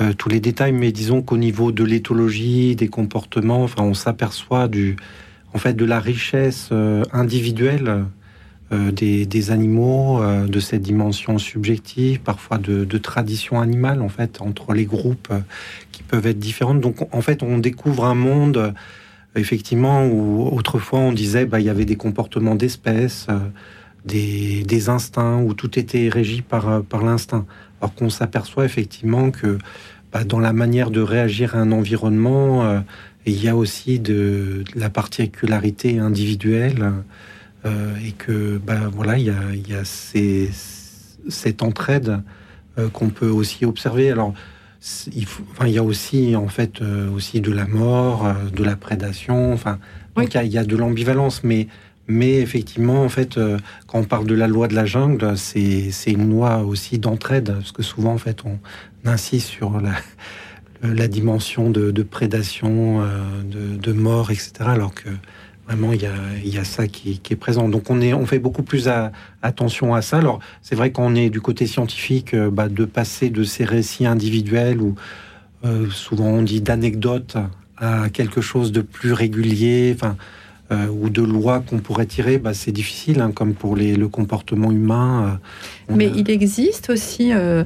[0.00, 0.72] euh, tous les détails.
[0.72, 4.96] Mais disons qu'au niveau de l'éthologie, des comportements, enfin, on s'aperçoit du,
[5.52, 6.70] en fait, de la richesse
[7.12, 8.04] individuelle
[8.72, 14.84] des, animaux, de cette dimension subjective, parfois de, de tradition animale, en fait, entre les
[14.84, 15.32] groupes
[15.92, 16.80] qui peuvent être différentes.
[16.80, 18.74] Donc, en fait, on découvre un monde
[19.36, 23.38] effectivement, où autrefois on disait bah, il y avait des comportements d'espèces, euh,
[24.04, 27.46] des, instincts, où tout était régi par, euh, par l'instinct.
[27.80, 29.58] Alors qu'on s'aperçoit effectivement que
[30.12, 32.80] bah, dans la manière de réagir à un environnement, euh,
[33.26, 36.92] il y a aussi de, la particularité individuelle
[38.04, 39.84] et que bah, voilà, il y a, il y a
[41.28, 42.20] cette entraide
[42.92, 44.10] qu'on peut aussi observer.
[44.10, 44.34] Alors,
[45.14, 48.64] il, enfin, il y a aussi en fait euh, aussi de la mort, euh, de
[48.64, 49.52] la prédation.
[49.52, 49.78] Enfin,
[50.16, 51.68] il, y a, de l'ambivalence, mais
[52.06, 55.90] mais effectivement, en fait, euh, quand on parle de la loi de la jungle, c'est
[56.06, 58.58] une loi aussi d'entraide, parce que souvent, en fait, on
[59.06, 59.94] insiste sur la,
[60.82, 63.02] la dimension de, prédation,
[63.42, 64.52] de, de, mort, etc.
[64.66, 65.08] Alors que
[65.66, 66.02] Vraiment, il
[66.46, 67.68] y a, ça qui, est présent.
[67.70, 68.88] Donc, on, fait beaucoup plus
[69.42, 70.18] attention à ça.
[70.18, 74.04] Alors, c'est vrai qu'on est du côté scientifique, euh, bah, de passer de ces récits
[74.04, 74.94] individuels où
[75.64, 77.38] euh, souvent on dit d'anecdotes
[77.78, 79.96] à quelque chose de plus régulier.
[80.72, 84.72] Euh, ou de lois qu'on pourrait tirer, bah, c'est difficile, hein, comme pour le comportement
[84.72, 85.38] humain.
[85.88, 87.64] Mais il existe aussi euh,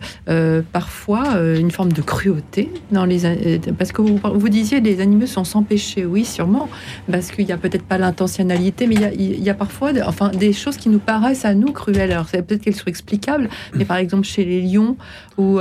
[0.73, 5.45] parfois une forme de cruauté dans les parce que vous, vous disiez les animaux sont
[5.45, 6.69] sans péché, oui sûrement,
[7.11, 9.93] parce qu'il n'y a peut-être pas l'intentionnalité, mais il y, a, il y, a, parfois
[10.07, 12.13] enfin des choses qui nous paraissent à nous cruelles.
[12.13, 14.97] Alors c'est peut-être qu'elles sont explicables, mais par exemple chez les lions,
[15.37, 15.59] où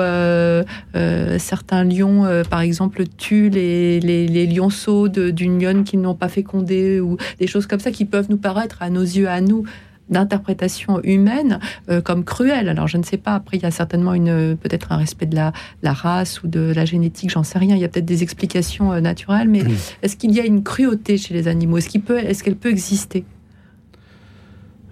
[1.37, 6.99] certains lions, par exemple, tuent les, les, les lionceaux d'une lionne qu'ils n'ont pas fécondé
[6.99, 9.63] ou des choses comme ça qui peuvent nous paraître à nos yeux, à nous,
[10.09, 11.59] d'interprétation humaine
[11.89, 12.69] euh, comme cruelle.
[12.69, 15.35] Alors je ne sais pas, après il y a certainement une peut-être un respect de
[15.35, 15.53] la,
[15.83, 18.93] la, race ou de la génétique, j'en sais rien, il y a peut-être des explications
[18.93, 19.63] euh, naturelles, mais
[20.01, 21.77] est-ce qu'il y a une cruauté chez les animaux?
[21.77, 23.25] Est-ce qu'elle peut, est qu'elle peut exister?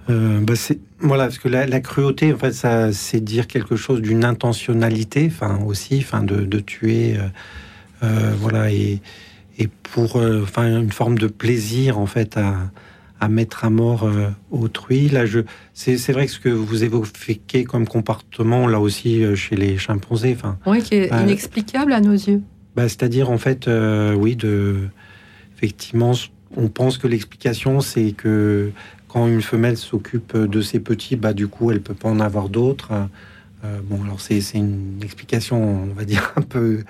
[0.10, 4.02] Euh, bah c'est voilà parce que la, cruauté en fait ça c'est dire quelque chose
[4.02, 7.18] d'une intentionnalité enfin aussi enfin de, de tuer
[8.40, 9.02] voilà et
[9.58, 12.56] et pour euh, enfin une forme de plaisir en fait à,
[13.20, 15.10] à mettre à mort euh, autrui.
[15.10, 15.42] Là, je
[15.74, 20.36] c'est vrai que ce que vous évoquez comme comportement là aussi euh, chez les chimpanzés,
[20.38, 22.42] enfin oui, qui est inexplicable à nos yeux.
[22.76, 23.70] Bah, c'est-à-dire en fait,
[24.18, 24.90] oui, de
[25.56, 26.12] effectivement,
[26.58, 28.72] on pense que l'explication c'est que
[29.08, 32.50] quand une femelle s'occupe de ses petits, bah du coup, elle peut pas en avoir
[32.50, 32.92] d'autres.
[33.64, 36.84] bon, alors c'est une explication, on va dire un peu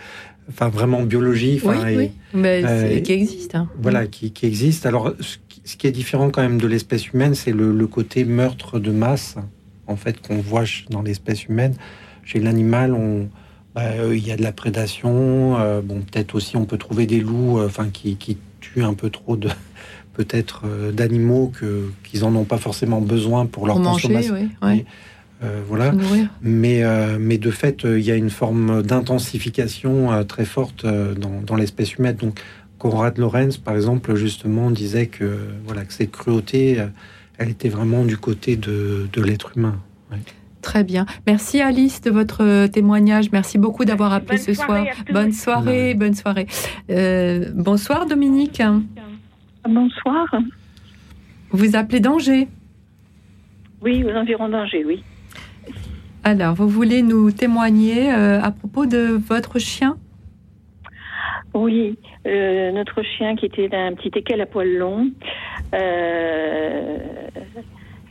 [0.50, 1.62] enfin vraiment biologie.
[1.64, 3.56] Oui, oui, mais euh, qui existe.
[3.56, 3.70] Hein.
[3.80, 4.86] Voilà, qui, qui, existe.
[4.86, 5.38] Alors, ce
[5.78, 9.36] qui est différent quand même de l'espèce humaine, c'est le, côté meurtre de masse,
[9.88, 11.74] en fait, qu'on voit dans l'espèce humaine.
[12.24, 13.30] Chez l'animal, on,
[13.74, 15.58] bah, euh, il y a de la prédation.
[15.58, 19.10] Euh, bon, peut-être aussi, on peut trouver des loups, enfin, qui, qui, tuent un peu
[19.10, 19.50] trop de
[20.14, 24.34] peut-être d'animaux que qu'ils en ont pas forcément besoin pour leur consommation.
[24.34, 24.86] Manger, oui,
[25.44, 25.92] euh, voilà.
[26.42, 31.56] Mais, euh, mais de fait, euh, il y a une forme d'intensification très forte dans,
[31.56, 32.16] l'espèce humaine.
[32.16, 32.40] Donc,
[32.80, 36.84] Conrad Lorenz, par exemple, justement, disait que, voilà, que cette cruauté,
[37.38, 39.80] elle était vraiment du côté de, l'être humain.
[40.62, 41.06] Très bien.
[41.28, 43.32] Merci Alice de votre témoignage.
[43.32, 44.86] Merci beaucoup d'avoir appelé ce soir.
[45.12, 46.48] Bonne soirée, bonne soirée.
[47.56, 48.62] bonsoir Dominique.
[49.68, 50.28] Bonsoir.
[51.52, 52.48] Vous appelez d'Angers
[53.82, 55.04] Oui, aux environs d'Angers, oui.
[56.24, 59.98] Alors, vous voulez nous témoigner euh, à propos de votre chien?
[61.56, 65.10] Oui, euh, notre chien qui était un petit équel à poil long
[65.74, 66.98] euh,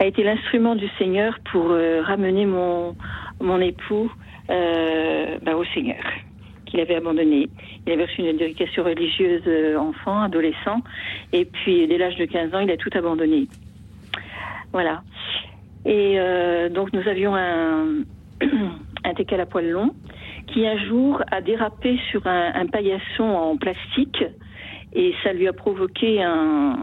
[0.01, 2.97] a été l'instrument du Seigneur pour ramener mon,
[3.41, 4.11] mon époux
[4.49, 6.03] bah, au Seigneur
[6.65, 7.49] qu'il avait abandonné.
[7.87, 10.81] Il avait reçu une éducation religieuse enfant, adolescent,
[11.33, 13.47] et puis dès l'âge de 15 ans, il a tout abandonné.
[14.73, 15.03] Voilà.
[15.85, 18.03] Et euh, donc nous avions un,
[19.05, 19.95] un teckel à poil long
[20.55, 24.25] qui un jour a dérapé sur un, paillasson en plastique
[24.93, 26.77] et ça lui a provoqué un,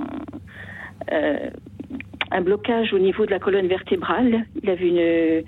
[1.11, 1.49] euh,
[2.31, 4.45] un blocage au niveau de la colonne vertébrale.
[4.61, 5.43] Il avait une,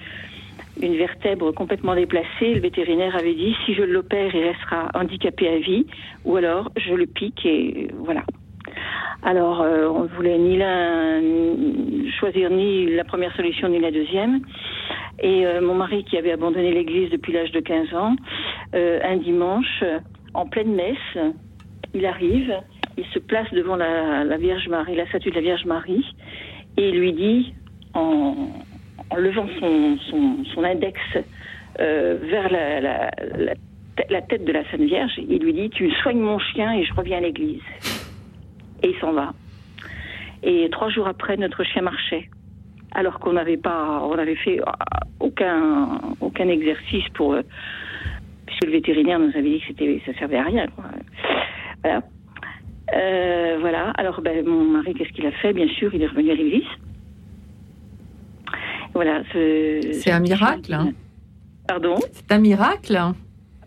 [0.82, 2.54] une vertèbre complètement déplacée.
[2.54, 5.86] Le vétérinaire avait dit si je l'opère, il restera handicapé à vie,
[6.24, 8.24] ou alors je le pique et voilà.
[9.26, 10.60] Alors, euh, on voulait ni
[12.20, 14.41] choisir ni la première solution ni la deuxième.
[15.24, 18.16] Et euh, mon mari, qui avait abandonné l'église depuis l'âge de 15 ans,
[18.76, 19.84] euh, un dimanche,
[20.36, 21.18] en pleine messe,
[21.95, 22.54] il arrive,
[22.98, 26.06] il se place devant la, Vierge Marie, la statue de la Vierge Marie,
[26.78, 27.54] et il lui dit,
[27.95, 28.36] en,
[29.18, 31.00] levant son, index
[31.80, 33.12] vers la,
[34.10, 36.94] la tête de la Sainte Vierge, il lui dit, tu soignes mon chien et je
[36.94, 37.62] reviens à l'église
[38.84, 39.34] et il s'en va.
[40.44, 42.30] Et trois jours après, notre chien marchait,
[42.94, 44.65] alors qu'on n'avait pas, on n'avait fait euh,
[45.20, 47.41] aucun aucun exercice pour, euh,
[48.45, 50.65] puisque le vétérinaire nous avait dit que c'était, ça servait à rien.
[51.84, 52.02] Voilà.
[52.95, 53.91] Euh, voilà.
[53.91, 55.53] Alors, ben, mon mari, qu'est-ce qu'il a fait?
[55.53, 56.64] Bien sûr, il est revenu à l'église.
[58.94, 59.24] Voilà.
[59.32, 60.74] C'est un miracle.
[60.74, 60.91] Hein.
[61.68, 61.95] Pardon?
[62.11, 62.95] C'est un miracle.
[62.95, 63.14] Ah,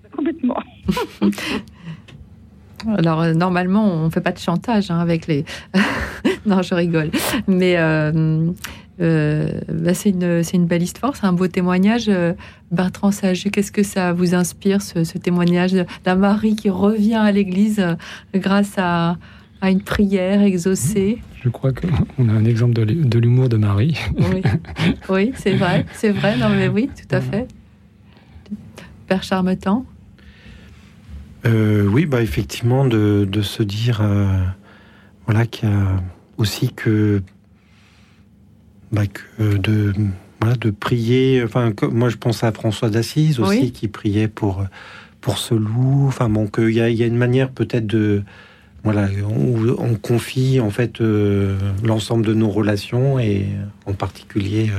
[0.02, 0.62] ben, complètement.
[2.98, 5.44] Alors euh, normalement, on fait pas de chantage hein, avec les.
[6.46, 7.10] non, je rigole.
[7.48, 8.50] Mais euh,
[9.00, 12.10] euh, bah, c'est une, une, belle histoire, c'est un beau témoignage.
[12.70, 17.84] Bertrand Saget, qu'est-ce que ça vous inspire, ce, témoignage d'un mari qui revient à l'église
[18.34, 19.16] grâce à,
[19.60, 21.18] à, une prière exaucée?
[21.42, 23.98] Je crois qu'on a un exemple de l'humour de Marie.
[24.16, 24.42] Oui,
[25.08, 26.36] oui c'est vrai, c'est vrai.
[26.36, 27.46] Non, mais oui, tout à fait.
[29.06, 29.84] Père Charmetan?
[31.46, 34.26] Euh, oui, bah effectivement, de, se dire euh,
[35.26, 36.02] voilà qu'il y a
[36.38, 37.22] aussi que,
[38.92, 39.02] bah,
[39.40, 39.92] de
[40.60, 41.42] de prier.
[41.44, 44.64] Enfin, moi je pense à François d'Assise aussi qui priait pour
[45.20, 46.04] pour ce loup.
[46.06, 48.22] Enfin bon, qu'il y a, y a une manière peut-être de
[48.84, 49.08] voilà,
[49.78, 53.46] on, confie en fait euh, l'ensemble de nos relations et
[53.84, 54.70] en particulier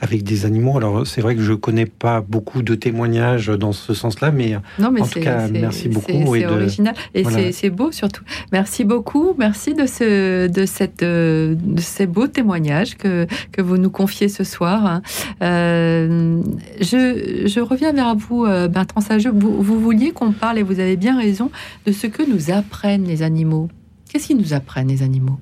[0.00, 0.76] avec des animaux.
[0.76, 4.90] Alors c'est vrai que je connais pas beaucoup de témoignages dans ce sens-là, mais, non,
[4.90, 6.34] mais en tout cas merci beaucoup.
[6.34, 8.24] C'est original et c'est beau surtout.
[8.52, 13.90] Merci beaucoup, merci de ce de cette de ces beaux témoignages que que vous nous
[13.90, 15.00] confiez ce soir.
[15.42, 16.42] Euh,
[16.80, 19.32] je, je reviens vers vous, euh, Bertrand Sageux.
[19.34, 21.50] Vous, vous vouliez qu'on parle et vous avez bien raison
[21.86, 23.68] de ce que nous apprennent les animaux.
[24.10, 25.38] Qu'est-ce qu'ils nous apprennent les animaux?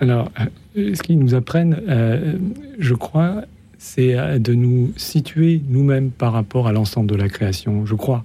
[0.00, 0.44] Alors, euh,
[0.76, 2.34] ce qu'ils nous apprennent, euh,
[2.78, 3.42] je crois,
[3.78, 8.24] c'est euh, de nous situer nous-mêmes par rapport à l'ensemble de la création, je crois.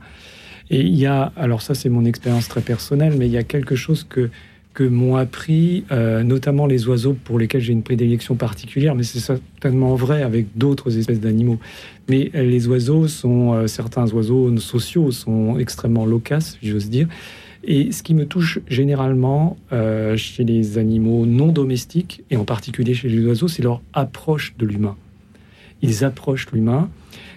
[0.69, 3.43] Et il y a, alors ça c'est mon expérience très personnelle, mais il y a
[3.43, 4.29] quelque chose que,
[4.73, 5.83] que m'ont appris,
[6.23, 10.97] notamment les oiseaux pour lesquels j'ai une prédilection particulière, mais c'est certainement vrai avec d'autres
[10.97, 11.59] espèces d'animaux.
[12.07, 17.09] Mais les oiseaux sont, certains oiseaux sociaux sont extrêmement loquaces, j'ose dire.
[17.63, 22.93] Et ce qui me touche généralement euh, chez les animaux non domestiques, et en particulier
[22.93, 24.95] chez les oiseaux, c'est leur approche de l'humain.
[25.81, 26.89] Ils approchent l'humain,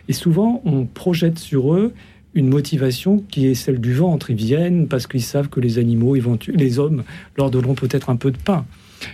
[0.08, 1.92] et souvent on projette sur eux
[2.34, 4.30] une motivation qui est celle du ventre.
[4.30, 6.16] Ils viennent parce qu'ils savent que les animaux,
[6.48, 7.04] les hommes,
[7.36, 8.64] leur donneront peut-être un peu de pain.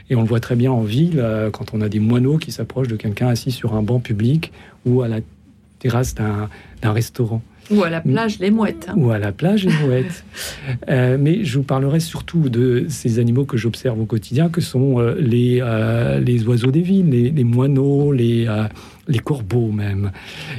[0.08, 2.52] Et on le voit très bien en ville, euh, quand on a des moineaux qui
[2.52, 4.52] s'approchent de quelqu'un assis sur un banc public
[4.86, 5.18] ou à la
[5.78, 6.48] terrasse d'un
[6.92, 7.42] restaurant.
[7.70, 8.86] Ou à la plage, les mouettes.
[8.88, 8.94] Hein.
[8.96, 10.24] Ou à la plage, les mouettes.
[10.88, 14.98] Euh, mais je vous parlerai surtout de ces animaux que j'observe au quotidien, que sont
[14.98, 18.46] euh, les, euh, les oiseaux des villes, les, moineaux, les,
[19.06, 20.10] les corbeaux même.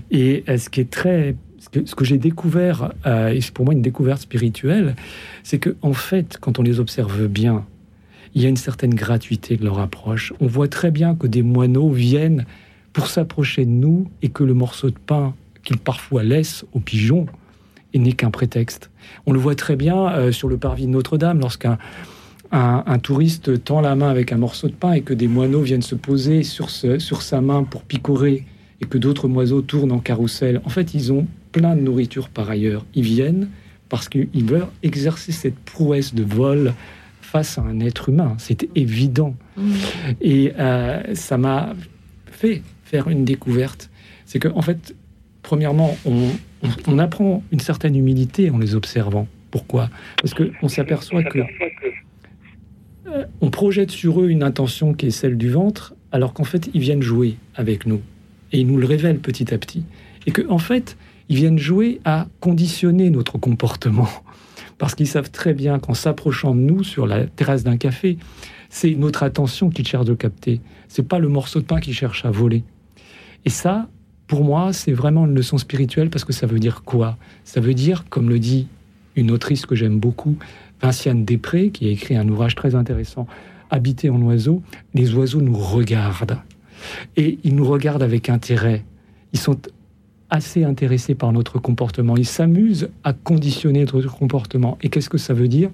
[0.09, 4.21] Et ce qui est très ce que, j'ai découvert, et c'est pour moi une découverte
[4.21, 4.95] spirituelle,
[5.43, 7.65] c'est que en fait, quand on les observe bien,
[8.35, 10.33] il y a une certaine gratuité de leur approche.
[10.39, 12.45] On voit très bien que des moineaux viennent
[12.93, 15.33] pour s'approcher de nous et que le morceau de pain
[15.63, 17.25] qu'il parfois laisse aux pigeons
[17.93, 18.89] et n'est qu'un prétexte.
[19.25, 21.77] On le voit très bien euh, sur le parvis de Notre-Dame lorsqu'un
[22.53, 25.81] un, touriste tend la main avec un morceau de pain et que des moineaux viennent
[25.81, 28.45] se poser sur, sur sa main pour picorer
[28.81, 30.61] et que d'autres moiseaux tournent en carrousel.
[30.65, 32.85] En fait, ils ont plein de nourriture par ailleurs.
[32.93, 33.47] Ils viennent
[33.87, 36.73] parce qu'ils veulent exercer cette prouesse de vol
[37.21, 38.35] face à un être humain.
[38.37, 39.35] C'était évident.
[39.55, 39.71] Mmh.
[40.19, 41.73] Et euh, ça m'a
[42.25, 43.89] fait faire une découverte.
[44.25, 44.95] C'est que, en fait,
[45.41, 49.27] premièrement, on, apprend une certaine humilité en les observant.
[49.49, 49.89] Pourquoi?
[50.21, 51.39] Parce qu'on s'aperçoit que
[53.07, 56.69] euh, on projette sur eux une intention qui est celle du ventre, alors qu'en fait,
[56.73, 58.01] ils viennent jouer avec nous.
[58.51, 59.83] Et ils nous le révèlent petit à petit.
[60.27, 60.97] Et qu'en en fait,
[61.29, 64.07] ils viennent jouer à conditionner notre comportement.
[64.77, 68.17] Parce qu'ils savent très bien qu'en s'approchant de nous sur la terrasse d'un café,
[68.69, 70.61] c'est notre attention qu'ils cherchent de capter.
[70.87, 72.63] C'est pas le morceau de pain qu'ils cherchent à voler.
[73.45, 73.89] Et ça,
[74.31, 77.17] pour moi, c'est vraiment une leçon spirituelle parce que ça veut dire quoi?
[77.43, 78.69] Ça veut dire, comme le dit
[79.17, 80.37] une autrice que j'aime beaucoup,
[80.81, 83.27] Vinciane Després, qui a écrit un ouvrage très intéressant,
[83.71, 84.63] Habiter en oiseau,
[84.93, 86.37] les oiseaux nous regardent.
[87.17, 88.85] Et ils nous regardent avec intérêt.
[89.33, 89.57] ils sont
[90.29, 92.15] assez intéressés par notre comportement.
[92.15, 94.77] Ils s'amusent à conditionner notre comportement.
[94.81, 95.71] Et qu'est-ce que ça veut dire?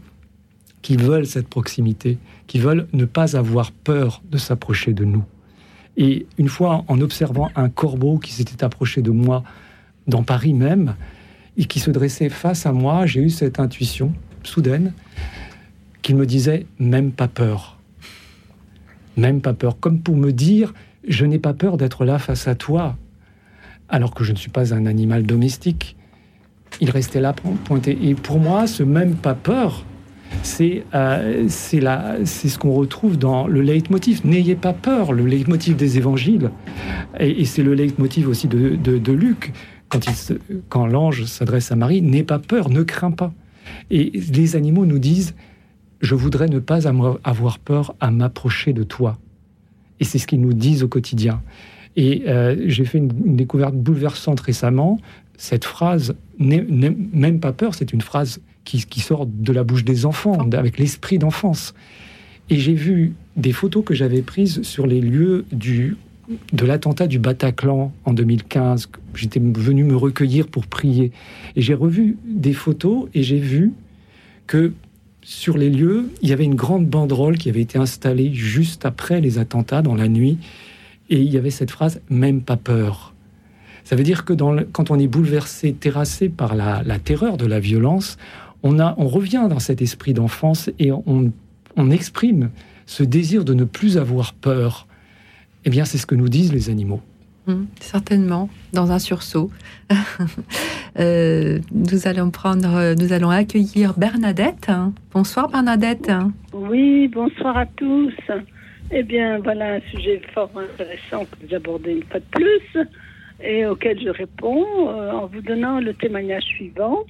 [0.81, 2.17] Qu'ils veulent cette proximité,
[2.47, 5.23] qu'ils veulent ne pas avoir peur de s'approcher de nous.
[5.97, 9.43] Et une fois, en observant un corbeau qui s'était approché de moi
[10.07, 10.95] dans Paris même,
[11.57, 14.13] et qui se dressait face à moi, j'ai eu cette intuition
[14.43, 14.93] soudaine
[16.03, 17.77] qu'il me disait même pas peur.
[19.17, 19.79] Même pas peur.
[19.79, 20.73] Comme pour me dire,
[21.07, 22.95] je n'ai pas peur d'être là face à toi,
[23.89, 25.95] alors que je ne suis pas un animal domestique.
[26.79, 27.97] Il restait là pointé.
[28.03, 29.83] Et pour moi, ce même pas peur,
[30.43, 31.79] c'est euh, c'est
[32.49, 34.21] ce qu'on retrouve dans le leitmotiv.
[34.25, 36.51] N'ayez pas peur, le leitmotiv des évangiles.
[37.19, 39.53] Et, c'est le leitmotiv aussi de, de, Luc,
[39.89, 39.99] quand,
[40.69, 43.33] quand l'ange s'adresse à Marie, n'aie pas peur, ne crains pas.
[43.89, 45.35] Et les animaux nous disent,
[46.01, 49.17] je voudrais ne pas avoir peur à m'approcher de toi.
[49.99, 51.41] Et c'est ce qu'ils nous disent au quotidien.
[51.95, 54.99] Et euh, j'ai fait une, découverte bouleversante récemment.
[55.37, 60.37] Cette phrase, même pas peur, c'est une phrase qui, sort de la bouche des enfants,
[60.51, 61.73] avec l'esprit d'enfance.
[62.49, 65.95] Et j'ai vu des photos que j'avais prises sur les lieux du,
[66.53, 68.89] de l'attentat du Bataclan en 2015.
[69.15, 71.11] J'étais venu me recueillir pour prier.
[71.55, 73.73] Et j'ai revu des photos et j'ai vu
[74.47, 74.73] que
[75.21, 79.19] sur les lieux, il y avait une grande banderole qui avait été installée juste après
[79.19, 80.37] les attentats dans la nuit.
[81.09, 83.13] Et il y avait cette phrase même pas peur.
[83.87, 87.61] Ça veut dire que dans quand on est bouleversé, terrassé par la, terreur de la
[87.61, 88.17] violence,
[88.63, 91.31] on, a, on revient dans cet esprit d'enfance et on,
[91.75, 92.49] on exprime
[92.85, 94.87] ce désir de ne plus avoir peur.
[95.65, 97.01] Eh bien, c'est ce que nous disent les animaux.
[97.47, 99.51] Hum, certainement, dans un sursaut.
[100.99, 104.71] Euh, nous allons prendre, nous allons accueillir Bernadette.
[105.13, 106.11] Bonsoir Bernadette.
[106.53, 108.15] Oui, bonsoir à tous.
[108.89, 112.87] Eh bien, voilà un sujet fort intéressant que vous abordez une fois de plus
[113.43, 117.03] et auquel je réponds euh, en vous donnant le témoignage suivant.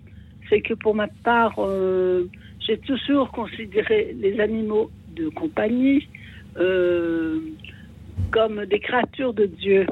[0.49, 2.25] C'est que pour ma part, euh,
[2.59, 6.07] j'ai toujours considéré les animaux de compagnie
[8.31, 9.85] comme des créatures de Dieu.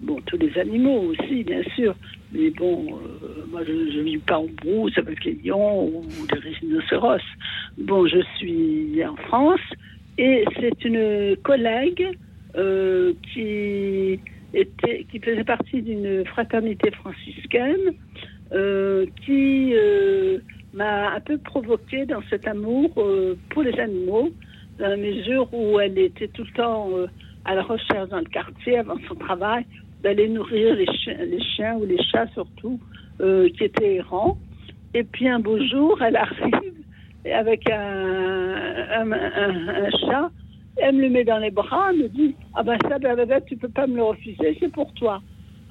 [0.00, 1.94] Bon, tous les animaux aussi, bien sûr.
[2.32, 6.38] Mais bon, euh, moi, je ne vis pas en brousse avec les lions ou les
[6.38, 7.20] rhinocéros.
[7.78, 9.60] Bon, je suis en France
[10.18, 12.08] et c'est une collègue
[12.56, 14.18] euh, qui,
[14.54, 17.92] était, qui faisait partie d'une fraternité franciscaine euh,
[19.24, 19.74] qui
[20.74, 22.90] m'a un peu provoqué dans cet amour
[23.50, 24.30] pour les animaux,
[24.78, 26.88] dans la mesure où elle était tout le temps
[27.44, 29.64] à la recherche dans le quartier avant son travail
[30.02, 32.78] d'aller nourrir les chiens, ou les chats surtout,
[33.20, 34.36] euh, qui étaient errants.
[34.94, 36.74] Et puis un beau jour, elle arrive
[37.24, 40.30] avec un, un, chat,
[40.76, 43.56] elle me le met dans les bras, elle me dit Ah ben ça, Bernadette, tu
[43.56, 45.22] peux pas me le refuser, c'est pour toi.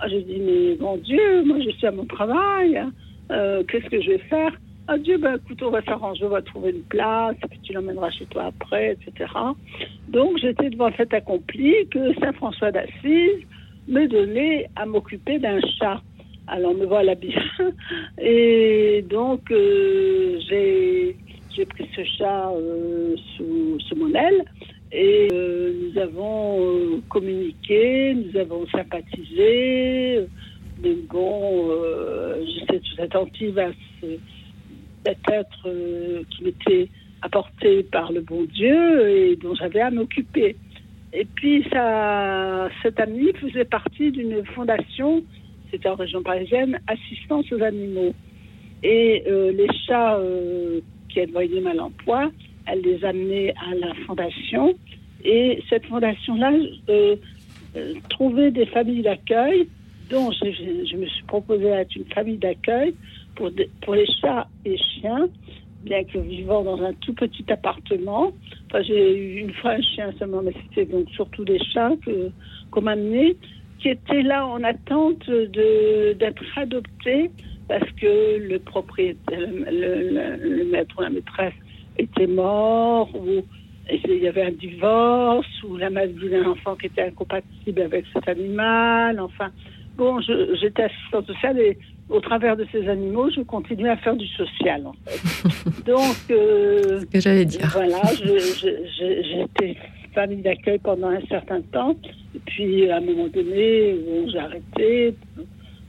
[0.04, 2.92] Ah, je dis Mais mon Dieu, moi je suis à mon travail, hein.
[3.32, 4.52] euh, qu'est-ce que je vais faire?
[4.88, 8.10] Ah Dieu, ben écoute, on va s'arranger, on va trouver une place, puis tu l'emmèneras
[8.10, 9.32] chez toi après, etc.
[10.10, 13.46] Donc j'étais devant le fait accompli que Saint François d'Assise
[13.88, 16.02] me donner à m'occuper d'un chat.
[16.48, 17.40] Alors me voilà bien.
[18.20, 21.16] Et donc euh, j'ai
[21.66, 24.46] pris ce chat euh, sous, mon aile
[24.92, 30.26] et euh, nous avons communiqué, nous avons sympathisé.
[30.84, 31.70] Mais bon,
[32.46, 33.70] j'étais tout attentive à
[34.02, 36.90] cet être qui m'était
[37.22, 40.56] apporté par le bon Dieu et dont j'avais à m'occuper.
[41.14, 45.24] Et puis, ça, cet ami faisait partie d'une fondation,
[45.70, 48.14] c'était en région parisienne, Assistance aux animaux.
[48.84, 52.32] Et euh, les chats euh, qui voyé mal en point,
[52.68, 54.74] elle les amenait à la fondation.
[55.24, 56.52] Et cette fondation-là
[56.90, 57.16] euh,
[58.10, 59.68] trouvait des familles d'accueil,
[60.10, 62.94] dont je, me suis proposée d'être une famille d'accueil
[63.36, 65.28] pour, les chats et chiens
[65.84, 68.32] bien que vivant dans un tout petit appartement.
[68.68, 71.94] Enfin, j'ai eu une fois un chien seulement, mais c'était donc surtout des chats
[72.72, 73.36] qu'on m'a amenés,
[73.80, 77.32] qui étaient là en attente d'être adoptés
[77.68, 81.54] parce que le propriétaire, le, maître ou la maîtresse
[81.98, 83.44] était mort ou
[83.90, 88.28] il y avait un divorce ou la maladie d'un enfant qui était incompatible avec cet
[88.28, 89.20] animal.
[89.20, 89.50] Enfin,
[89.98, 91.78] bon, j'étais assistante sociale et
[92.10, 94.86] au travers de ces animaux, je continue à faire du social.
[94.86, 95.86] En fait.
[95.86, 97.70] Donc, euh, ce que j'allais dire.
[97.74, 98.02] Voilà,
[99.62, 99.78] été
[100.14, 101.96] famille d'accueil pendant un certain temps,
[102.36, 103.96] et puis à un moment donné,
[104.28, 105.16] j'ai arrêté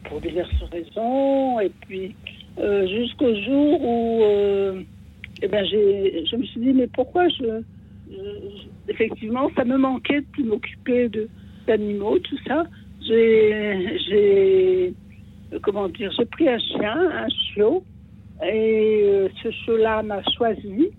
[0.05, 2.15] pour diverses raisons, et puis
[2.59, 4.83] euh, jusqu'au jour où, euh,
[5.43, 7.63] eh ben, je me suis dit, mais pourquoi je,
[8.89, 11.11] effectivement, ça me manquait de m'occuper
[11.67, 12.65] d'animaux, tout ça.
[13.01, 14.95] j'ai,
[15.63, 17.85] comment dire, j'ai pris un chien, un chiot,
[18.45, 20.91] et euh, ce chiot-là m'a choisi.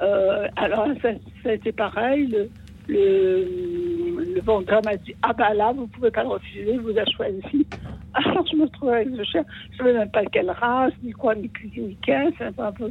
[0.00, 1.10] Euh, alors, ça,
[1.44, 2.26] a été pareil.
[2.26, 2.48] Le,
[2.88, 7.04] le, le vendeur m'a dit Ah, bah là, vous pouvez pas le refuser, vous a
[7.06, 7.66] choisi.
[8.14, 9.44] Alors, je me trouvais avec ce chien.
[9.70, 12.32] Je ne savais même pas quelle race, ni quoi, ni ni qu'est.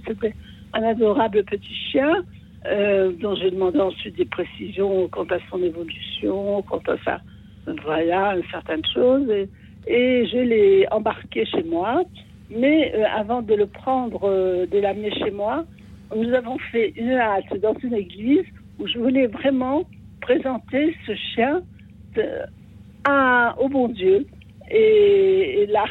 [0.07, 0.33] C'était
[0.75, 2.23] un adorable petit chien.
[2.67, 7.21] Euh, dont j'ai demandé ensuite des précisions quant à son évolution, quant à ça,
[7.83, 9.29] voilà, certaines choses.
[9.29, 9.47] Et,
[9.85, 12.03] et je l'ai embarqué chez moi.
[12.49, 15.65] Mais euh, avant de le prendre, euh, de l'amener chez moi,
[16.15, 18.45] nous avons fait une halte dans une église
[18.79, 19.83] où je voulais vraiment
[20.21, 21.61] présenter ce chien
[23.03, 24.25] à, au bon Dieu.
[24.71, 25.85] Et, là,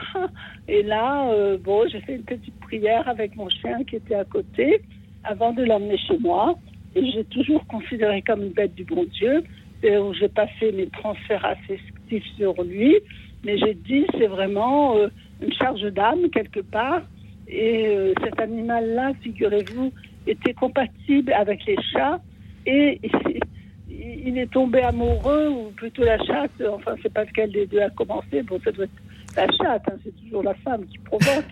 [0.69, 4.81] et là bon, j'ai fait une petite prière avec mon chien qui était à côté
[5.25, 6.57] avant de l'emmener chez moi.
[6.95, 9.43] Et j'ai toujours considéré comme une bête du bon Dieu,
[9.83, 12.97] où j'ai pas fait mes transferts affectifs sur lui,
[13.45, 15.09] mais j'ai dit c'est vraiment euh,
[15.43, 17.03] une charge d'âme quelque part.
[17.49, 19.93] Et euh, cet animal-là, figurez-vous,
[20.27, 22.21] était compatible avec les chats.
[22.65, 23.01] Et
[23.91, 27.91] il est tombé amoureux, ou plutôt la chatte, enfin, c'est pas lequel des deux a
[27.91, 29.03] commencé, bon, ça doit être
[29.37, 31.45] la chatte, hein, c'est toujours la femme qui provoque.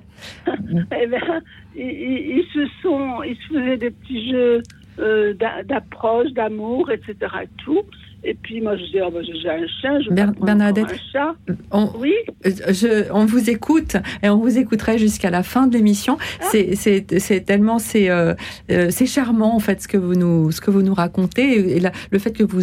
[0.47, 1.43] eh bien,
[1.75, 4.63] ils, se sont, ils se faisaient des petits jeux
[4.99, 5.35] euh,
[5.65, 7.17] d'approche, d'amour, etc.
[7.45, 7.83] Et tout.
[8.25, 11.35] Et puis moi, je dis, oh, ben, j'ai un chien, je Bernadette, un chat.
[11.73, 12.15] On, oui
[12.47, 16.19] euh, je, on vous écoute et on vous écouterait jusqu'à la fin de l'émission.
[16.41, 16.47] Ah.
[16.53, 18.35] C'est tellement, c'est euh,
[18.71, 21.77] euh, charmant en fait ce que vous nous, ce que vous nous racontez.
[21.77, 21.81] Et
[22.11, 22.61] le fait que vous,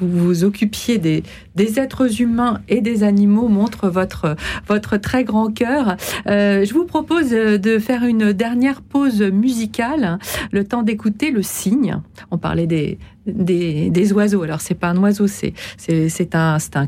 [0.00, 1.22] vous vous occupiez des,
[1.54, 4.36] des êtres humains et des animaux montre votre,
[4.66, 5.96] votre très grand cœur.
[6.26, 10.18] je vous propose de faire une dernière pause musicale,
[10.50, 11.98] le temps d'écouter le cygne.
[12.30, 14.42] On parlait des, des, oiseaux.
[14.42, 15.54] Alors, c'est pas un oiseau, c'est
[16.34, 16.86] un,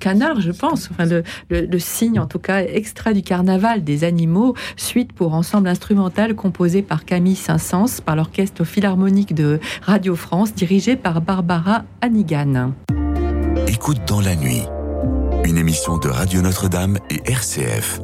[0.00, 0.90] canard, je pense.
[0.90, 5.68] Enfin, le, le, signe, en tout cas, extrait du carnaval des animaux, suite pour ensemble
[5.68, 12.72] instrumental composé par Camille Saint-Saëns, par l'orchestre philharmonique de Radio France, dirigé par Barbara Hannigan.
[13.66, 14.62] Écoute dans la nuit,
[15.44, 18.00] une émission de Radio Notre-Dame et RCF.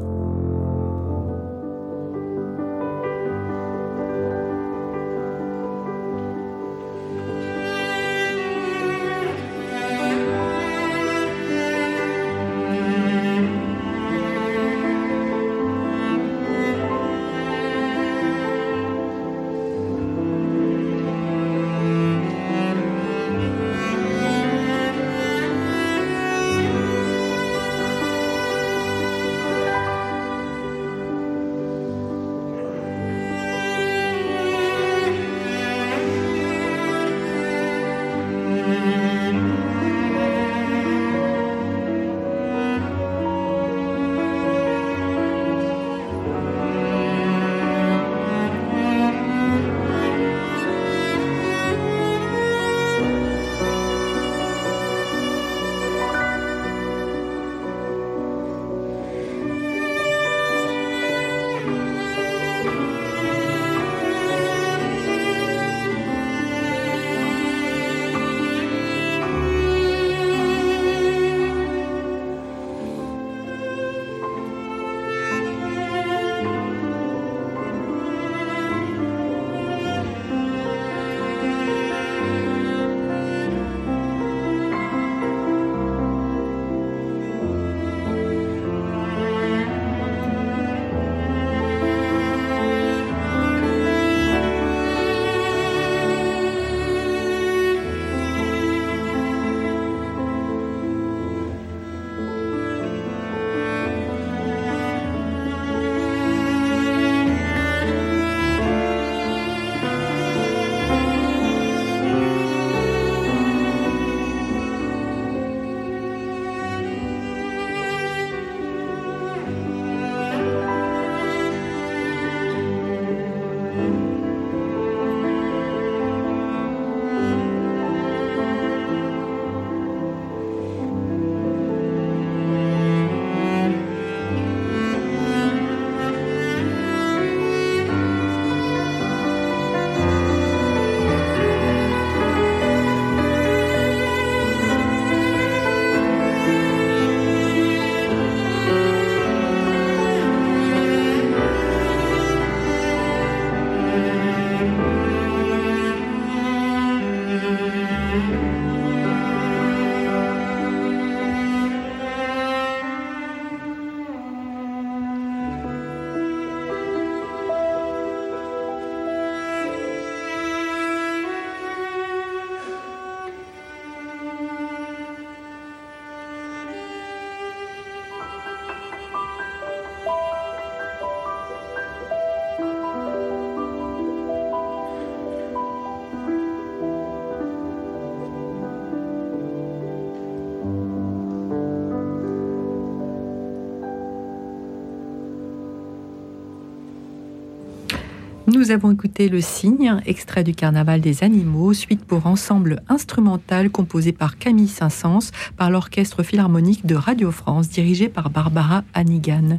[198.64, 204.12] Nous avons écouté Le Cygne, extrait du Carnaval des animaux, suite pour ensemble instrumental composé
[204.12, 209.58] par Camille Saint-Saëns par l'Orchestre Philharmonique de Radio France, dirigé par Barbara Hannigan.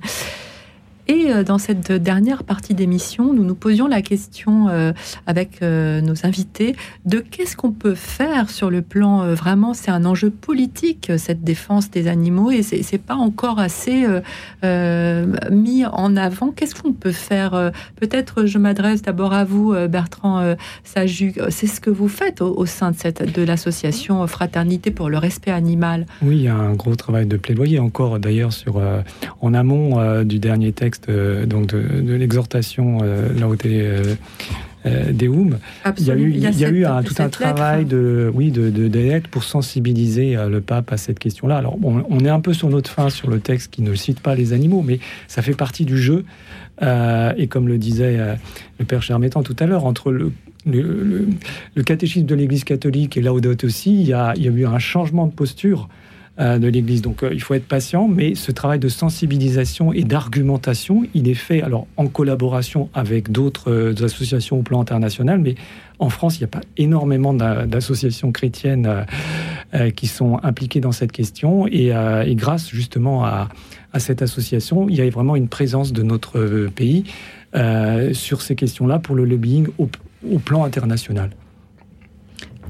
[1.07, 4.91] Et euh, dans cette dernière partie d'émission, nous nous posions la question euh,
[5.27, 6.75] avec euh, nos invités
[7.05, 11.91] de qu'est-ce qu'on peut faire sur le plan vraiment, c'est un enjeu politique cette défense
[11.91, 14.05] des animaux et c'est pas encore assez
[14.63, 16.51] mis en avant.
[16.51, 21.33] Qu'est-ce qu'on peut faire Peut-être je m'adresse d'abord à vous, Bertrand Saju.
[21.49, 25.51] C'est ce que vous faites au, sein de cette de l'association Fraternité pour le respect
[25.51, 26.05] animal.
[26.21, 28.81] Oui, il y a un gros travail de plaidoyer encore d'ailleurs sur
[29.41, 33.29] en amont du dernier texte euh, donc de, l'exhortation euh,
[33.65, 34.15] euh,
[34.85, 35.57] euh Deum.
[35.97, 38.69] Il y a eu, il y a, eu un, tout un travail de, oui, de,
[38.69, 41.57] de, pour sensibiliser le pape à cette question-là.
[41.57, 44.35] Alors, on est un peu sur notre fin sur le texte qui ne cite pas
[44.35, 46.23] les animaux, mais ça fait partie du jeu.
[46.81, 48.37] et comme le disait
[48.77, 50.31] le père Chermétan tout à l'heure, entre le,
[50.67, 51.27] le,
[51.73, 54.65] le, catéchisme de l'Église catholique et Laudato aussi, il y, a, il y a eu
[54.65, 55.89] un changement de posture
[56.37, 57.01] de l'Église.
[57.01, 61.33] Donc euh, il faut être patient, mais ce travail de sensibilisation et d'argumentation, il est
[61.33, 65.55] fait alors en collaboration avec d'autres euh, associations au plan international, mais
[65.99, 69.05] en France, il n'y a pas énormément d'associations chrétiennes
[69.95, 71.67] qui sont impliquées dans cette question.
[71.67, 71.93] Et,
[72.35, 73.47] grâce justement à,
[73.97, 77.05] cette association, il y a vraiment une présence de notre pays
[78.11, 81.29] sur ces questions-là pour le lobbying au plan international.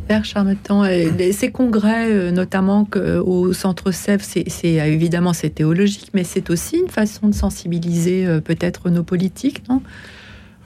[0.07, 0.84] Père Charmetan,
[1.32, 4.45] ces congrès, euh, notamment euh, au Centre Sèvres, c'est
[4.80, 9.82] euh, évidemment c'est théologique, mais c'est aussi une façon de sensibiliser peut-être nos politiques, non?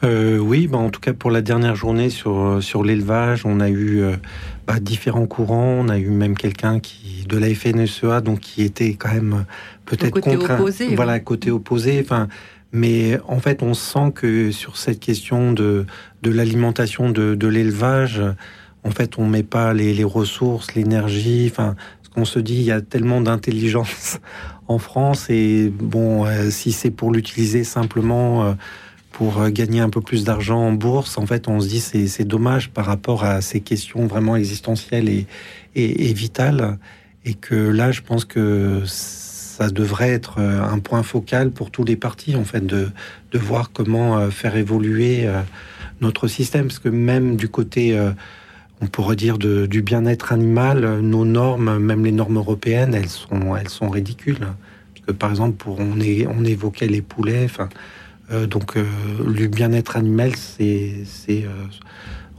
[0.01, 4.01] Oui, bah en tout cas pour la dernière journée sur, sur l'élevage, on a eu
[4.65, 5.75] bah, différents courants.
[5.79, 9.45] On a eu même quelqu'un qui de la FNSEA, donc qui était quand même
[9.85, 11.99] peut-être contre, opposé, voilà, côté opposé.
[12.01, 12.29] Enfin,
[12.71, 15.85] mais en fait, on sent que sur cette question de,
[16.21, 18.21] de l'alimentation de, de l'élevage,
[18.83, 21.47] en fait, on met pas les, ressources, l'énergie.
[21.51, 24.19] Enfin, ce qu'on se dit, il y a tellement d'intelligence
[24.67, 28.53] en France et bon, euh, si c'est pour l'utiliser simplement euh,
[29.11, 32.07] pour euh, gagner un peu plus d'argent en bourse, en fait, on se dit c'est,
[32.07, 35.09] c'est dommage par rapport à ces questions vraiment existentielles
[35.75, 36.77] et, vitales.
[37.25, 41.97] Et que là, je pense que ça devrait être un point focal pour tous les
[41.97, 42.89] partis, en fait, de,
[43.31, 45.29] de voir comment faire évoluer
[45.99, 46.67] notre système.
[46.67, 47.97] Parce que même du côté
[48.81, 53.69] on pourrait dire du bien-être animal, nos normes, même les normes européennes, elles sont, elles
[53.69, 54.39] sont ridicules.
[54.39, 57.47] Parce que par exemple, pour, on, on évoquait les poulets,
[58.31, 58.85] euh, donc euh,
[59.25, 61.65] le bien-être animal, c'est, c'est euh,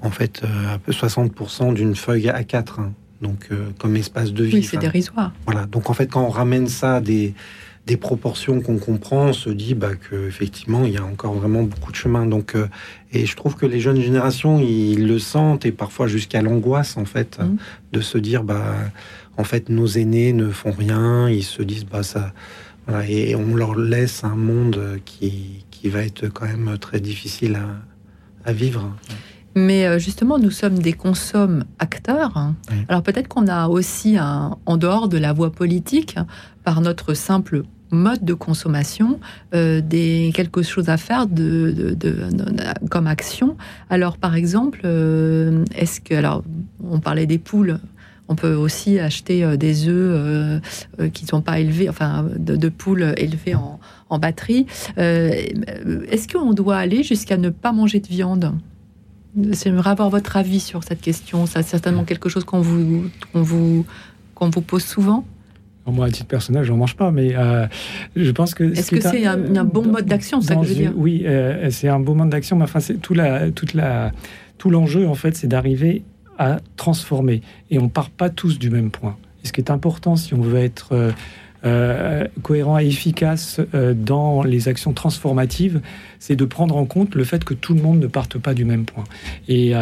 [0.03, 2.93] en fait un peu 60% d'une feuille A4, hein.
[3.21, 4.57] donc comme espace de vie.
[4.57, 5.33] Oui, c'est dérisoire.
[5.47, 7.35] Voilà, donc en fait, quand on ramène ça à des,
[7.87, 11.91] des proportions qu'on comprend, on se dit bah, qu'effectivement, il y a encore vraiment beaucoup
[11.91, 12.27] de chemin.
[12.27, 12.69] Donc, euh,
[13.13, 17.05] et je trouve que les jeunes générations, ils le sentent, et parfois jusqu'à l'angoisse, en
[17.05, 17.57] fait, mmh.
[17.93, 18.77] de se dire, bah,
[19.37, 22.33] en fait, nos aînés ne font rien, ils se disent, bah, ça.
[23.09, 27.59] et on leur laisse un monde qui, qui va être quand même très difficile
[28.45, 28.95] à, vivre.
[29.55, 32.53] Mais euh, justement, nous sommes des consommes acteurs.
[32.89, 36.17] Alors peut-être qu'on a aussi, un, en dehors de la voie politique,
[36.65, 39.21] par notre simple mode de consommation,
[39.55, 41.97] euh, des, quelque chose à faire de,
[42.91, 43.57] comme action.
[43.89, 46.45] Alors, par exemple, euh, est-ce que, alors,
[46.89, 47.79] on parlait des poules.
[48.29, 50.61] On peut aussi acheter euh, des œufs
[51.13, 54.67] qui ne sont pas élevés, enfin, de, poules élevées en, en batterie.
[54.97, 58.53] est-ce qu'on doit aller jusqu'à ne pas manger de viande?
[59.37, 61.47] J'aimerais avoir votre avis sur cette question.
[61.47, 63.87] C'est certainement quelque chose qu'on vous, qu'on vous,
[64.35, 65.25] qu'on vous pose souvent.
[65.91, 67.67] Moi, à titre personnel, je n'en mange pas, mais euh,
[68.17, 68.65] je pense que.
[68.65, 71.89] Est-ce que c'est un, bon mode d'action, ça que je veux dire Oui, euh, c'est
[71.89, 74.13] un bon mode d'action, mais enfin, c'est tout la, toute la,
[74.59, 76.03] tout l'enjeu en fait, c'est d'arriver
[76.39, 79.17] à transformer, et on part pas tous du même point.
[79.45, 81.13] Et ce qui est important, si on veut être
[81.65, 83.61] euh, cohérent et efficace
[83.95, 85.81] dans les actions transformatives,
[86.19, 88.65] c'est de prendre en compte le fait que tout le monde ne parte pas du
[88.65, 89.05] même point.
[89.49, 89.75] Et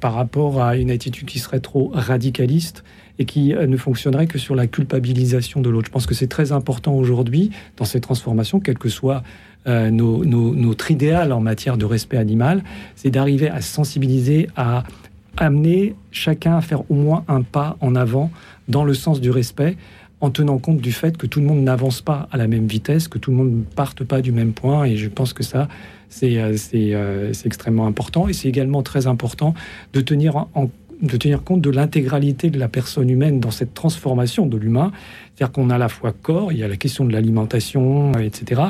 [0.00, 2.82] par rapport à une attitude qui serait trop radicaliste,
[3.18, 5.86] et qui euh, ne fonctionnerait que sur la culpabilisation de l'autre.
[5.86, 9.22] Je pense que c'est très important aujourd'hui dans ces transformations, quel que soit
[9.66, 12.62] euh, notre idéal en matière de respect animal,
[12.96, 14.84] c'est d'arriver à sensibiliser, à
[15.36, 18.30] amener chacun à faire au moins un pas en avant
[18.68, 19.76] dans le sens du respect,
[20.20, 23.08] en tenant compte du fait que tout le monde n'avance pas à la même vitesse,
[23.08, 24.84] que tout le monde ne parte pas du même point.
[24.84, 25.68] Et je pense que ça,
[26.08, 28.28] c'est euh, extrêmement important.
[28.28, 29.54] Et c'est également très important
[29.92, 30.70] de tenir en,
[31.02, 34.92] de tenir compte de l'intégralité de la personne humaine dans cette transformation de l'humain.
[35.34, 38.62] C'est-à-dire qu'on a à la fois corps, il y a la question de l'alimentation, etc.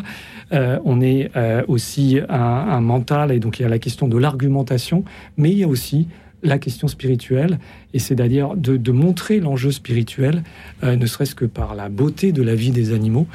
[0.52, 4.18] Euh, on est euh, aussi un, mental, et donc il y a la question de
[4.18, 5.04] l'argumentation,
[5.36, 6.08] mais il y a aussi
[6.42, 7.58] la question spirituelle,
[7.94, 10.42] et c'est d'ailleurs de, montrer l'enjeu spirituel,
[10.82, 13.26] euh, ne serait-ce que par la beauté de la vie des animaux,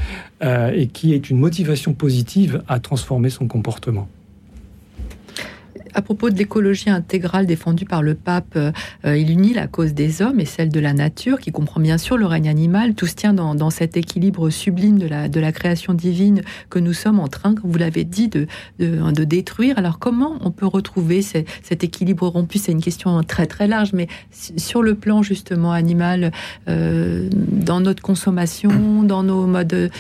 [0.42, 4.08] et qui est une motivation positive à transformer son comportement
[5.94, 8.72] à propos de l'écologie intégrale défendue par le pape, euh,
[9.18, 12.18] il unit la cause des hommes et celle de la nature, qui comprend bien sûr
[12.18, 12.94] le règne animal.
[12.94, 17.28] Tout se tient dans, cet équilibre sublime de la, création divine que nous sommes en
[17.28, 18.48] train, comme vous l'avez dit, de,
[18.80, 19.78] de, détruire.
[19.78, 22.58] Alors comment on peut retrouver cet équilibre rompu?
[22.58, 26.32] C'est une question très très large, mais sur le plan justement animal,
[26.68, 29.92] euh, dans notre consommation, dans nos modes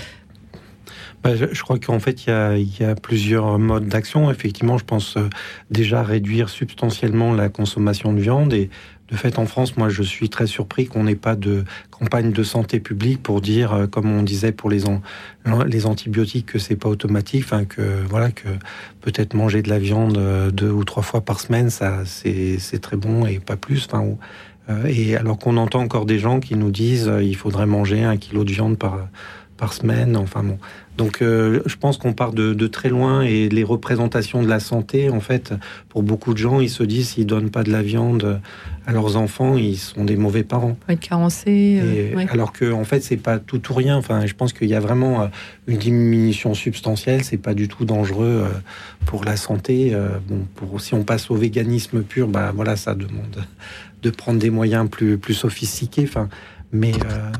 [1.23, 4.31] bah, je, crois qu'en fait, il y, a, plusieurs modes d'action.
[4.31, 5.27] Effectivement, je pense euh,
[5.69, 8.53] déjà réduire substantiellement la consommation de viande.
[8.53, 8.69] Et
[9.11, 12.43] de fait, en France, moi, je suis très surpris qu'on n'ait pas de campagne de
[12.43, 14.85] santé publique pour dire, euh, comme on disait pour les,
[15.85, 17.45] antibiotiques, que c'est pas automatique.
[17.67, 18.47] Que voilà, que
[19.01, 22.95] peut-être manger de la viande euh, deux ou trois fois par semaine, ça, c'est très
[22.95, 23.87] bon et pas plus.
[23.91, 24.05] Enfin,
[24.87, 28.45] et alors qu'on entend encore des gens qui nous disent, il faudrait manger un kilo
[28.45, 28.99] de viande par
[29.59, 30.15] par semaine.
[30.15, 30.57] Enfin bon,
[30.97, 35.09] donc euh, je pense qu'on part de, très loin et les représentations de la santé,
[35.09, 35.53] en fait,
[35.89, 38.41] pour beaucoup de gens, ils se disent s'ils donnent pas de la viande
[38.85, 40.77] à leurs enfants, ils sont des mauvais parents.
[40.87, 41.79] Être carencés.
[41.81, 43.97] Euh, alors que en fait, c'est pas tout ou rien.
[43.97, 45.27] Enfin, je pense qu'il y a vraiment euh,
[45.67, 47.23] une diminution substantielle.
[47.23, 48.45] C'est pas du tout dangereux
[49.05, 49.95] pour la santé.
[50.27, 53.45] bon, pour si on passe au véganisme pur, bah voilà, ça demande
[54.01, 56.03] de prendre des moyens plus plus sophistiqués.
[56.03, 56.29] Enfin,
[56.71, 56.91] mais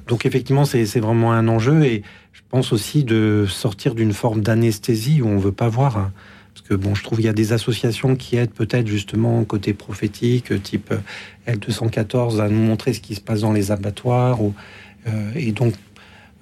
[0.07, 2.03] donc effectivement, c'est vraiment un enjeu et
[2.33, 5.97] je pense aussi de sortir d'une forme d'anesthésie où on veut pas voir.
[5.97, 6.11] Hein.
[6.53, 9.73] Parce que bon, je trouve qu'il y a des associations qui aident peut-être justement côté
[9.73, 10.93] prophétique, type
[11.47, 14.39] L214, à nous montrer ce qui se passe dans les abattoirs.
[15.07, 15.73] Euh, et donc,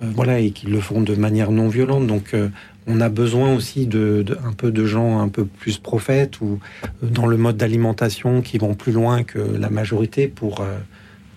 [0.01, 2.07] euh, voilà, et qui le font de manière non violente.
[2.07, 2.49] Donc, euh,
[2.87, 6.59] on a besoin aussi de, un peu de gens un peu plus prophètes ou
[7.03, 10.65] dans le mode d'alimentation qui vont plus loin que la majorité pour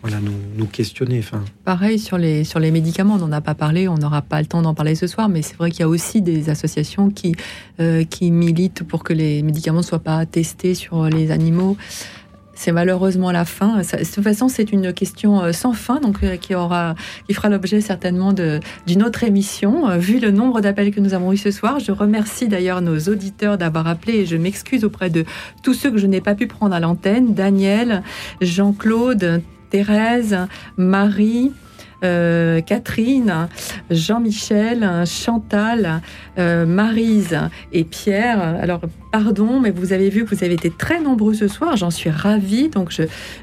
[0.03, 0.17] voilà,
[0.57, 1.21] nous, questionner.
[1.65, 4.47] Pareil sur les, sur les médicaments, on n'en a pas parlé, on n'aura pas le
[4.47, 7.35] temps d'en parler ce soir, mais c'est vrai qu'il y a aussi des associations qui,
[7.81, 11.77] euh, qui militent pour que les médicaments ne soient pas testés sur les animaux.
[12.55, 13.79] C'est malheureusement la fin.
[13.79, 16.95] de toute façon, c'est une question euh, sans fin, donc euh, qui aura,
[17.27, 19.99] qui fera l'objet certainement d'une autre émission.
[19.99, 23.59] Vu le nombre d'appels que nous avons eu ce soir, je remercie d'ailleurs nos auditeurs
[23.59, 25.27] d'avoir appelé et je m'excuse auprès de
[25.63, 27.35] tous ceux que je n'ai pas pu prendre à l'antenne.
[27.35, 28.03] Daniel,
[28.41, 30.37] Jean-Claude, Thérèse,
[30.77, 31.53] Marie,
[32.03, 33.49] euh, Catherine,
[33.91, 36.01] Jean-Michel, Chantal,
[36.39, 37.39] euh, Marise
[37.73, 38.41] et Pierre.
[38.41, 38.81] Alors,
[39.11, 41.77] pardon, mais vous avez vu que vous avez été très nombreux ce soir.
[41.77, 42.69] J'en suis ravie.
[42.69, 42.95] Donc,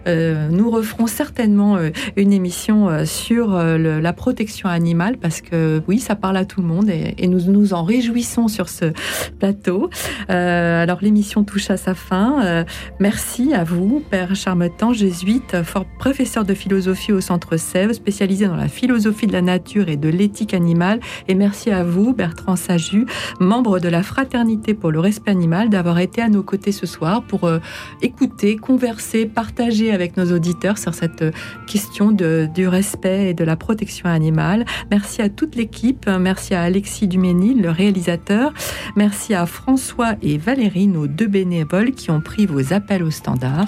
[0.07, 1.77] euh, nous referons certainement
[2.15, 6.89] une émission sur la protection animale parce que oui, ça parle à tout le monde
[6.89, 8.93] et, nous nous en réjouissons sur ce
[9.39, 9.89] plateau.
[10.29, 12.65] alors, l'émission touche à sa fin.
[12.99, 15.55] merci à vous, Père Charmetan, jésuite,
[15.99, 20.09] professeur de philosophie au Centre Sèvres, spécialisé dans la philosophie de la nature et de
[20.09, 20.99] l'éthique animale.
[21.27, 23.05] Et merci à vous, Bertrand Saju,
[23.39, 27.23] membre de la Fraternité pour le respect animal, d'avoir été à nos côtés ce soir
[27.23, 27.59] pour euh,
[28.01, 31.31] écouter, converser, partager avec nos auditeurs sur cette euh,
[31.65, 34.65] question du respect et de la protection animale.
[34.91, 36.07] Merci à toute l'équipe.
[36.07, 38.53] Merci à Alexis Duménil, le réalisateur.
[38.95, 43.67] Merci à François et Valérie, nos deux bénévoles qui ont pris vos appels au standard.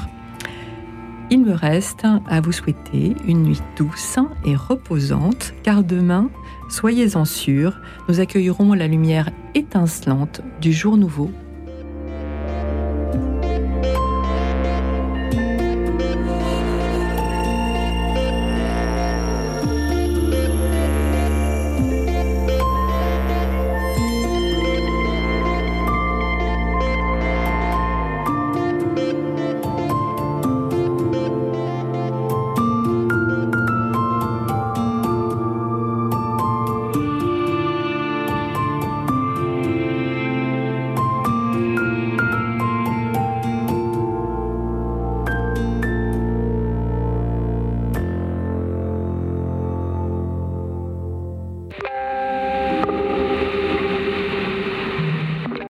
[1.32, 6.30] Il me reste à vous souhaiter une nuit douce et reposante, car demain,
[6.70, 11.30] soyez-en sûrs, nous accueillerons la lumière étincelante du jour nouveau